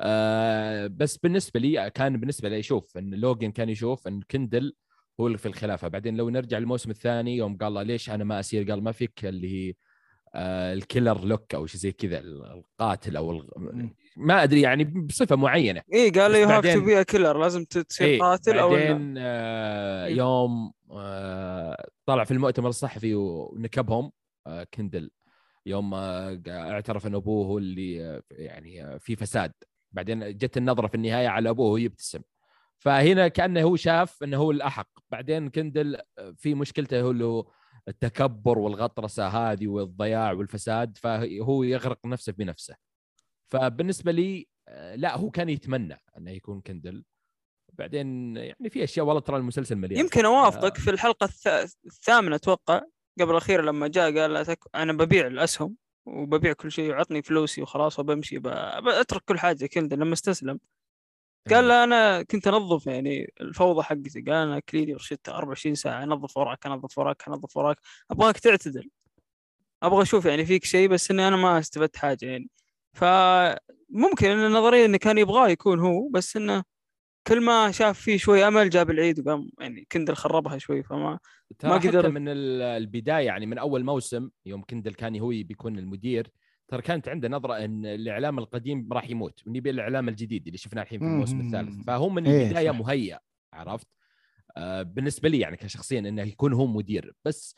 [0.00, 4.74] آه بس بالنسبة لي كان بالنسبة لي أشوف إن لوجن كان يشوف إن كندل
[5.20, 5.88] هو اللي في الخلافة.
[5.88, 9.24] بعدين لو نرجع للموسم الثاني يوم قال له ليش أنا ما أصير؟ قال ما فيك
[9.24, 9.74] اللي هي
[10.34, 13.44] آه ال killer look أو شيء زي كذا القاتل أو الغ...
[14.16, 15.82] ما أدري يعني بصفة معينة.
[15.92, 20.06] إيه قال لي you have to be killer لازم تصير إيه قاتل أو بعدين آه
[20.06, 20.16] إيه.
[20.16, 24.12] يوم آه طلع في المؤتمر الصحفي ونكبهم
[24.46, 25.10] آه كندل.
[25.68, 29.52] يوم اعترف إن أبوه هو اللي يعني في فساد.
[29.92, 32.20] بعدين جت النظرة في النهاية على أبوه ويبتسم
[32.78, 34.90] فهنا كأنه هو شاف إنه هو الأحق.
[35.10, 36.00] بعدين كندل
[36.36, 37.50] في مشكلته هو اللي هو
[37.88, 42.74] التكبر والغطرسة هذه والضياع والفساد فهو يغرق نفسه بنفسه.
[43.46, 44.48] فبالنسبة لي
[44.94, 47.04] لا هو كان يتمنى إنه يكون كندل.
[47.72, 52.82] بعدين يعني في أشياء والله ترى المسلسل مليان يمكن أوافقك في الحلقة الث- الثامنة أتوقع.
[53.20, 54.58] قبل الاخيره لما جاء قال لا تك...
[54.74, 55.76] أنا ببيع الأسهم
[56.06, 58.48] وببيع كل شيء وعطني فلوسي وخلاص وبمشي ب...
[59.00, 60.60] بترك كل حاجة كذا لما استسلم.
[61.50, 64.20] قال لا أنا كنت أنظف يعني الفوضى حقتي.
[64.20, 67.78] قال أنا كليني ورشدت 24 ساعة أنظف وراك أنظف وراك أنظف وراك.
[68.10, 68.90] أبغاك تعتدل
[69.82, 72.50] أبغى أشوف يعني فيك شيء بس إني أنا ما استفدت حاجة يعني.
[72.94, 76.64] فممكن إن النظريه انه كان يبغاه يكون هو بس إنه
[77.26, 81.18] كل ما شاف فيه شوي أمل جاب العيد وقام يعني كندل خربها شوي فما
[81.64, 86.28] ما قدر- من ال- البداية يعني من أول موسم يوم كندل كان هو بيكون المدير
[86.68, 90.98] ترى كانت عنده نظرة إن الإعلام القديم راح يموت ونبي الإعلام الجديد اللي شفناه الحين
[91.00, 91.40] في الموسم.
[91.40, 92.70] الثالث فهو من إيه، البداية.
[92.70, 93.20] مهيأ
[93.52, 93.86] عرفت
[94.56, 97.54] آه بالنسبة لي يعني كشخصيا إنه يكون هو مدير بس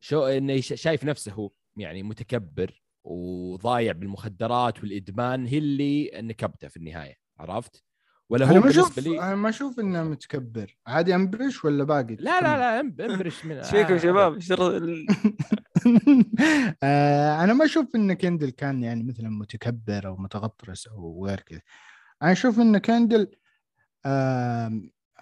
[0.00, 6.76] شو إنه يش- شايف نفسه هو يعني متكبر وضايع بالمخدرات والإدمان هي اللي نكبته في
[6.76, 7.84] النهاية عرفت
[8.32, 10.76] ولا هو بالنسبة لي أنا ما أشوف إنه متكبر.
[10.86, 14.38] عادي أمبرش ولا باقي؟ لا لا لا انبرش من إيش فيكم آه، شباب؟
[16.82, 21.60] آه، أنا ما أشوف إن كندل كان يعني مثلا متكبر أو متغطرس أو غير كذا.
[22.22, 23.30] أنا أشوف إن كندل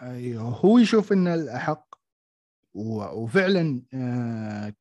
[0.02, 1.94] أيوه، هو يشوف إنه الأحق
[2.74, 4.74] وفعلا آه،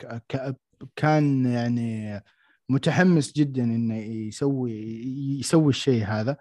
[0.95, 2.21] كان يعني
[2.69, 4.71] متحمس جدا إنه يسوي
[5.39, 6.37] يسوي الشيء هذا.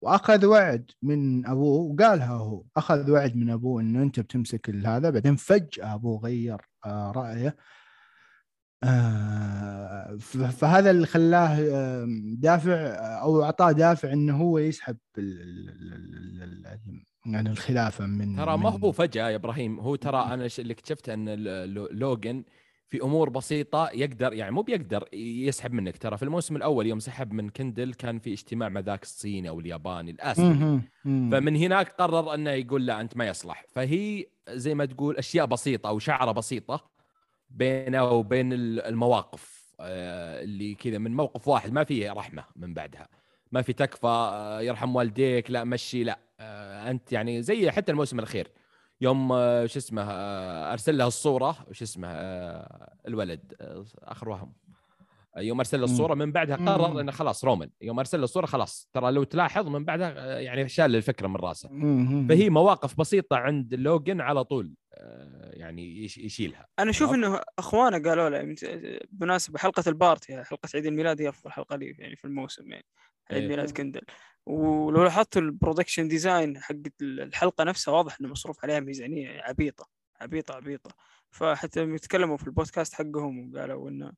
[0.00, 5.36] وأخذ وعد من أبوه وقالها هو أخذ وعد من أبوه إنه أنت بتمسك هذا بعدين
[5.36, 6.56] فجأة أبوه غير
[6.86, 7.56] آه، رأيه.
[8.84, 10.16] آه،
[10.50, 11.58] فهذا اللي خلاه
[12.38, 12.74] دافع
[13.22, 14.96] أو أعطاه دافع إنه هو يسحب
[17.26, 21.34] يعني الخلافة من ترى ما هو فجأة يا إبراهيم هو ترى أنا اللي اكتشفت إن
[21.74, 22.44] لوجن
[22.88, 25.96] في أمور بسيطة يقدر يعني مو بيقدر يسحب منك.
[25.98, 29.60] ترى في الموسم الأول يوم سحب من كندل كان في اجتماع مع ذاك الصيني أو
[29.60, 30.80] الياباني الاسيوي.
[31.04, 33.64] فمن هناك قرر إنه يقول لا أنت ما يصلح.
[33.68, 36.90] فهي زي ما تقول أشياء بسيطة أو شعرة بسيطة
[37.50, 41.72] بينه وبين ال- المواقف آه، اللي كذا من موقف واحد.
[41.72, 43.08] ما فيه رحمة من بعدها.
[43.52, 46.18] ما في تكفى آه، يرحم والديك لا مشي لا.
[46.40, 48.48] آه، أنت يعني زي حتى الموسم الأخير.
[49.00, 53.54] يوم آه، شو اسمه آه، أرسل له الصورة وش اسمه آه، الولد
[54.02, 54.52] آخر وهم
[55.38, 57.00] يوم أرسل له الصورة من بعدها قرر.
[57.00, 60.96] إنه خلاص رومان يوم أرسل له الصورة خلاص ترى لو تلاحظ من بعدها يعني شال
[60.96, 61.68] الفكرة من راسه.
[62.28, 64.74] فهي مواقف بسيطة عند لوجن على طول
[65.52, 68.54] يعني يش- يشيلها أنا أشوف؟ إنه أخوانه قالوا له
[69.12, 72.84] بمناسبة حلقة ال party حلقة عيد الميلاد هي افضل حلقة لي يعني في الموسم يعني
[73.30, 73.48] عيد إيه.
[73.48, 74.00] ميلاد كندل
[74.46, 79.88] ولو لاحظت ال production design حق الحلقة نفسها واضح إنه مصروف عليها ميزانية عبيطة
[80.20, 80.90] عبيطة عبيطة.
[81.30, 84.12] فحتى لما يتكلموا في البودكاست حقهم وقالوا إنه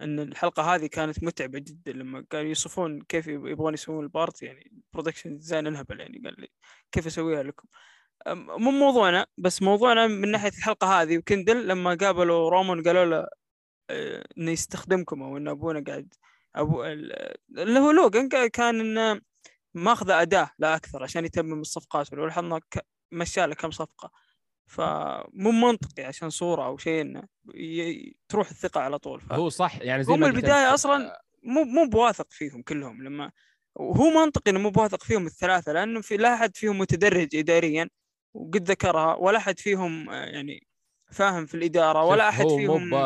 [0.00, 4.42] إن الحلقة هذه كانت متعبة جدا لما كانوا يوصفون كيف يب- يبغون يسوون ال part
[4.42, 6.48] يعني ال production design انهبل يعني قال لي
[6.92, 7.68] كيف أسويها لكم.
[8.36, 13.28] مو موضوعنا بس موضوعنا من ناحية الحلقة هذه وكندل لما قابلوا رومان قالوا له
[13.90, 16.14] آه، إنه يستخدمكم أو إن أبونا قاعد
[16.56, 19.20] أبو ال- اللي هو لوجان كا- كان إنه
[19.84, 22.60] ماخذ أداة لا أكثر عشان يتمم الصفقات ولو لاحظنا
[23.12, 24.10] مشى له كم صفقة.
[24.66, 27.22] فمو منطقي عشان صورة أو شيء إنه
[28.28, 29.20] تروح الثقة على طول.
[29.20, 29.32] ف...
[29.32, 33.30] هو صح يعني زي هم أنت، أصلاً مو مو بواثق فيهم كلهم لما
[33.74, 37.88] وهو منطقي إنه مو بواثق فيهم الثلاثة لأنه في لا أحد فيهم متدرج اداريا
[38.34, 40.66] وقد ذكرها ولا أحد فيهم آه، يعني
[41.12, 43.00] فاهم في الإدارة ولا أحد هو فيهم مو ب...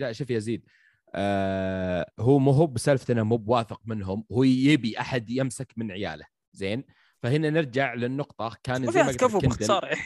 [0.00, 0.66] لا شوف يا زيد
[1.14, 6.26] آه هو مو هو بسالفة إنه مو بواثق منهم هو يبي أحد يمسك من عياله.
[6.52, 6.84] زين؟
[7.22, 9.84] فهنا نرجع للنقطة كان ما زي في ما احد قلت باختصار.
[9.84, 10.00] يعني.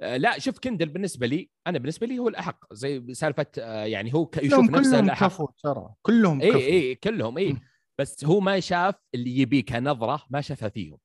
[0.00, 4.14] آه لا شوف كندل بالنسبة لي أنا بالنسبة لي هو الأحق زي سالفة آه يعني
[4.14, 5.26] هو يشوف نفسه كلهم الأحق.
[5.26, 6.58] كفو ترى كلهم اي كفو.
[6.58, 7.56] اي كلهم اي.
[7.98, 10.98] بس هو ما شاف اللي يبيه كنظرة ما شافها فيهم.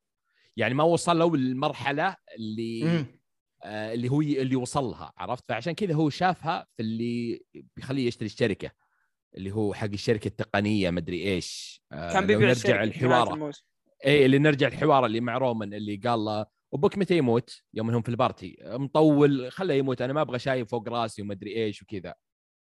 [0.57, 3.05] يعني ما وصلوا للمرحلة اللي مم.
[3.63, 7.41] آه، اللي هو اللي وصل لها عرفت؟ فعشان كذا هو شافها في اللي
[7.75, 8.71] بيخليه يشتري الشركة.
[9.37, 11.81] اللي هو حق الشركة التقنية مدري إيش.
[11.91, 13.51] آه، كان بيبيع نرجع الحوار.
[14.05, 18.01] اي اللي نرجع الحوار اللي مع رومان اللي قال له وبوك متى يموت؟ يوم إنهم
[18.01, 18.57] في البارتي.
[18.63, 22.13] مطول خله يموت أنا ما أبغى شايف فوق راسي ومدري إيش وكذا.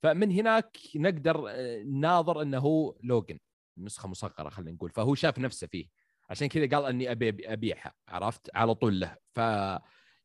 [0.03, 3.39] فمن هناك نقدر آه، ناظر إنه هو لوجن
[3.79, 4.91] نسخة مصغرة خلينا نقول.
[4.91, 5.87] فهو شاف نفسه فيه.
[6.31, 9.17] عشان كذا قال إني أبي أبيعها عرفت؟ على طول له.
[9.35, 9.41] ف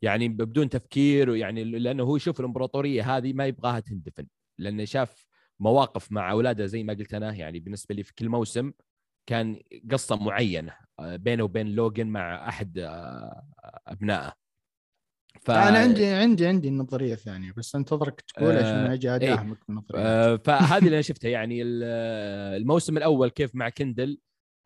[0.02, 4.28] يعني بدون تفكير ويعني لأنه هو يشوف الإمبراطورية هذه ما يبغاها تندفن.
[4.58, 5.26] لأنه شاف
[5.62, 8.72] مواقف مع أولاده زي ما قلت أنا يعني بالنسبة لي في كل موسم
[9.30, 9.60] كان
[9.92, 13.46] قصة معينة آه، بينه وبين لوجن مع أحد آه،
[13.88, 14.34] أبنائه.
[15.42, 15.52] ف...
[15.52, 19.16] أنا عندي عندي عندي النظرية الثانية بس أنتظرك تقول عشان آه، أجي إيه.
[19.16, 21.84] أداهمك بالنظريه آه، فهذه اللي أنا شفتها يعني ال-
[22.62, 24.20] الموسم الأول كيف مع كندل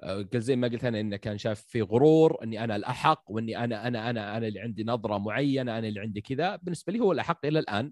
[0.03, 3.88] قل زي ما قلت أنا إنه كان شاف في غرور إني أنا الأحق وإني أنا
[3.88, 7.45] أنا أنا أنا اللي عندي نظرة معينة أنا اللي عندي كذا بالنسبة لي هو الأحق
[7.45, 7.91] إلى الآن.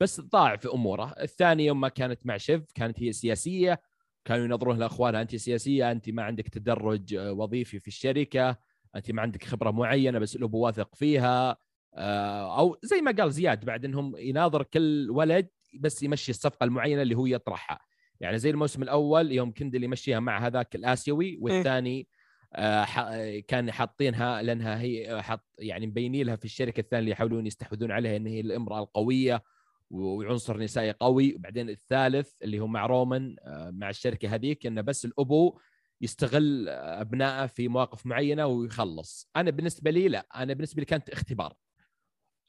[0.00, 1.14] بس ضاع في أموره.
[1.20, 3.80] الثانية يوم ما كانت مع شيف كانت هي سياسية.
[4.24, 8.56] كانوا ينظرون لاخوانها انت سياسية انت ما عندك تدرج آه، وظيفي في الشركة
[8.96, 11.56] انت ما عندك خبرة معينة بس الابو واثق فيها.
[11.94, 15.48] آه، أو زي ما قال زياد بعد إنهم يناظر كل ولد
[15.80, 17.78] بس يمشي الصفقة المعينة اللي هو يطرحها.
[18.20, 22.08] يعني زي الموسم الأول يوم كندل يمشيها مع هذاك الآسيوي والثاني
[22.54, 27.92] آه، كان حاطينها لأنها هي حط يعني مبينين لها في الشركة الثانية اللي يحاولون يستحوذون
[27.92, 29.42] عليها إن هي الإمرأة القوية.
[29.90, 31.34] وعنصر نسائي قوي.
[31.34, 35.58] وبعدين الثالث اللي هو مع رومان آه، مع الشركة هذيك إنه بس الأبو
[36.00, 39.30] يستغل آه، أبنائه في مواقف معينة ويخلص.
[39.36, 41.54] أنا بالنسبة لي لا أنا بالنسبة لي كانت اختبار.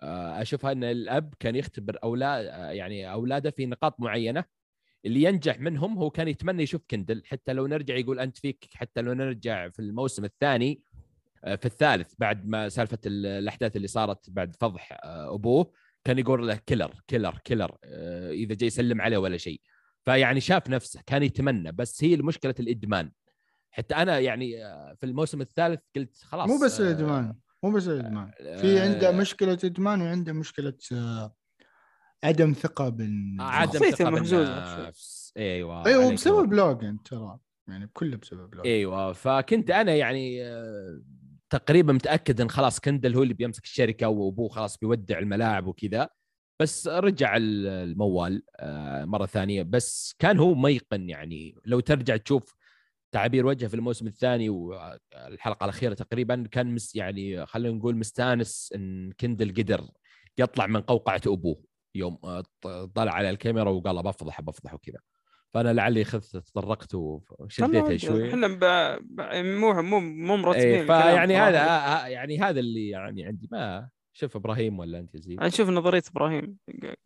[0.01, 2.45] آه، أشوفها إن الأب كان يختبر أولاد
[2.75, 4.43] يعني أولاده في نقاط معينة.
[5.05, 7.21] اللي ينجح منهم هو كان يتمنى يشوف كندل.
[7.25, 10.81] حتى لو نرجع يقول أنت فيك حتى لو نرجع في الموسم الثاني
[11.43, 15.71] في الثالث بعد ما سالفة ال- الأحداث اللي صارت بعد فضح أبوه.
[16.03, 19.61] كان يقول له killer killer killer آه، إذا جاي يسلم عليه ولا شيء.
[20.05, 23.11] فيعني شاف نفسه كان يتمنى بس هي مشكله الإدمان.
[23.71, 27.87] حتى أنا يعني آه، في الموسم الثالث قلت خلاص مو بس آه، الإدمان مو بس
[27.87, 28.31] الإدمان.
[28.61, 31.35] في عنده آه، مشكلة إدمان وعنده مشكلة آه،
[32.23, 35.33] عدم ثقة بال عدم ثقة بالنفس.
[35.37, 38.69] أيوه أيوه عليك بسبب لوجن ترى يعني كله بسبب لوجن.
[38.69, 41.01] أيوه فكنت أنا يعني آه،
[41.49, 46.09] تقريبا متأكد إن خلاص كندل هو اللي بيمسك الشركة وأبوه خلاص بيودع الملاعب وكذا.
[46.61, 49.63] بس رجع ال- الموال آه، مرة ثانية.
[49.63, 51.55] بس كان هو ميقن يعني.
[51.65, 52.55] لو ترجع تشوف
[53.11, 59.11] تعابير وجهه في الموسم الثاني والحلقة الأخيرة تقريبا كان مس يعني خلينا نقول مستأنس إن
[59.19, 59.87] كندل قدر
[60.37, 61.63] يطلع من قوقعة أبوه.
[61.95, 62.43] يوم آه،
[62.95, 64.99] طلع على الكاميرا وقال بفضح بفضح وكذا.
[65.53, 68.59] فأنا لعلي خذت تطرقت وشديتها شوي إحنا ب...
[69.01, 69.21] ب...
[69.45, 71.37] مو مو مو مرتبين إيه الكلام فيعني.
[71.37, 76.03] هذا ه- يعني هذا اللي يعني عندي ما شوف إبراهيم ولا أنت زي نشوف نظرية
[76.11, 76.57] إبراهيم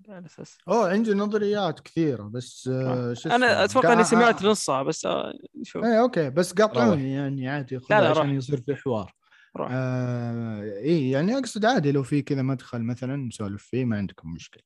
[0.10, 5.06] على أساس أوه عندي نظريات كثيرة بس آه، شو أنا؟ أتوقع إني سمعت نصها بس
[5.06, 5.34] آه،
[5.64, 8.30] شوف إيه أوكي بس قاطعوني يعني عادي لا، عشان.
[8.36, 9.14] يصير في حوار
[9.58, 9.70] روح.
[9.72, 14.64] آه إيه يعني أقصد عادي لو في كذا مدخل مثلا نسولف فيه ما عندكم مشكلة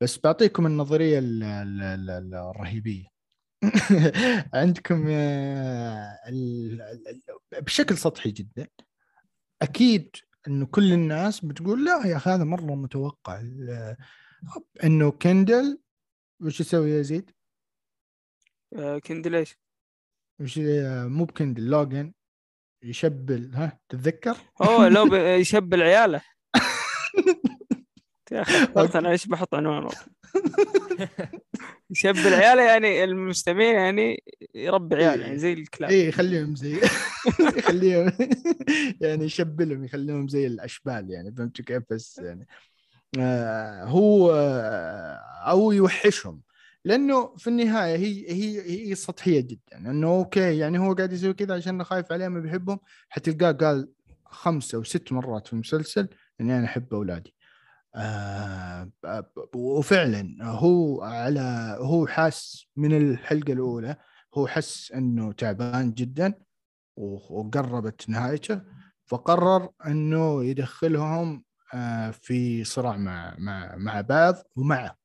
[0.00, 3.13] بس بعطيكم النظرية ال- ال- ال- ال- الرهيبية
[4.54, 6.18] عندكم آه،
[7.62, 8.68] بشكل سطحي جدا
[9.62, 10.16] أكيد
[10.48, 13.42] إنه كل الناس بتقول لا يا أخي هذا مرة متوقع
[14.84, 15.78] إنه كندل
[16.40, 17.30] وش يسوي يا زيد؟
[18.76, 19.58] آه، كندل إيش؟
[20.40, 22.12] وش آه، مو بكندل لوجن
[22.82, 26.22] يشبل ها تتذكر؟ أوه لو يشبل عياله
[28.32, 29.88] يا أخي أنا إيش بحط عنوان
[31.90, 34.22] يشبل عياله يعني المستمعين يعني
[34.54, 35.90] يربي عيال يعني زي الكلاب.
[35.90, 36.80] إيه يخليهم زي
[37.58, 38.12] يخليهم
[39.00, 42.46] يعني يشبلهم يخليهم زي الأشبال يعني فهمت كيف؟ بس يعني
[43.18, 45.20] آه هو آه
[45.50, 46.40] أو يوحشهم
[46.84, 51.54] لأنه في النهاية هي هي هي سطحية جدا انه أوكي يعني هو قاعد يسوي كذا
[51.54, 52.78] عشان خايف عليهم ما بيحبهم
[53.08, 53.88] حتلقاه قال
[54.26, 56.08] خمسة أو ست مرات في المسلسل
[56.40, 57.33] إني أنا أحب أولادي.
[57.96, 58.90] آه
[59.54, 63.96] وفعلا هو على هو حاس من الحلقة الأولى
[64.34, 66.34] هو حس إنه تعبان جدا
[66.96, 68.62] وقربت نهايته
[69.06, 71.44] فقرر إنه يدخلهم
[71.74, 74.96] آه، في صراع مع مع مع بعض ومعه.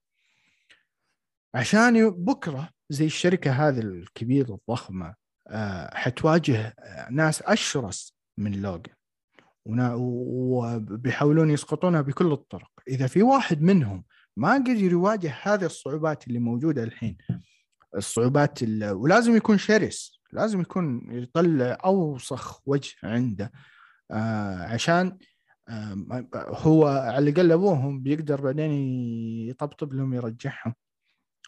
[1.55, 5.15] عشان بكرة زي الشركة هذه الكبيرة الضخمة
[5.47, 6.75] آه، حتواجه
[7.11, 8.91] ناس أشرس من لوجن
[9.65, 12.71] وبيحاولون يسقطونها بكل الطرق.
[12.87, 14.03] إذا في واحد منهم
[14.37, 17.17] ما قدر يواجه هذه الصعوبات اللي موجودة الحين
[17.95, 23.51] الصعوبات ولازم يكون شرس لازم يكون يطلع أوسخ وجه عنده
[24.11, 25.17] آه عشان
[25.69, 28.71] آه هو على الأقل أبوهم بيقدر بعدين
[29.49, 30.73] يطبطب لهم يرجعهم.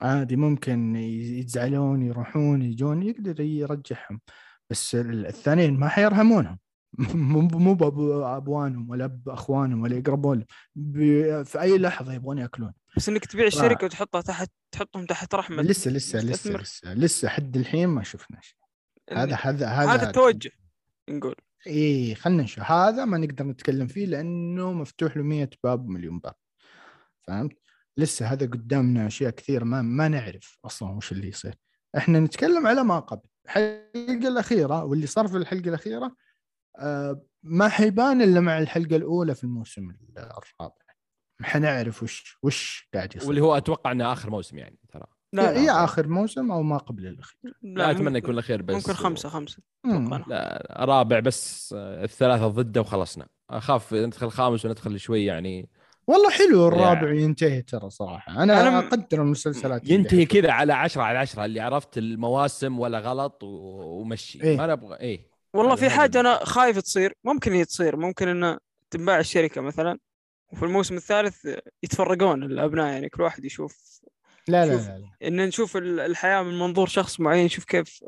[0.01, 4.21] عادي ممكن يزعلون يروحون يجون يقدر يرجعهم.
[4.69, 6.59] بس الثانيين ما حيرحمونهم
[6.99, 10.45] مو مو بابوانهم ولا بأخوانهم ولا يقربون
[11.43, 12.73] في أي لحظة يبغون يأكلون.
[12.97, 17.57] بس إنك تبيع الشركة وتحطها تحت تحطهم تحت رحمة لسه لسه لسه لسه لسه حد
[17.57, 18.57] الحين ما شفنا شيء.
[19.11, 20.51] هذا هذا هذا هذا التوجه
[21.09, 21.35] نقول.
[21.67, 22.63] اي خلينا نشوف.
[22.63, 26.35] هذا ما نقدر نتكلم فيه لأنه مفتوح له 100 باب مليون باب.
[27.27, 27.57] فهمت؟
[27.97, 31.55] لسه هذا قدامنا أشياء كثير ما ما نعرف أصلا وش اللي يصير.
[31.97, 33.29] إحنا نتكلم على ما قبل.
[33.45, 36.15] الحلقة الأخيرة واللي صار في الحلقة الأخيرة
[37.43, 40.75] ما حيبان إلا مع الحلقة الأولى في الموسم الرابع.
[41.41, 43.27] حنعرف وش وش قاعد يصير.
[43.27, 45.05] واللي هو أتوقع إنه آخر موسم يعني ترى.
[45.33, 47.53] لا هي آخر موسم أو ما قبل الأخير.
[47.61, 49.63] لا, أتمنى يكون الأخير بس ممكن خمسة خمسة.
[50.27, 50.75] لا.
[50.79, 53.27] رابع بس الثلاثة ضده وخلصنا.
[53.49, 55.69] أخاف ندخل خامس وندخل شوي يعني.
[56.07, 57.21] والله حلو الرابع يعني.
[57.21, 58.43] ينتهي ترى صراحة.
[58.43, 63.43] أنا, أنا أقدر المسلسلات ينتهي كذا على عشرة على عشرة اللي عرفت المواسم ولا غلط
[63.43, 64.43] ومشي.
[64.43, 65.30] إيه؟ ما نبغى إيه.
[65.53, 68.57] والله في حاجة أنا خايف تصير ممكن هي تصير ممكن إنه
[68.89, 69.97] تنباع الشركة مثلا
[70.53, 71.47] وفي الموسم الثالث
[71.83, 74.01] يتفرقون الأبناء يعني كل واحد يشوف
[74.47, 75.27] لا لا, لا, لا.
[75.27, 78.03] إن نشوف الحياة من منظور شخص معين نشوف كيف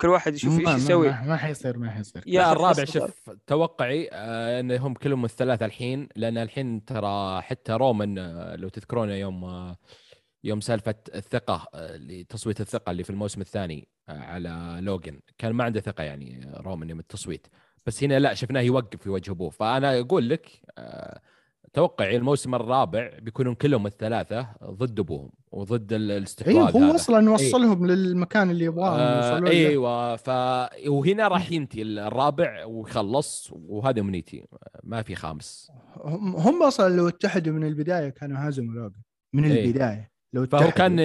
[0.00, 1.08] كل واحد يشوف إيش يسوي.
[1.08, 2.22] ما, ما حيصير ما حيصير.
[2.26, 8.56] يا الرابع شوف توقعي آه انهم كلهم الثلاثة الحين لأن الحين ترى حتى رومان آه
[8.56, 9.76] لو تذكرون يوم آه
[10.48, 15.64] يوم سالفة الثقة لتصويت آه، الثقة اللي في الموسم الثاني آه على لوجن كان ما
[15.64, 17.46] عنده ثقة يعني رومان يوم التصويت.
[17.86, 19.50] بس هنا لا شفناه يوقف في وجه أبوه.
[19.50, 21.20] فأنا أقول لك آه
[21.72, 27.96] توقعي الموسم الرابع بيكونون كلهم الثلاثة ضد أبوهم وضد الاستحواذ أيوه هو أصلا وصلهم إيه؟
[27.96, 30.28] للمكان اللي يبغاهم آه أيوه ف
[30.88, 34.44] وهنا راح ينتهي الرابع ويخلص وهذا امنيتي
[34.84, 35.72] ما في خامس.
[36.36, 39.00] هم أصلا لو اتحدوا من البداية كانوا هزموا لوجن
[39.32, 40.10] من إيه؟ البداية.
[40.32, 40.98] لو فهو كان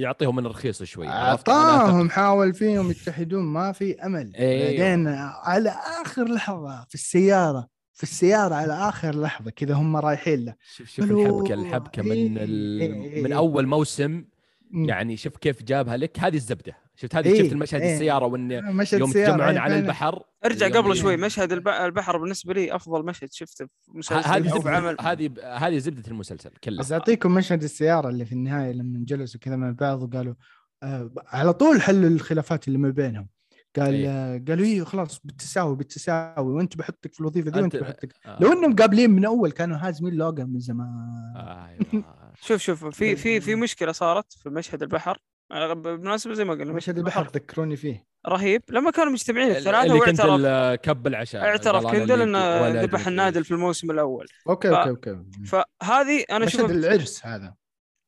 [0.00, 1.08] يعطيهم من الرخيص شوي.
[1.08, 4.36] أعطاهم حاول فيهم يتحدون ما في أمل.
[4.36, 4.64] أيوة.
[4.64, 5.08] بعدين
[5.42, 10.54] على آخر لحظة في السيارة في السيارة على آخر لحظة كذا هم رايحين له.
[10.76, 12.80] شوف شوف الحبكة الحبكة من إيه ال...
[12.80, 14.24] إيه من أول موسم
[14.72, 16.18] يعني شوف كيف جابها لك.
[16.18, 16.76] هذه الزبدة.
[17.00, 17.94] شفت هذه إيه شفت المشهد إيه.
[17.94, 18.50] السيارة وان
[18.92, 23.90] يوم تجمعون على البحر؟ ارجع قبل شوي مشهد البحر بالنسبة لي أفضل مشهد شفته في
[23.94, 28.72] مسلسل هذه زبدة هذه هذه زبدة المسلسل كله بس أعطيكم مشهد السيارة اللي في النهاية
[28.72, 30.34] لما جلسوا كذا مع بعض وقالوا
[30.82, 33.28] آه على طول حلوا الخلافات اللي ما بينهم.
[33.76, 38.14] قال إيه؟ قالوا إيه خلاص بالتساوي بالتساوي وأنت بحطك في الوظيفة دي وأنت بحطك.
[38.26, 38.38] آه.
[38.40, 40.88] لو إنهم قابلين من أول كانوا هازمين لوجان من زمان.
[41.36, 42.04] آه أيوة.
[42.46, 45.18] شوف شوف في في في مشكلة صارت في مشهد البحر.
[45.50, 48.06] بالمناسبة زي ما قلنا مشهد البحر ذكروني فيه.
[48.26, 48.62] رهيب.
[48.68, 51.86] لما كانوا مجتمعين الثلاثه واعترف كب العشاء اعترف.
[51.86, 54.26] كندل إنه ذبح النادل في الموسم الأول.
[54.48, 55.24] okay okay okay.
[55.46, 57.54] فهذه أنا مشهد العرس هذا.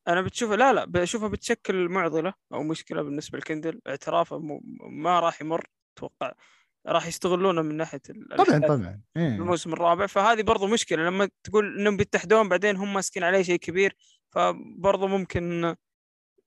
[0.07, 3.81] أنا بتشوفه لا لا بشوفها بتشكل معضلة أو مشكلة بالنسبة لكندل.
[3.87, 4.41] اعترافه
[4.89, 5.65] ما راح يمر
[5.97, 6.33] أتوقع
[6.87, 8.01] راح يستغلونه من ناحية
[8.37, 9.01] طبعا طبعا.
[9.17, 9.27] إيه.
[9.27, 10.05] الموسم الرابع.
[10.05, 11.03] فهذه برضو مشكلة.
[11.03, 13.95] لما تقول إنهم بيتحدون بعدين هم ماسكين عليه شيء كبير
[14.29, 15.75] فبرضو ممكن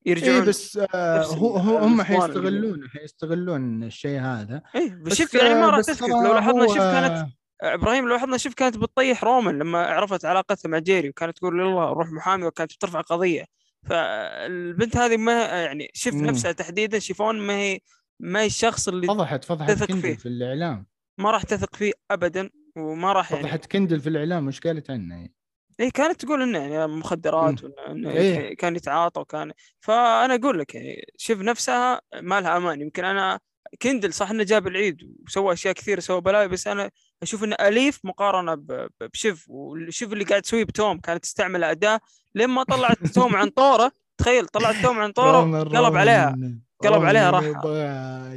[0.06, 4.62] يرجعون إيه بس آه هو هم حيستغلون حيستغلون الشيء هذا.
[4.76, 7.28] اي شوف يعني ما راح تسكت لو لاحظنا شوف كانت
[7.62, 11.92] إبراهيم لو لاحظنا شوف كانت بتطيح رومان لما عرفت علاقتها مع جيري وكانت تقول يلا
[11.92, 13.44] روح محامي وكانت بترفع قضية.
[13.88, 17.80] فالبنت هذه ما يعني شوف نفسها تحديدا شيفون ما هي
[18.20, 20.14] ما هي الشخص اللي فضحت فضحت تثق كندل فيه.
[20.16, 20.86] في الإعلام.
[21.18, 25.14] ما راح تثق فيه ابدا وما راح يعني فضحت كندل في الإعلام وش قالت عنه؟
[25.14, 25.34] يعني.
[25.80, 31.06] اي كانت تقول إنه يعني مخدرات وانه إيه؟ كان يتعاطى وكان فأنا أقول لك يعني
[31.16, 32.80] شوف نفسها ما لها أمان.
[32.80, 33.40] يمكن أنا
[33.82, 36.90] كندل صح إنه جاب العيد وسوى أشياء كثيرة سوى بلاوي بس أنا
[37.22, 38.64] أشوف إنه أليف مقارنة
[39.00, 39.44] بشيف.
[39.48, 42.00] وشوف اللي قاعد تسويه بتوم كانت تستعمل أداة.
[42.34, 46.36] لين ما طلعت توم عن طوره تخيل طلع توم عن طوره قلب عليها.
[46.84, 47.44] قلب عليها راح.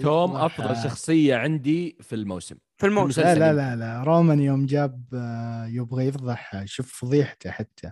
[0.02, 2.56] توم أفضل شخصية عندي في الموسم.
[2.78, 3.22] في الموسم.
[3.22, 3.36] لا.
[3.36, 4.04] لا لا لا.
[4.04, 7.92] رومان يوم جاب آه، يبغى يفضح شوف فضيحته حتى.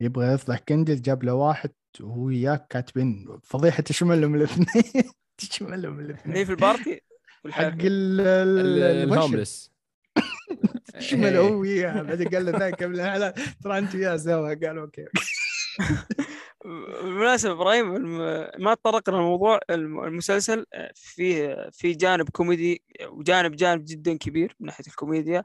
[0.00, 1.70] يبغى يفضح كندل جاب له واحد
[2.00, 5.04] وهو وياك كاتبين فضيحة تشملهم الاثنين.
[5.38, 6.44] تشملهم الاثنين.
[6.44, 7.00] في ال party؟
[7.50, 7.72] حق.
[7.80, 9.72] ال homeless
[10.98, 12.02] تشمله هو وياه.
[12.02, 13.32] بعدين قال له ذاك ابن الحلال
[13.64, 14.48] ترى أنت وياه سوا.
[14.48, 15.04] قال okay.
[17.02, 17.88] بالمناسبة إبراهيم
[18.58, 24.84] ما تطرقنا الموضوع المسلسل آه، فيه في جانب كوميدي وجانب جانب جدا كبير من ناحية
[24.86, 25.44] الكوميديا.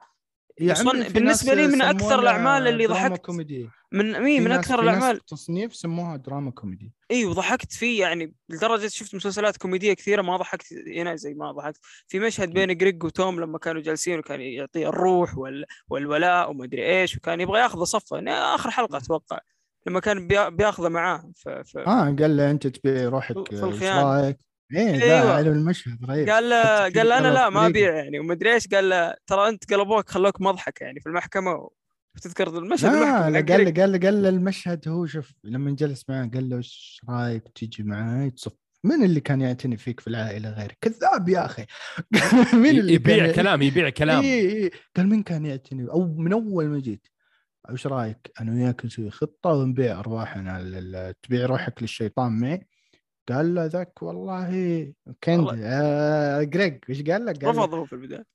[0.59, 3.17] بالنسبة ناس لي من أكثر سموها الأعمال اللي ضحكت.
[3.25, 5.19] كوميدي من مين من ناس- أكثر الأعمال.
[5.25, 6.91] تصنيف سموها دراما كوميدي.
[7.11, 11.79] أيوه ضحكت فيه يعني لدرجة شفت مسلسلات كوميدية كثيرة ما ضحكت هنا زي ما ضحكت.
[12.07, 15.65] في مشهد بين جريج وتوم لما كانوا جالسين وكان يعطيه الروح وال...
[15.89, 18.15] والولاء وما أدري إيش وكان يبغى ياخذه صفه.
[18.15, 19.39] يعني آخر حلقة أتوقع.
[19.87, 20.49] لما كان بيا...
[20.49, 21.49] بياخذه معاه ف...
[21.49, 21.77] ف...
[21.77, 24.03] آه قال له أنت تبيع روحك في الخيانة.
[24.03, 24.37] رأيك؟
[24.75, 25.33] إيه لا أيوة.
[25.33, 27.67] علم المشهد رهيب قال له قال له أنا لا ما.
[27.67, 31.69] أبيع يعني وما ادري إيش قال له ترى أنت قلبوك خلوك مضحك يعني في المحكمة
[32.15, 33.71] وتذكر المشهد لا قال له.
[33.81, 37.83] قال له قال له المشهد هو شوف لما جلس معاه قال له إيش رأيك تيجي
[37.83, 38.53] معاي تصف
[38.83, 41.65] من اللي كان يعتني فيك في العائلة غيرك؟ كذاب يا أخي
[42.63, 44.71] مين اللي يبيع كلام يبيع كلام إيه إيه.
[44.95, 47.07] قال مين كان يعتني أو من أول ما جيت
[47.69, 52.67] إيش رأيك؟ أنا وياك نسوي خطة ونبيع أرواحنا لل- تبيع روحك للشيطان معي؟
[53.29, 54.93] قال له ذاك والله
[55.27, 55.59] والله.
[55.63, 58.25] آه جريج إيش قال لك؟ قال له رفضه في البداية.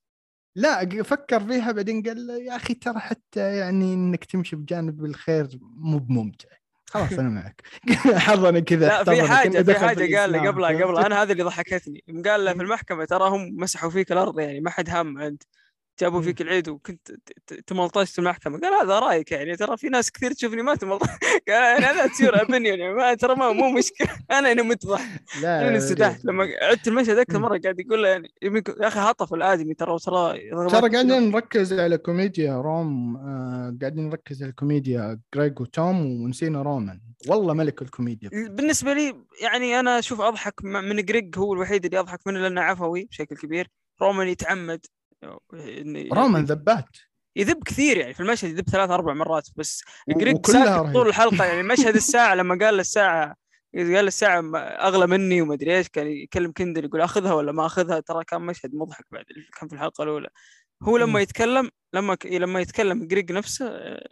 [0.56, 5.48] لا فكر فيها بعدين قال له يا أخي ترى حتى يعني إنك تمشي بجانب الخير
[5.62, 6.48] مو بممتع.
[6.86, 7.62] خلاص أنا معك.
[8.26, 12.04] حظنا كذا لا في حاجة في حاجة قال لي قبلها؟ قبلها أنا هذا اللي ضحكتني.
[12.26, 15.42] قال له في المحكمة ترى هم مسحوا فيك الأرض يعني ما حد هم انت
[16.00, 16.22] جابوا.
[16.22, 17.12] فيك العيد وكنت
[17.66, 18.58] تملطشت في المحكمة.
[18.58, 21.02] قال هذا رأيك يعني؟ ترى في ناس كثير تشوفني ما تملط.
[21.48, 22.94] قال يعني هذا تصير اوبنيون يعني.
[22.94, 24.08] ما ترى ما مو مشكلة.
[24.38, 25.00] أنا هنا متضح.
[25.42, 26.30] لا أنا لا، انسدحت؟ لا.
[26.30, 27.38] لما عدت المشهد أكثر.
[27.38, 30.38] مرة قاعد يقول له يعني يا أخي هطف الآدمي ترى ترى
[30.68, 37.00] ترى قاعدين نركز على كوميديا روم آه قاعدين نركز على كوميديا جريج وتوم ونسينا رومان
[37.28, 38.30] والله ملك الكوميديا.
[38.32, 43.04] بالنسبة لي يعني أنا أشوف أضحك من جريج هو الوحيد اللي أضحك منه لأنه عفوي
[43.04, 43.68] بشكل كبير.
[44.02, 44.86] رومان يتعمد.
[46.12, 46.96] رومان ذبات
[47.36, 50.92] يذب كثير يعني في المشهد يذب ثلاث أربع مرات بس جريج ساكت.
[50.92, 53.34] طول الحلقة يعني مشهد الساعة لما قال الساعة
[53.74, 58.00] قال الساعة أغلى مني وما أدري إيش كان يكلم كندر يقول أخذها ولا ما أخذها
[58.00, 59.24] ترى كان مشهد مضحك بعد
[59.60, 60.28] كان في الحلقة الأولى
[60.82, 61.20] هو لما.
[61.20, 62.16] يتكلم لما.
[62.24, 64.08] لما يتكلم جريج نفسه آه،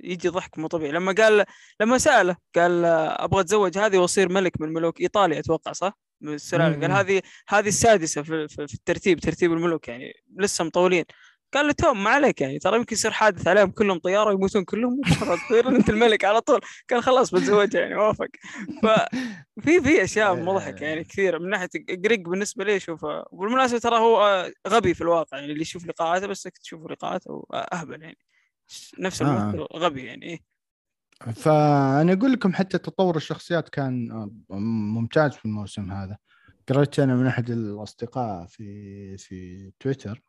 [0.00, 1.44] يجي ضحك مو طبيعي لما قال
[1.80, 6.34] لما سأله قال آه، أبغى أتزوج هذه وأصير ملك من ملوك إيطاليا أتوقع صح؟ من
[6.34, 6.92] السلاله قال.
[6.92, 10.12] هذه هذه السادسة في, في, الترتيب ترتيب الملوك يعني.
[10.36, 11.04] لسه مطولين
[11.54, 12.58] قال له توم ما عليك يعني.
[12.58, 15.00] ترى يمكن يصير حادث عليهم كلهم طيارة ويموتون كلهم.
[15.48, 15.68] تصير.
[15.68, 16.60] أنت الملك على طول.
[16.90, 18.28] قال خلاص بتزوجها يعني وافق.
[18.82, 21.38] ففي في أشياء مضحك يعني كثيرة.
[21.38, 25.62] من ناحية جريج بالنسبة لي اشوفه وبالمناسبه ترى هو آه، غبي في الواقع يعني اللي
[25.62, 28.18] يشوف لقاءاته بس تشوف لقاءاته آه، اهبل يعني.
[28.98, 29.26] نفس آه.
[29.26, 30.53] الممثل غبي يعني إيه.
[31.32, 34.30] فأنا أقول لكم حتى تطور الشخصيات كان آه،
[34.94, 36.16] ممتاز في الموسم هذا.
[36.68, 40.22] قرأت أنا من أحد الأصدقاء في في تويتر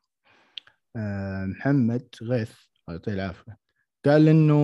[0.96, 2.52] آه، محمد غيث
[2.90, 3.58] يعطيه العافية
[4.06, 4.56] قال إنه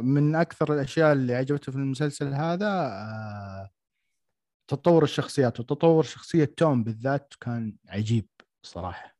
[0.00, 3.70] من أكثر الأشياء اللي عجبته في المسلسل هذا آه،
[4.68, 5.60] تطور الشخصيات.
[5.60, 8.26] وتطور شخصية توم بالذات كان عجيب
[8.62, 9.16] صراحة.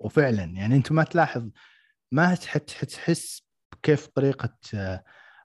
[0.00, 1.50] وفعلا يعني أنت ما تلاحظ
[2.12, 3.42] ما تح- تح- تحس
[3.82, 4.58] كيف طريقة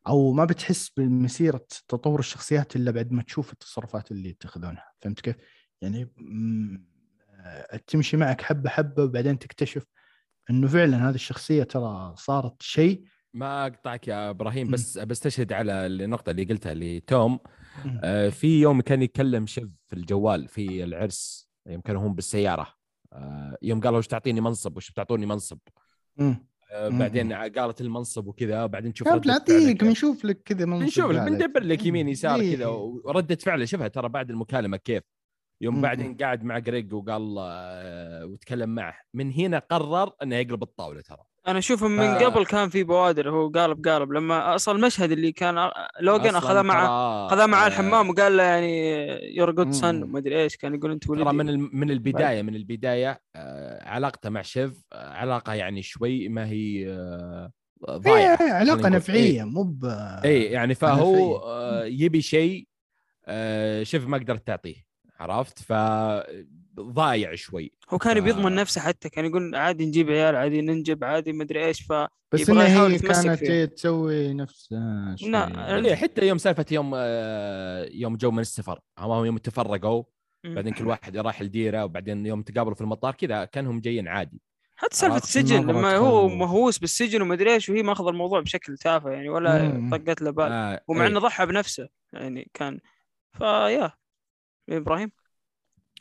[0.08, 5.36] أو ما بتحس بمسيره تطور الشخصيات إلا بعد ما تشوف التصرفات اللي يتخذونها فهمت كيف؟
[5.82, 6.10] يعني
[7.88, 9.86] تمشي معك حبة حبة وبعدين تكتشف
[10.50, 13.04] إنه فعلا هذه الشخصية ترى صارت شيء
[13.34, 14.72] ما أقطعك يا إبراهيم.
[14.72, 17.40] بس بستشهد على النقطة اللي قلتها لتوم.
[18.04, 22.68] آه، في يوم كان يتكلم شيف في الجوال في العرس يوم كانوا هم بالسيارة
[23.14, 25.60] آه، يوم قالوا وش تعطيني منصب وش بتعطوني منصب.
[26.74, 29.84] بعدين قالت المنصب وكذا بعدين تشوف بنعطيك فعلك.
[29.84, 31.22] بنشوف لك كذا منصب بنشوف لك.
[31.22, 32.56] بندبر لك يمين يسار إيه.
[32.56, 35.04] كذا وردة فعله شوفها ترى بعد المكالمة كيف
[35.62, 35.82] يوم.
[35.82, 41.24] بعدين قاعد مع جريج وقال آه، وتكلم معه من هنا قرر إنه يقلب الطاولة ترى
[41.48, 45.32] أنا أشوف من ف- قبل كان في بوادر هو قالب قالب لما أصل المشهد اللي
[45.32, 49.00] كان لوجن معه ترى- اخذها معاه آه، الحمام وقال له يعني
[49.38, 50.04] you're good son.
[50.04, 54.30] وما أدري إيش كان يقول أنت ولدي ترى من من البداية من البداية آه، علاقته
[54.30, 57.52] مع شيف آه، علاقة يعني شوي ما هي آه،
[57.90, 58.90] ضايعة إيه، علاقة.
[58.90, 59.86] نفعية مو ب
[60.26, 61.38] اي يعني فهو.
[61.38, 62.68] آه، يبي شيء
[63.84, 64.76] شيف ما قدرت تعطيه
[65.20, 65.74] عرفت ف
[66.80, 71.04] ضايع شوي هو كان ف- بيضمن نفسه حتى كان يقول عادي نجيب عيال عادي ننجب
[71.04, 71.94] عادي مدري إيش ف
[72.32, 73.52] بس انها يحاول هي كانت فيه.
[73.52, 75.30] هي تسوي نفسها شوي.
[75.30, 80.04] لا، إيه حتى يوم سالفة يوم آه، يوم جو من السفر هم يوم تفرقوا.
[80.46, 84.42] بعدين كل واحد راح الديره وبعدين يوم تقابلوا في المطار كذا كأنهم جايين عادي
[84.76, 86.28] حتى سالفة السجن لما هو.
[86.28, 89.90] مهووس بالسجن ومدري إيش وهي ماخذ الموضوع بشكل تافه يعني ولا.
[89.92, 91.08] طقت له بال آه ومع إيه.
[91.08, 92.80] انه ضحى بنفسه يعني كان
[93.38, 93.92] فيا
[94.70, 95.12] إبراهيم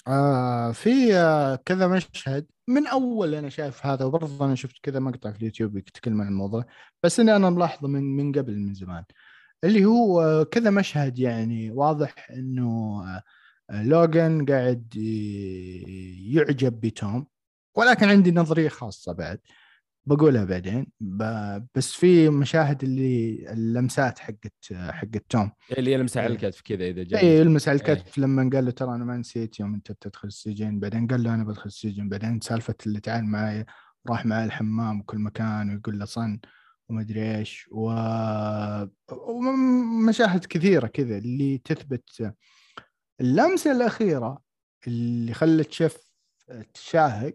[0.08, 2.46] آه في آه كذا مشهد.
[2.68, 6.64] من أول أنا شايف هذا وبرضه أنا شفت كذا مقطع في اليوتيوب يتكلم عن الموضوع
[7.02, 9.04] بس إني أنا ملاحظة من من قبل من زمان
[9.64, 13.02] اللي هو آه كذا مشهد يعني واضح إنه
[13.70, 14.96] آه لوغان قاعد
[16.28, 17.26] يعجب بتوم
[17.76, 19.40] ولكن عندي نظرية خاصة بعد.
[20.06, 20.86] بقولها بعدين.
[21.74, 25.50] بس في مشاهد اللي اللمسات حقت حقت توم.
[25.78, 26.32] اللي يلمس على إيه.
[26.32, 28.18] الكتف كذا إذا جاي اي يلمس على الكتف.
[28.18, 31.44] لما قال له ترى أنا ما نسيت يوم أنت بتدخل السجن بعدين قال له أنا
[31.44, 32.08] بدخل السجن.
[32.08, 33.64] بعدين سالفة اللي تعال معي
[34.08, 36.38] راح معي الحمام وكل مكان ويقول له صن
[36.88, 37.68] ومدري إيش.
[37.72, 37.92] و...
[39.12, 42.32] ومشاهد كثيرة كذا اللي تثبت
[43.20, 44.42] اللمسة الأخيرة
[44.86, 45.96] اللي خلت شيف
[46.74, 47.34] تشاهق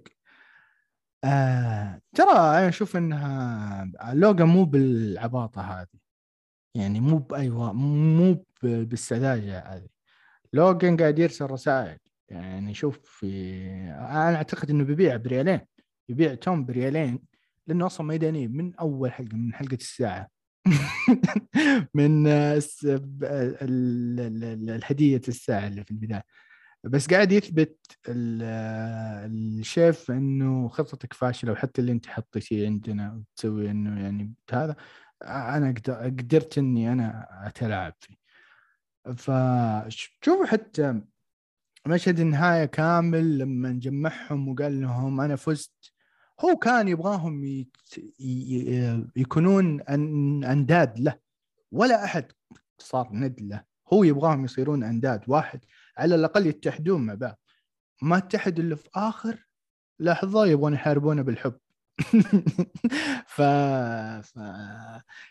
[1.23, 5.87] آه ترى أنا أشوف إنها لوجا مو بالعباطة هذه.
[6.75, 9.87] يعني مو بايوه مو بالسذاجة هذه.
[10.53, 11.97] لوجن قاعد يرسل رسائل.
[12.29, 13.27] يعني شوف في
[13.99, 15.59] أنا أعتقد إنه بيبيع بريالين.
[16.09, 17.19] يبيع توم بريالين
[17.67, 20.27] لأنه أصلا ميداني من أول حلقة من حلقة الساعة.
[21.95, 22.27] من
[24.69, 26.23] الهدية الساعة اللي في البداية.
[26.83, 27.77] بس قاعد يثبت
[28.07, 28.43] ال-
[29.59, 34.75] الشيف إنه خطتك فاشلة وحتى اللي أنت حطيتيه عندنا وتسوي إنه يعني هذا
[35.23, 38.15] أنا قدر- قدرت إني أنا أتلاعب فيه
[39.17, 41.01] فشوفوا حتى
[41.87, 45.93] مشهد النهاية كامل لما جمعهم وقال لهم أنا فزت
[46.39, 47.65] هو كان يبغاهم.
[49.15, 49.81] يكونون.
[50.43, 51.19] أنداد له
[51.71, 52.31] ولا أحد
[52.77, 55.59] صار ند له هو يبغاهم يصيرون أنداد واحد
[55.99, 57.39] على الأقل يتحدون مع بعض.
[58.01, 59.47] ما اتحدوا إلا في آخر
[59.99, 61.59] لحظة يبغون يحاربونه بالحب.
[63.35, 63.41] ف...
[64.21, 64.39] ف...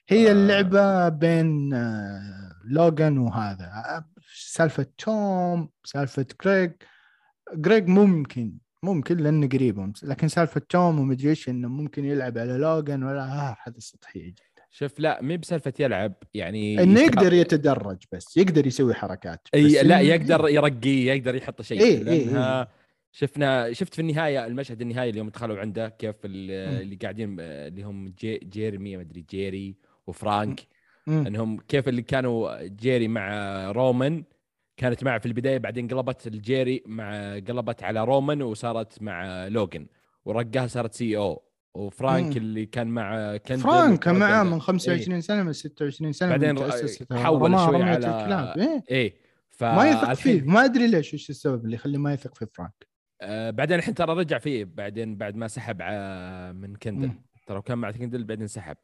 [0.09, 3.65] هي اللعبة بين آه، لوغان وهذا.
[3.65, 4.05] آه،
[4.35, 6.73] سالفة توم سالفة جريج
[7.55, 13.03] جريج ممكن ممكن لأنه قريب لكن سالفة توم ومدري إيش إنه ممكن يلعب على لوغان
[13.03, 14.35] ولا آه هذا سطحية
[14.71, 20.01] شوف لا مي بسالفة يلعب يعني إنه يقدر يتدرج بس يقدر يسوي حركات إي لا
[20.01, 21.81] يقدر يرقيه يقدر يحط شيء.
[21.81, 22.69] إيه، إيه، لأنها
[23.13, 26.15] شفنا شفت في النهاية المشهد النهائي اليوم دخلوا عنده كيف.
[26.25, 29.77] اللي قاعدين اللي هم جي جيرمي ما أدري جيري
[30.07, 30.61] وفرانك.
[31.07, 31.27] مم.
[31.27, 33.31] إنهم كيف اللي كانوا جيري مع
[33.71, 34.25] رومان
[34.77, 39.87] كانت معه في البداية بعدين قلبت الجيري مع قلبت على رومان وصارت مع لوجن
[40.25, 41.48] ورقاها صارت CEO.
[41.79, 42.37] وفرانك مم.
[42.37, 44.43] اللي كان مع كندل فرانك كان معاه.
[44.43, 46.71] من 25 سنة من 26 سنة بعدين حول
[47.61, 48.59] شوي على- الكلاب.
[48.59, 49.15] إيه؟ إيه.
[49.51, 50.43] ف ما يثق فيه.
[50.43, 52.89] ما أدري ليش إيش السبب اللي يخليه ما يثق في فرانك.
[53.23, 55.83] آه بعدين الحين ترى رجع فيه بعدين بعد ما سحب
[56.57, 57.23] من كندل مم.
[57.47, 58.77] ترى كان مع كندل بعدين سحب.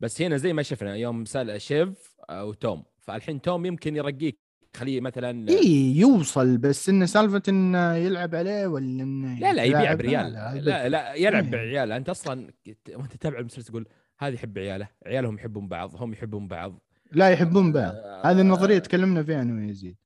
[0.00, 4.43] بس هنا زي ما شفنا يوم سأل شيف أو توم فالحين توم يمكن يرقيك.
[4.76, 9.94] خليه مثلا إي يوصل بس انه سالفة انه يلعب عليه ولا انه لا لا يبيع؟
[9.94, 11.50] بريال لا, لا لا يلعب إيه.
[11.50, 12.50] بعيال أنت أصلا
[12.94, 13.88] وأنت تتابع المسلسل تقول
[14.18, 16.80] هذه يحب عياله عيالهم يحبون بعض هم يحبون بعض
[17.12, 19.96] لا يحبون بعض آه، هذه النظرية تكلمنا فيها أنا ويزيد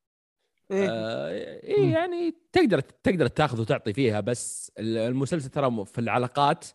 [0.71, 0.89] إيه.
[0.91, 1.35] آه، مم.
[1.63, 6.67] إيه يعني تقدر تقدر تاخذ وتعطي فيها بس المسلسل ترى في العلاقات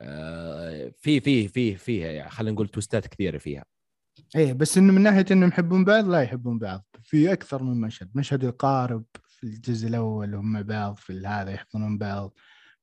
[0.00, 3.64] آه، في في في فيها يعني خلينا نقول توستات كثيرة فيها
[4.36, 8.10] إيه بس إنه من ناحية إنهم يحبون بعض لا يحبون بعض في أكثر من مشهد
[8.14, 12.34] مشهد القارب في الجزء الأول هم مع بعض في هذا يحضنون بعض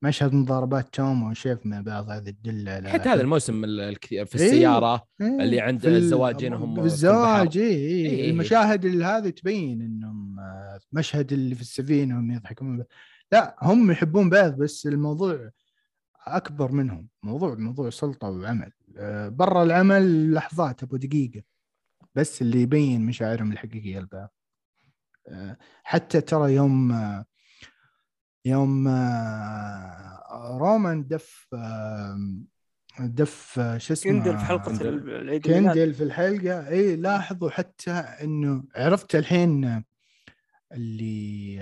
[0.01, 4.39] مشهد مضاربات توم وشيف مع بعض هذه تدل على حتى هذا الموسم ال- الكثير في
[4.39, 4.45] إيه.
[4.45, 8.31] السيارة إيه، اللي عند في ال- الزواجين هم في بالزواج اي إيه، إيه.
[8.31, 12.83] المشاهد اللي هذه تبين إنهم آه، مشهد اللي في السفينة هم يضحكون.
[13.31, 15.49] لا هم يحبون بعض بس الموضوع
[16.27, 17.09] أكبر منهم.
[17.23, 18.71] موضوع موضوع سلطة وعمل.
[18.97, 21.43] آه، برا العمل لحظات أبو دقيقة.
[22.15, 24.33] بس اللي يبين مشاعرهم الحقيقية لبعض
[25.27, 27.25] آه، حتى ترى يوم آه،
[28.45, 28.87] يوم
[30.59, 31.47] رومان دف
[32.99, 34.81] دف شو اسمه؟ كندل في حلقة.
[34.81, 35.41] العيد.
[35.45, 36.67] كندل في الحلقة.
[36.67, 39.83] إي لاحظوا حتى إنه عرفت الحين
[40.71, 41.59] اللي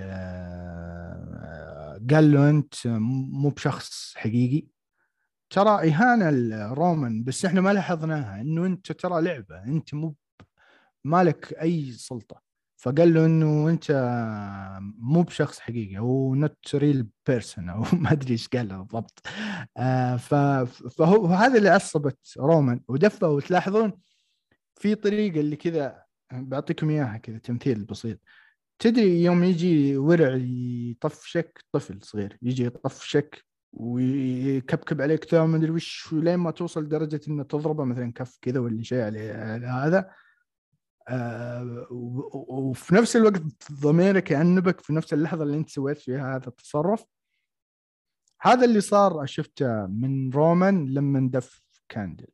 [2.10, 4.66] قال له انت مو بشخص حقيقي.
[5.50, 10.14] ترى إهانة لرومان بس إحنا ما لاحظناها إنه أنت ترى لعبة أنت مو
[11.04, 12.42] مالك أي سلطة.
[12.76, 13.92] فقال له إنه أنت
[14.98, 19.22] مو بشخص حقيقي هو not real person أو ما أدري إيش قال بالضبط.
[19.76, 20.16] آه،
[20.98, 22.80] فهو هذا اللي عصبت رومان.
[22.88, 23.92] ودفه وتلاحظون
[24.76, 28.18] في طريقة اللي كذا بعطيكم إياها كذا تمثيل بسيط.
[28.82, 30.34] تدري يوم يجي ورع
[30.90, 32.38] يطفشك؟ طفل صغير.
[32.42, 38.12] يجي يطفشك ويكبكب عليك ثوم ما أدري وش لين ما توصل لدرجه إنه تضربه مثلا
[38.12, 40.10] كف كذا ولا شيء على هذا.
[41.08, 41.86] آه،
[42.48, 43.42] وفي نفس الوقت
[43.72, 47.04] ضميرك يأنبك في نفس اللحظة اللي أنت سويت فيها هذا التصرف.
[48.40, 52.26] هذا اللي صار شفته من رومان لما دف كاندل.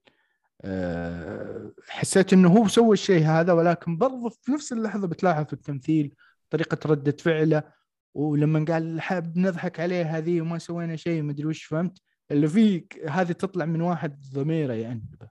[0.62, 6.14] آه، حسيت إنه هو سوى الشيء هذا ولكن برضه في نفس اللحظة بتلاحظ في التمثيل
[6.50, 7.62] طريقة رده فعله
[8.14, 11.98] ولما قال حاب نضحك عليه هذه وما سوينا شيء ما أدري وش فهمت؟
[12.30, 15.28] اللي فيه هذه تطلع من واحد ضميره يأنبه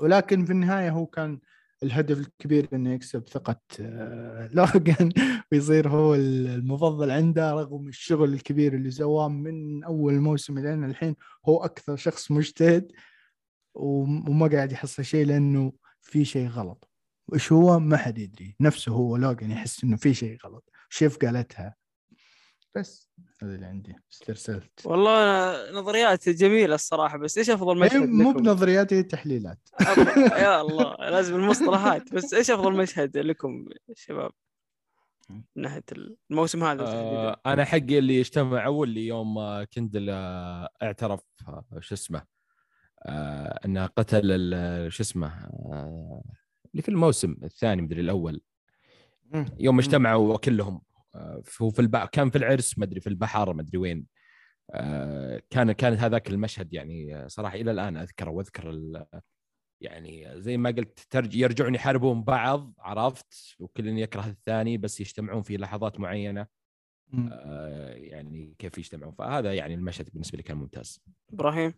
[0.00, 1.38] ولكن في النهاية هو كان
[1.82, 5.12] الهدف الكبير إنه يكسب ثقة آه، لوغان.
[5.52, 11.16] ويصير هو المفضل عنده رغم الشغل الكبير اللي سواه من أول موسم لين الحين
[11.48, 12.92] هو أكثر شخص مجتهد
[13.74, 16.87] وم- وما قاعد يحصل شيء لأنه في شيء غلط.
[17.28, 18.56] وش هو؟ ما حد يدري.
[18.60, 20.70] نفسه هو لوغان يحس إنه في شيء غلط.
[20.88, 21.74] شيف قالتها.
[22.76, 23.10] بس
[23.42, 23.96] هذا اللي عندي.
[24.12, 24.80] استرسلت.
[24.84, 29.68] والله أنا نظريات جميلة الصراحة بس إيش أفضل هي مشهد مو لكم؟ بنظرياتي هي تحليلات.
[30.42, 32.14] يا الله لازم المصطلحات.
[32.14, 33.64] بس إيش أفضل مشهد لكم
[33.94, 34.30] شباب؟
[35.30, 35.84] من ناحيه
[36.30, 37.00] الموسم هذا تحديدا.
[37.00, 42.22] آه أنا حقي اللي اجتمعوا اللي يوم آه، كندل آه، اعترف آه، شو اسمه
[43.06, 46.22] آه إنه قتل ال- شو اسمه آه
[46.72, 48.40] اللي في الموسم الثاني مدري الأول.
[49.58, 50.80] يوم اجتمعوا كلهم
[51.14, 51.96] آه، هو في الب...
[51.96, 54.06] كان في العرس مدري في البحر مدري وين.
[54.70, 59.06] آه، كان كان هذاك المشهد يعني آه، صراحة إلى الآن أذكره وأذكر ال...
[59.80, 61.34] يعني زي ما قلت ترج...
[61.34, 66.46] يرجعون يحاربون بعض عرفت؟ وكل يكره الثاني بس يجتمعون في لحظات معينة.
[67.94, 71.00] يعني كيف يجتمعون؟ فهذا يعني المشهد بالنسبة لي كان ممتاز.
[71.32, 71.74] إبراهيم؟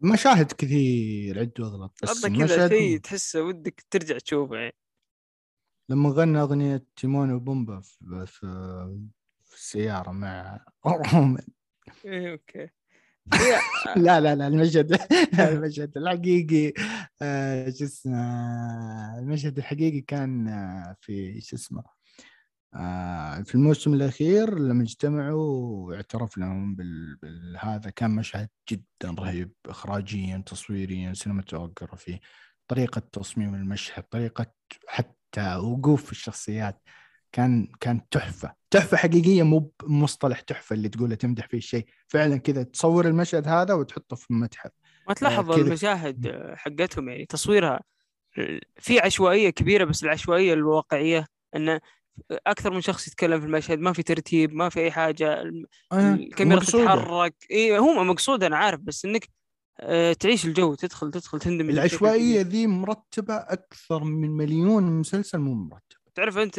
[0.00, 4.74] مشاهد كثير عد واغلط بس كذا شيء تحسه ودك ترجع تشوفه يعني.
[5.88, 11.46] لما غنى أغنية تيمون وبومبا في, في, السياره مع رومان
[12.04, 12.68] إيه أوكي.
[13.96, 14.98] لا لا لا المشهد
[15.38, 16.72] المشهد الحقيقي
[17.22, 21.84] آه، شو اسمه المشهد الحقيقي كان آه، في شو اسمه
[23.44, 32.18] في الموسم الأخير لما اجتمعوا واعترف لهم بالهذا كان مشهد جدا رهيب اخراجيا تصويريا سينماتوجرافي
[32.68, 34.46] طريقة تصميم المشهد طريقة
[34.88, 36.82] حتى وقوف الشخصيات
[37.32, 42.62] كان كان تحفة تحفة حقيقية مو بمصطلح تحفة اللي تقوله تمدح فيه الشيء فعلا كذا
[42.62, 44.70] تصور المشهد هذا وتحطه في المتحف
[45.08, 45.66] ما تلاحظ كذا.
[45.66, 47.80] المشاهد حقتهم يعني تصويرها
[48.76, 51.26] في عشوائية كبيرة بس العشوائية الواقعية
[51.56, 51.80] انه
[52.30, 55.42] أكثر من شخص يتكلم في المشهد ما في ترتيب ما في أي حاجة
[55.92, 56.84] الكاميرا مقصودة.
[56.84, 59.28] تتحرك اي هو مقصود أنا عارف بس إنك
[59.80, 62.40] آه، تعيش الجو تدخل تدخل تندمج العشوائية.
[62.40, 66.58] ذي مرتبة أكثر من مليون مسلسل مو مرتب تعرف أنت.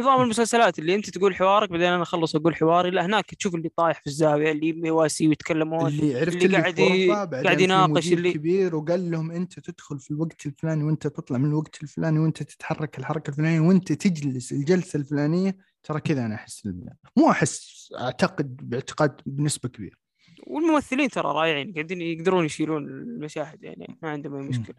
[0.00, 3.68] نظام المسلسلات اللي أنت تقول حوارك بعدين أنا أخلص أقول حواري لا هناك تشوف اللي
[3.76, 8.76] طايح في الزاوية اللي مواسي ويتكلمون اللي عرفت اللي اللي, قاعد قاعد يناقش اللي- كبير
[8.76, 13.30] وقال لهم أنت تدخل في الوقت الفلاني وأنت تطلع من الوقت الفلاني وأنت تتحرك الحركة
[13.30, 15.56] الفلانية وأنت تجلس الجلسة الفلانية.
[15.82, 16.68] ترى كذا أنا أحس
[17.16, 19.96] مو أحس أعتقد باعتقاد بنسبة كبيرة.
[20.46, 24.76] والممثلين ترى رائعين قاعدين يقدرون يشيلون المشاهد يعني ما عندهم أي مشكلة.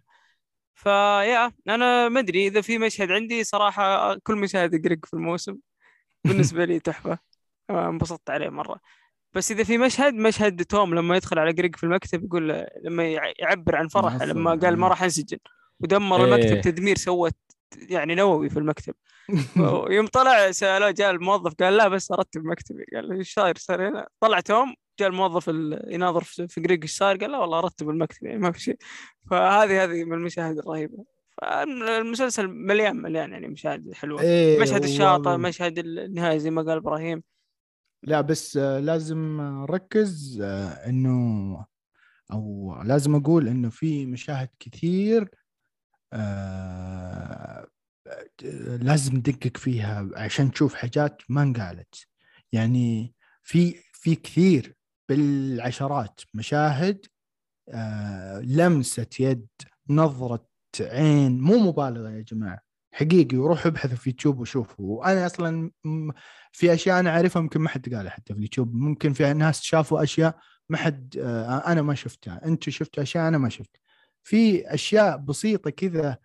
[0.76, 5.58] فيا أنا ما أدري إذا في مشهد عندي صراحة كل مشاهد جريج في الموسم
[6.26, 7.18] بالنسبة لي تحفة
[7.70, 8.80] انبسطت عليه مرة
[9.34, 13.34] بس إذا في مشهد مشهد توم لما يدخل على جريج في المكتب يقول لما يع-
[13.40, 14.88] يعبر عن فرحه لما قال ما.
[14.88, 15.38] راح أنسجن
[15.80, 16.36] ودمر إيه.
[16.36, 17.36] المكتب تدمير سوت
[17.90, 18.94] يعني نووي في المكتب.
[19.96, 22.86] يوم طلع سأله جاء الموظف قال لا بس أرتب مكتبي.
[22.96, 24.08] قال إيش صاير؟ صار هنا.
[24.20, 28.26] طلع توم جاء الموظف ال- يناظر في جريج إيش صاير؟ قال لا والله أرتب المكتب
[28.26, 28.78] يعني ما في شيء.
[29.32, 31.06] فهذه هذه من المشاهد الرهيبة.
[31.42, 34.22] فالمسلسل مليان مليان يعني مشاهد حلوة.
[34.22, 35.38] إيه، مشهد الشاطئ.
[35.38, 37.24] مشهد النهاية زي ما قال إبراهيم.
[38.04, 41.66] لا بس آه، لازم نركز آه، إنه
[42.32, 45.30] أو لازم أقول إنه في مشاهد كثير
[46.14, 47.23] آه،
[48.82, 51.96] لازم ندقق فيها عشان تشوف حاجات ما انقالت.
[52.52, 53.14] يعني
[53.44, 54.76] في في كثير
[55.10, 57.06] بالعشرات مشاهد
[57.70, 59.48] آه، لمسة يد
[59.90, 60.46] نظرة
[60.82, 62.60] عين مو مبالغة يا جماعة.
[62.94, 65.00] حقيقي وروحوا ابحثوا في يوتيوب وشوفوا.
[65.00, 65.72] وأنا أصلا
[66.52, 68.76] في أشياء أنا أعرفها ممكن ما حد قالها حتى في اليوتيوب.
[68.76, 72.46] ممكن في ناس شافوا أشياء ما حد آه، أنا ما شفتها.
[72.46, 73.78] أنتم شفتوا أشياء أنا ما شفت
[74.24, 76.18] في أشياء بسيطة كذا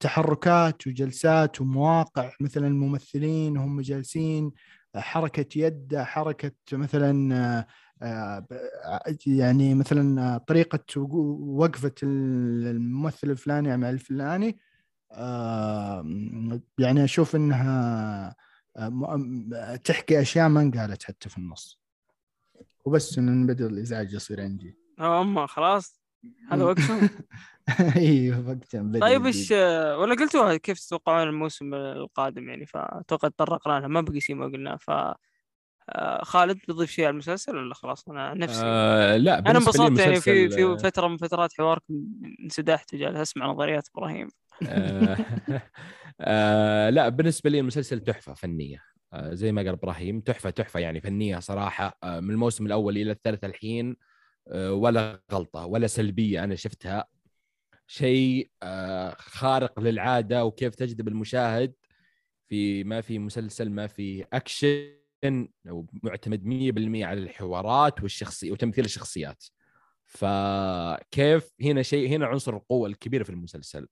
[0.00, 4.52] تحركات وجلسات ومواقع مثلا الممثلين هم جالسين
[4.94, 7.34] آه، حركة يد حركة مثلا
[8.02, 8.46] آه، آه،
[9.26, 14.58] يعني مثلا طريقة وقو- وقفة الممثل الفلاني مع الفلاني
[15.12, 16.04] آه،
[16.78, 17.08] يعني
[18.76, 21.80] آه، م- تحكي أشياء ما انقالت حتى في النص.
[22.84, 24.76] وبس إن بدأ الإزعاج يصير عندي.
[25.00, 26.03] أما خلاص.
[26.50, 27.08] هذا وقتهم؟
[27.96, 29.26] أيوه وقتها بدأ طيب.
[29.26, 29.50] إيش
[30.00, 34.76] ولا قلتوها كيف تتوقعون الموسم القادم يعني؟ فاتوقع تطرقنا لها ما بقي شيء ما قلناه
[34.76, 34.90] ف
[35.88, 38.62] آه، خالد بتضيف شيء على المسلسل ولا خلاص؟ أنا نفسي.
[38.64, 42.04] آه لا أنا انبسطت يعني في مسلسل- في فترة من فترات حواركم
[42.44, 44.28] انسدحت وجالس اسمع نظريات إبراهيم.
[44.68, 45.16] آه،
[46.20, 48.82] آه، لا بالنسبة لي المسلسل تحفة فنية.
[49.12, 51.98] آه، زي ما قال إبراهيم تحفة تحفة يعني فنية صراحة.
[52.02, 54.13] آه، من الموسم الأول إلى الثالث الحين آه،
[54.52, 57.04] ولا غلطة ولا سلبية أنا شفتها.
[57.86, 61.74] شيء آه، خارق للعادة وكيف تجذب المشاهد.
[62.48, 65.48] في ما في مسلسل ما في أكشن
[66.02, 69.44] معتمد 100% على الحوارات والشخصي وتمثيل الشخصيات.
[70.04, 73.80] فكيف هنا شيء هنا عنصر القوة الكبير في المسلسل.
[73.82, 73.88] آه،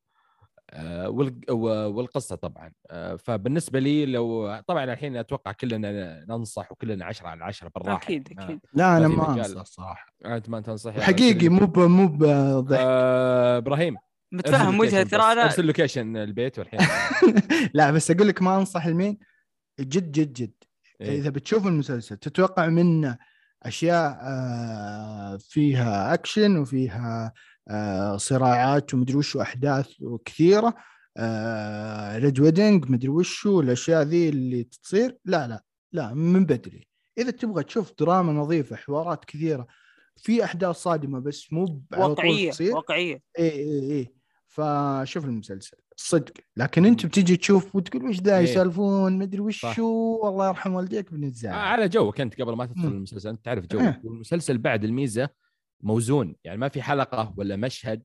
[1.50, 2.72] والقصة طبعا.
[2.90, 8.02] آه، فبالنسبة لي لو طبعا الحين أتوقع كلنا ننصح وكلنا 10 على 10 بالراحة.
[8.02, 8.60] أكيد آه، أكيد.
[8.74, 9.34] لا أنا ما.
[9.34, 9.64] أنصح.
[9.64, 13.96] صراحة أنت ما تنصح حقيقي مو مو بضحك آه، إبراهيم
[14.32, 16.80] متفهم وجهة ترى أنا ارسل لوكيشن البيت والحين.
[17.74, 19.18] لا بس أقول لك ما أنصح لمين؟
[19.80, 20.54] جد جد جد.
[21.00, 21.18] إيه.
[21.18, 23.18] إذا بتشوف المسلسل تتوقع منه
[23.62, 27.32] أشياء آه، فيها اكشن وفيها آه،
[28.16, 29.88] صراعات ومدري وش أحداث
[30.24, 30.74] كثيرة.
[32.16, 35.18] Red Wedding مدري وشو الاشياء ذي اللي تصير.
[35.24, 36.86] لا لا لا من بدري.
[37.18, 39.66] إذا تبغى تشوف دراما نظيفة حوارات كثيرة
[40.16, 42.74] في أحداث صادمة بس مو واقعية تصير.
[42.74, 43.22] واقعية.
[43.38, 44.14] إي إي إي.
[44.48, 45.76] فشوف المسلسل.
[45.96, 46.32] صدق.
[46.56, 48.40] لكن أنت بتجي تشوف وتقول وش ذا.
[48.40, 49.66] يسالفون؟ مدري وش.
[49.76, 51.54] شو الله يرحم والديك آه، بنتزعل.
[51.54, 52.88] على جوك أنت قبل ما تدخل.
[52.88, 53.28] المسلسل.
[53.28, 54.00] أنت تعرف جو إيه.
[54.04, 55.28] والمسلسل بعد الميزة
[55.82, 58.02] موزون يعني ما في حلقة ولا مشهد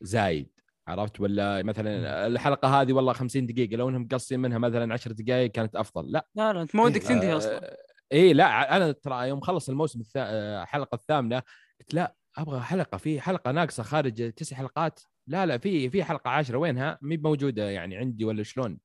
[0.00, 0.48] زايد
[0.88, 5.50] عرفت؟ ولا مثلا الحلقة هذه والله 50 دقيقة لو إنهم قصين منها مثلا 10 دقائق
[5.50, 6.12] كانت أفضل.
[6.12, 6.26] لا.
[6.34, 7.08] لا لا أنت ما ودك إيه.
[7.08, 7.76] تنتهي آه، أصلا.
[8.12, 10.20] اي لا أنا ترى يوم خلص الموسم الثا...
[10.20, 11.42] آه، الحلقة الثامنة
[11.80, 15.00] قلت لا أبغى حلقة في حلقة ناقصة خارج تسع حلقات.
[15.26, 18.78] لا لا في في حلقة عشرة وينها؟ مي موجودة يعني عندي ولا شلون؟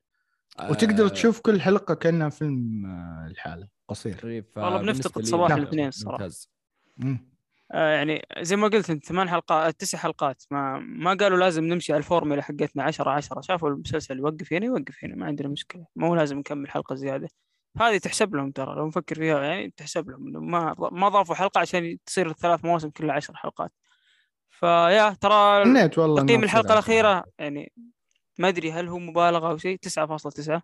[0.70, 4.20] وتقدر آه، تشوف كل حلقة كأنها فيلم آه، الحالة قصير.
[4.24, 6.24] إيه، والله بنفتقد صباح لا، الاثنين الصراحة.
[6.24, 6.52] ممتاز
[6.98, 7.35] مم.
[7.72, 10.44] آه يعني زي ما قلت انت ثمان حلقات تسع حلقات.
[10.52, 15.04] ما ما قالوا لازم نمشي على الفورمولا حقتنا 10 10 شافوا المسلسل يوقف هنا يوقف
[15.04, 15.86] هنا ما عندنا مشكلة.
[15.96, 17.30] مو لازم نكمل حلقة زيادة.
[17.78, 20.50] هذه تحسب لهم ترى لو نفكر فيها يعني تحسب لهم.
[20.52, 23.72] ما ما ضافوا حلقة عشان تصير الثلاث مواسم كلها 10 حلقات.
[24.50, 26.74] فيا ترى تقييم الحلقة.
[26.74, 27.72] الأخيرة يعني
[28.40, 30.62] ما أدري هل هو مبالغة أو شيء 9.9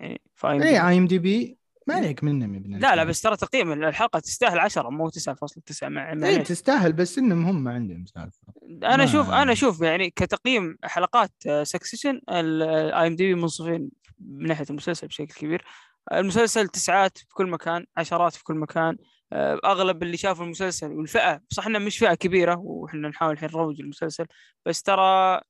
[0.00, 1.55] يعني فاين اي آي إم دي بي
[1.86, 3.04] ما عليك منهم يا ابن لا لا.
[3.04, 6.38] بس ترى تقييم الحلقة تستاهل 10 مو 9.9 مع اي.
[6.38, 8.38] تستاهل بس إنهم هم عندهم سالفة
[8.82, 11.32] أنا أشوف أنا أشوف يعني كتقييم حلقات
[11.62, 13.90] Succession ال IMDb منصفين
[14.20, 15.64] من ناحية المسلسل بشكل كبير
[16.12, 18.96] المسلسل تسعات في كل مكان عشرات في كل مكان
[19.32, 23.80] آه، أغلب اللي شافوا المسلسل والفئة صح انها مش فئة كبيرة وإحنا نحاول الحين نروج
[23.80, 24.26] المسلسل
[24.66, 25.40] بس ترى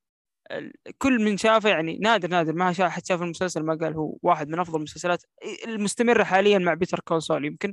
[0.98, 4.48] كل من شافه يعني نادر نادر ما شاف حد شاف المسلسل ما قال هو واحد
[4.48, 5.22] من أفضل المسلسلات
[5.66, 7.72] المستمرة حاليا مع Better Call Saul يمكن.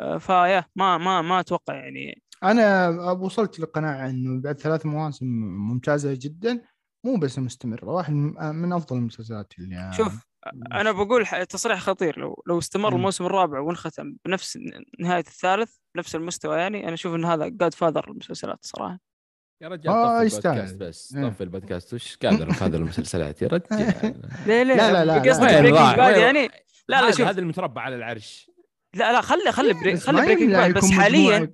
[0.00, 2.22] آه، فيا ما ما ما أتوقع يعني.
[2.42, 5.26] أنا وصلت لقناعة إنه بعد ثلاث مواسم
[5.70, 6.62] ممتازة جدا
[7.04, 10.26] مو بس مستمرة واحد من أفضل المسلسلات اللي شوف
[10.72, 12.96] أنا بقول تصريح خطير لو لو استمر.
[12.96, 14.58] الموسم الرابع وانختم بنفس
[15.00, 19.05] نهاية الثالث بنفس المستوى يعني أنا أشوف إن هذا Godfather المسلسلات صراحة.
[19.60, 20.54] يا رجال آه، طفي يستاهل.
[20.60, 21.28] البودكاست بس إيه.
[21.28, 24.14] طفي البودكاست وش قادر في هذه المسلسلات يا رجال
[24.46, 25.60] ليه ليه لا، لا، لا، قصدك لا.
[25.60, 25.96] Breaking?
[25.96, 26.42] Bad وين يعني
[26.88, 28.50] لا لا هذا- شوف هذا المتربع على العرش
[28.94, 29.92] لا لا خلي خلي بري...
[29.92, 31.50] بس خلي Breaking Bad بس حاليا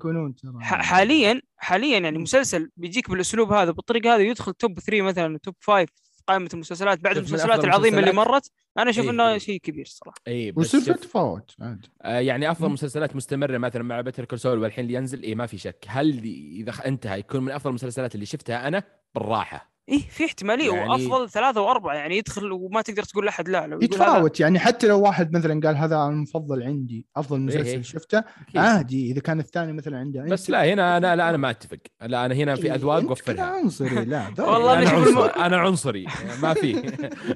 [0.63, 5.87] حاليا حاليا يعني مسلسل بيجيك بالأسلوب هذا بالطريقة هذه يدخل top 3 مثلا top 5
[5.87, 9.39] في قائمة المسلسلات بعد المسلسلات العظيمه اللي مرت أنا أشوف إيه، إنه.
[9.39, 10.17] شيء كبير صراحة.
[10.29, 11.57] اي بس ويصير في تفاوت
[12.03, 12.73] آه، يعني أفضل مم.
[12.73, 15.85] مسلسلات مستمرة مثلا مع بتر كول والحين اللي ينزل اي ما في شك.
[15.89, 16.19] هل
[16.61, 18.83] إذا انتهى يكون من أفضل المسلسلات اللي شفتها أنا؟
[19.15, 19.72] بالراحة.
[19.89, 23.79] إيه في احتمالية يعني- وأفضل ثلاثة وأربعة يعني يدخل وما تقدر تقول لأحد لا لو
[23.83, 27.45] يتفاوت يعني حتى لو واحد مثلا قال هذا المفضل عندي أفضل إيه.
[27.47, 28.57] مسلسل شفته أكيد.
[28.57, 29.11] عادي.
[29.13, 31.79] إذا كان الثاني مثلا عنده بس لا هنا أنا لا أنا ما أتفق.
[32.03, 36.07] لا أنا هنا في إيه، أذواق وفرها عنصري لا والله أنا عنصري أنا عنصري.
[36.43, 36.93] ما في.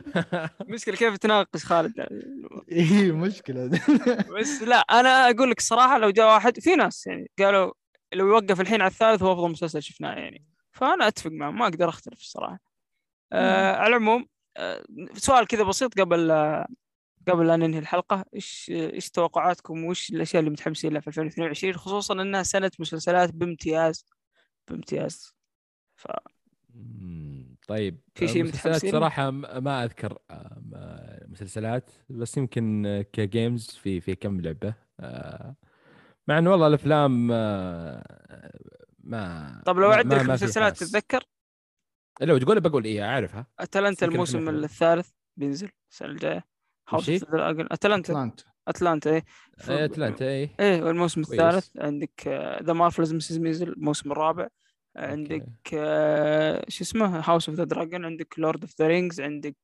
[0.74, 1.92] مشكلة كيف تناقش خالد؟
[2.72, 3.70] إيه مشكلة.
[4.40, 7.72] بس لا أنا أقول لك الصراحه لو جاء واحد في ناس يعني قالوا
[8.14, 10.55] لو يوقف الحين على الثالث هو أفضل مسلسل شفناه يعني.
[10.76, 12.58] فأنا أتفق معه ما أقدر أختلف الصراحة.
[13.32, 14.26] آه على العموم
[14.56, 14.84] آه
[15.14, 16.66] سؤال كذا بسيط قبل آه
[17.28, 18.24] قبل لا ننهي الحلقة.
[18.34, 24.06] إيش إيش توقعاتكم؟ وإيش الأشياء اللي متحمسين لها في 2022 خصوصا إنها سنة مسلسلات بامتياز
[24.68, 25.34] بامتياز.
[25.96, 26.06] ف
[27.68, 28.00] طيب.
[28.14, 34.14] في شيء مسلسلات؟ صراحة ما أذكر آه، مسلسلات بس يمكن آه، ك games في في
[34.14, 34.74] كم لعبة.
[35.00, 35.56] آه،
[36.28, 37.32] مع انه والله الأفلام
[39.06, 40.76] ما طب لو في مسلسلات.
[40.76, 41.24] تتذكر؟
[42.20, 43.46] لو تقول بقول إيه أعرفها.
[43.58, 44.48] أتلانتا الموسم.
[44.48, 46.44] الثالث بينزل السنة الجاية.
[46.88, 48.12] House هي؟ of Dragon أتلانتا.
[48.12, 48.44] أتلانتا.
[48.68, 49.24] أتلانتا إيه.
[49.58, 50.54] ف- إيه، أتلانتا إيه.
[50.60, 51.40] إيه والموسم كويس.
[51.40, 52.28] الثالث عندك
[52.62, 53.38] The Marvelous Mrs.
[53.38, 54.48] Maisel الموسم الرابع.
[54.96, 59.56] عندك آه، شو اسمه؟ House of the Dragon عندك Lord of the Rings عندك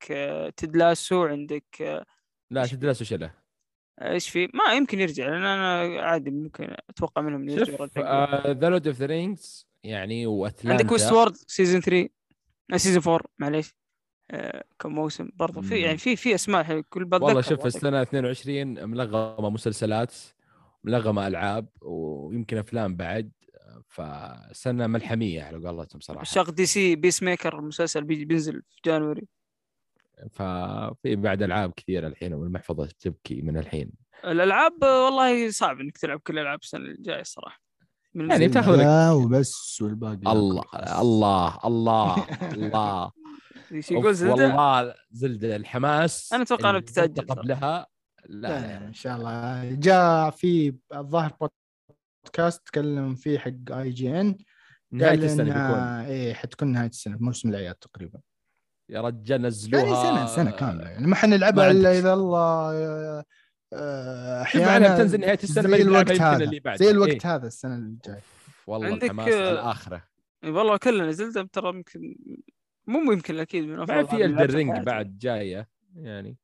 [0.57, 2.07] Ted Lasso عندك آه،
[2.51, 3.42] لا تدرس وش له
[4.03, 8.53] إيش في ما يمكن يرجع لأن أنا عادي ممكن أتوقع منهم يرجعوا.
[8.53, 12.09] The Lord of the Rings يعني وأتلانتا عندك Westworld season 3
[12.77, 13.75] season 4 معليش
[14.31, 15.81] آه، كم موسم برضه في.
[15.81, 17.67] يعني في في أسماء كل بتذكر والله شوف.
[17.67, 20.15] السنة 22 ملغمة مسلسلات
[20.85, 23.31] ملغمة ألعاب ويمكن أفلام بعد
[23.89, 29.29] فسنة ملحمية على قولتهم صراحة شق DC Peacemaker المسلسل بيجي بينزل في January
[30.31, 33.91] ففي بعد ألعاب كثيرة الحين والمحفظة تبكي من الحين.
[34.25, 37.63] الألعاب والله صعب إنك تلعب كل الالعاب السنة الجاية الصراحه
[38.15, 38.61] من يعني Zelda.
[38.61, 40.65] بتاخذ لك- وبس والباقي الله
[41.01, 43.11] الله الله الله.
[43.91, 46.45] يقول زلدة؟ والله زلدة الحماس أنها
[46.79, 47.41] الزلدة بتتأجل ترى.
[47.41, 47.87] قبلها.
[48.27, 48.77] لا.
[48.87, 49.75] إن شاء الله.
[49.75, 51.33] جاء في الظاهر
[52.25, 54.37] بودكاست تكلم فيه حق اي جي إن
[55.25, 55.79] السنة إن بيكون.
[56.15, 58.21] إيه حتكون نهاية السنة في موسم الاعياد تقريبا.
[58.93, 61.99] يا رجال نزلوها يعني سنة سنة كاملة يعني ما حنلعبها إلا.
[61.99, 63.25] إذا الله آه،
[63.73, 67.35] آه، أحيانا بتنزل نهاية السنة زي الوقت هذا اللي بعد زي الوقت إيه.
[67.35, 68.23] هذا السنة الجايه
[68.67, 70.03] والله عندك، الحماس آه، الآخرة
[70.45, 72.17] والله كلنا Zelda ترى يمكن
[72.87, 74.79] مو يمكن أكيد من أفضل في Elden Ring.
[74.79, 76.37] بعد جاية يعني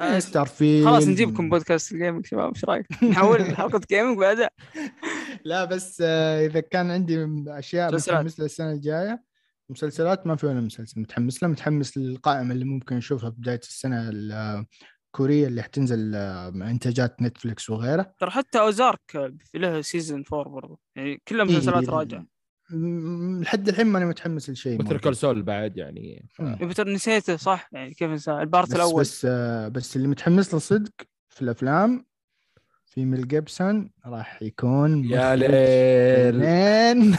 [0.00, 4.50] آه، Starfield خلاص نجيبكم بودكاست ال gaming شباب إيش رأيك؟ نحول حلقة gaming بعدها
[5.44, 7.94] لا بس آه، إذا كان عندي أشياء.
[7.94, 9.22] متحمس لها السنة الجاية
[9.70, 11.00] مسلسلات ما في ولا مسلسل.
[11.00, 17.22] متحمس له؟ متحمس للقائمة اللي ممكن نشوفها بداية السنة الكورية اللي حتنزل آه، مع إنتاجات
[17.22, 18.14] نتفلكس وغيره.
[18.18, 22.26] ترى حتى Ozark له season 4 برضه يعني كلها مسلسلات إيه، راجعة.
[22.70, 25.00] م- لحد الحين ماني متحمس لشيء مثل موجود.
[25.00, 26.28] Call Saul بعد يعني.
[26.34, 26.40] ف-.
[26.40, 29.00] إيه، نسيته صح؟ يعني كيف انسى ال part بس الأول.
[29.00, 30.92] بس آه، بس اللي متحمس له صدق
[31.28, 32.06] في الأفلام
[32.96, 37.10] في ميل جيبسون راح يكون يا ليل.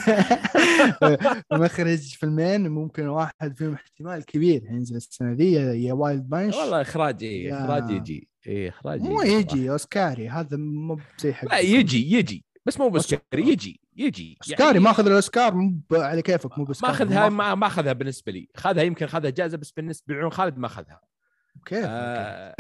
[1.54, 4.64] مخرج فيلمين ممكن واحد فيهم احتمال كبير.
[4.72, 6.56] ينزل السنة دي يا- Wild Bunch.
[6.56, 8.28] والله اخراج يا- اخراج يجي.
[8.48, 9.22] إيه اخراج مو.
[9.22, 10.30] يجي أوسكاري.
[10.30, 12.46] هذا مو زي حق لا يجي يجي.
[12.66, 14.38] بس مو بس يجي يجي.
[14.42, 18.50] أوسكاري ماخذ الأوسكار مو على كيفك مو بس ماخذها ما ماخذها بالنسبة لي.
[18.56, 21.02] خذها يمكن خذها جائزة بس بالنسبة لعيون خالد ما اخذها
[21.66, 22.56] كيف؟ آه،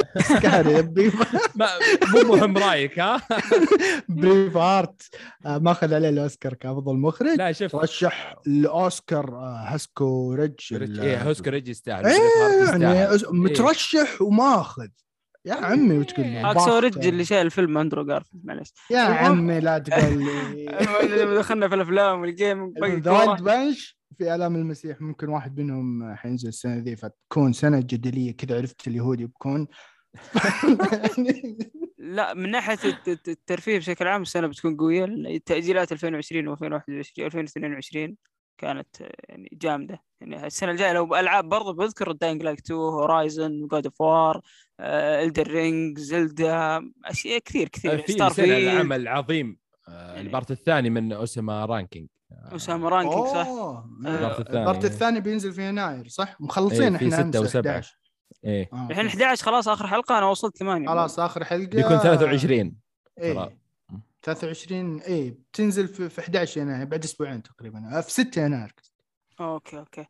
[1.56, 1.66] ما
[2.14, 3.20] مو مهم رأيك ها؟
[4.08, 5.02] بريف ارت
[5.46, 7.36] آه، ماخذ عليه الأوسكار كأفضل مخرج.
[7.38, 7.76] لا شوف.
[7.76, 12.06] رشح الأوسكار آه، هاسكو ريج إيه هوسكر يجي يستاهل.
[12.06, 12.82] يستاهل.
[12.82, 13.18] يعني إيه.
[13.32, 14.88] مترشح وماخذ.
[15.44, 19.60] يا عمي وتقول لي Hacksaw باخ- Ridge اللي شايل الفيلم أندرو جارفيلد معلش يا عمي
[19.60, 21.36] لا تقول لي.
[21.38, 23.42] دخلنا في الأفلام وال game The Wild.
[23.42, 28.88] Bunch في آلام المسيح ممكن واحد منهم حينزل السنة ذي فتكون سنة جدلية كذا عرفت
[28.88, 29.66] اليهودي بكون
[31.98, 35.06] لا من ناحية الت- الت- الترفيه بشكل عام السنة بتكون قوية.
[35.46, 38.16] تاجيلات 2020 و2021 2022
[38.58, 40.02] كانت آه، يعني جامدة.
[40.20, 44.40] يعني السنة الجاية لو العاب برضه بذكر Dying Light 2 Horizon God of War
[44.80, 47.98] Elden Ring Zelda أشياء كثير كثير.
[47.98, 49.58] في Starfield العمل عظيم.
[49.88, 52.08] آه، ال part الثاني من اسما رانكينج
[52.52, 54.58] أوساما Ranking صح؟ أوه، ال part الثاني.
[54.60, 55.20] ال part الثاني.
[55.20, 57.72] بينزل في يناير صح؟ مخلصين إيه، في إحنا أمس وسبعة.
[57.72, 57.99] 11
[58.44, 58.68] إيه.
[58.72, 61.66] آه، الحين 11 خلاص آخر حلقة أنا وصلت 8 خلاص آخر حلقة.
[61.66, 62.74] بيكون 23
[63.18, 63.34] إيه.
[63.34, 63.56] ترى.
[64.22, 65.30] 23 إيه.
[65.30, 67.98] بتنزل في في 11 يناير بعد أسبوعين تقريبا.
[67.98, 68.74] آه، في 6 يناير.
[69.40, 70.06] okay okay.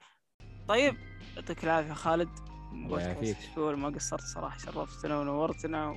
[0.68, 0.96] طيب
[1.36, 2.28] يعطيك العافية خالد.
[2.72, 3.36] الله بودكاست يعافيك.
[3.54, 5.96] شهور ما قصرت صراحة شرفتنا ونورتنا و...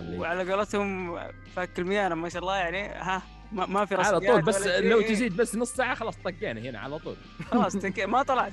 [0.00, 1.18] وعلى قولتهم
[1.54, 2.82] فك الميانة ما شاء الله يعني.
[2.88, 3.22] ها
[3.52, 4.90] ما, ما في على رسميات طول بس ولا شيء.
[4.90, 7.16] لو تزيد بس نص ساعة خلاص طقينا هنا على طول.
[7.50, 8.00] خلاص تك...
[8.00, 8.52] ما طلعت.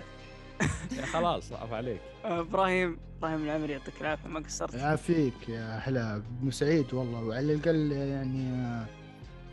[1.13, 2.01] خلاص عف عليك.
[2.25, 4.73] إبراهيم إبراهيم العمري يعطيك العافية ما قصرت.
[4.73, 8.85] يعافيك يا هلا سعيد والله وعلى الأقل يعني آه،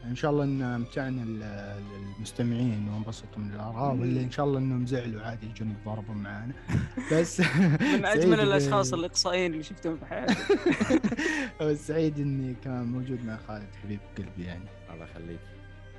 [0.05, 1.78] إن شاء الله إن أمتعنا ال-
[2.16, 6.52] المستمعين وانبسطوا من الاراء ولا إن شاء الله إنهم زعلوا عادي يجون يتضاربوا معنا
[7.12, 7.40] بس
[7.81, 10.35] من أجمل الأشخاص الإقصائيين اللي شفتهم في حياتي.
[11.60, 14.64] بس سعيد إني كان موجود مع خالد حبيب قلبي يعني.
[14.94, 15.40] الله يخليك.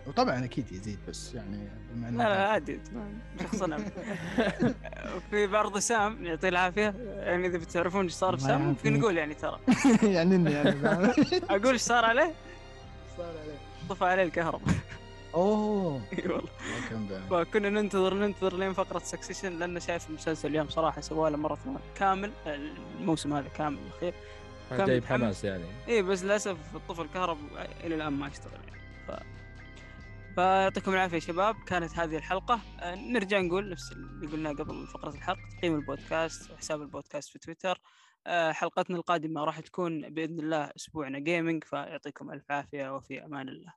[0.07, 2.80] وطبعا أكيد يزيد بس يعني بما لا لا عادي
[3.44, 3.77] شخصنا
[5.32, 8.68] في برضه سام يعطيه العافية يعني إذا بتعرفون إيش صار بسام يعافيك.
[8.86, 9.60] ممكن نقول يعني ترى
[10.15, 12.34] يعني إني أنا فاهم؟ أقول إيش صار عليه
[13.18, 13.57] صار عليه.
[13.90, 14.76] طفى عليه الكهرباء
[15.36, 17.44] أوه إي والله.
[17.44, 22.32] فكنا ننتظر ننتظر لين فقرة Succession لأن شايف المسلسل اليوم صراحة سوى له ماراثون كامل
[22.48, 24.14] الموسم هذا كامل الأخير
[24.69, 25.19] كان جاي متحمس.
[25.19, 27.38] بحماس يعني إي بس للأسف الطفل الكهرب
[27.84, 28.74] إلى الآن ما اشتغل يعني.
[30.36, 32.60] فيعطيكم العافية يا شباب كانت هذه الحلقة.
[32.80, 37.82] آه، نرجع نقول نفس اللي قلناه قبل فقرة الحلقة تقييم البودكاست وحساب البودكاست في تويتر.
[38.28, 43.74] آه، حلقتنا القادمة راح تكون بإذن الله أسبوعنا جيمنج فيعطيكم ألف عافية وفي أمان الله.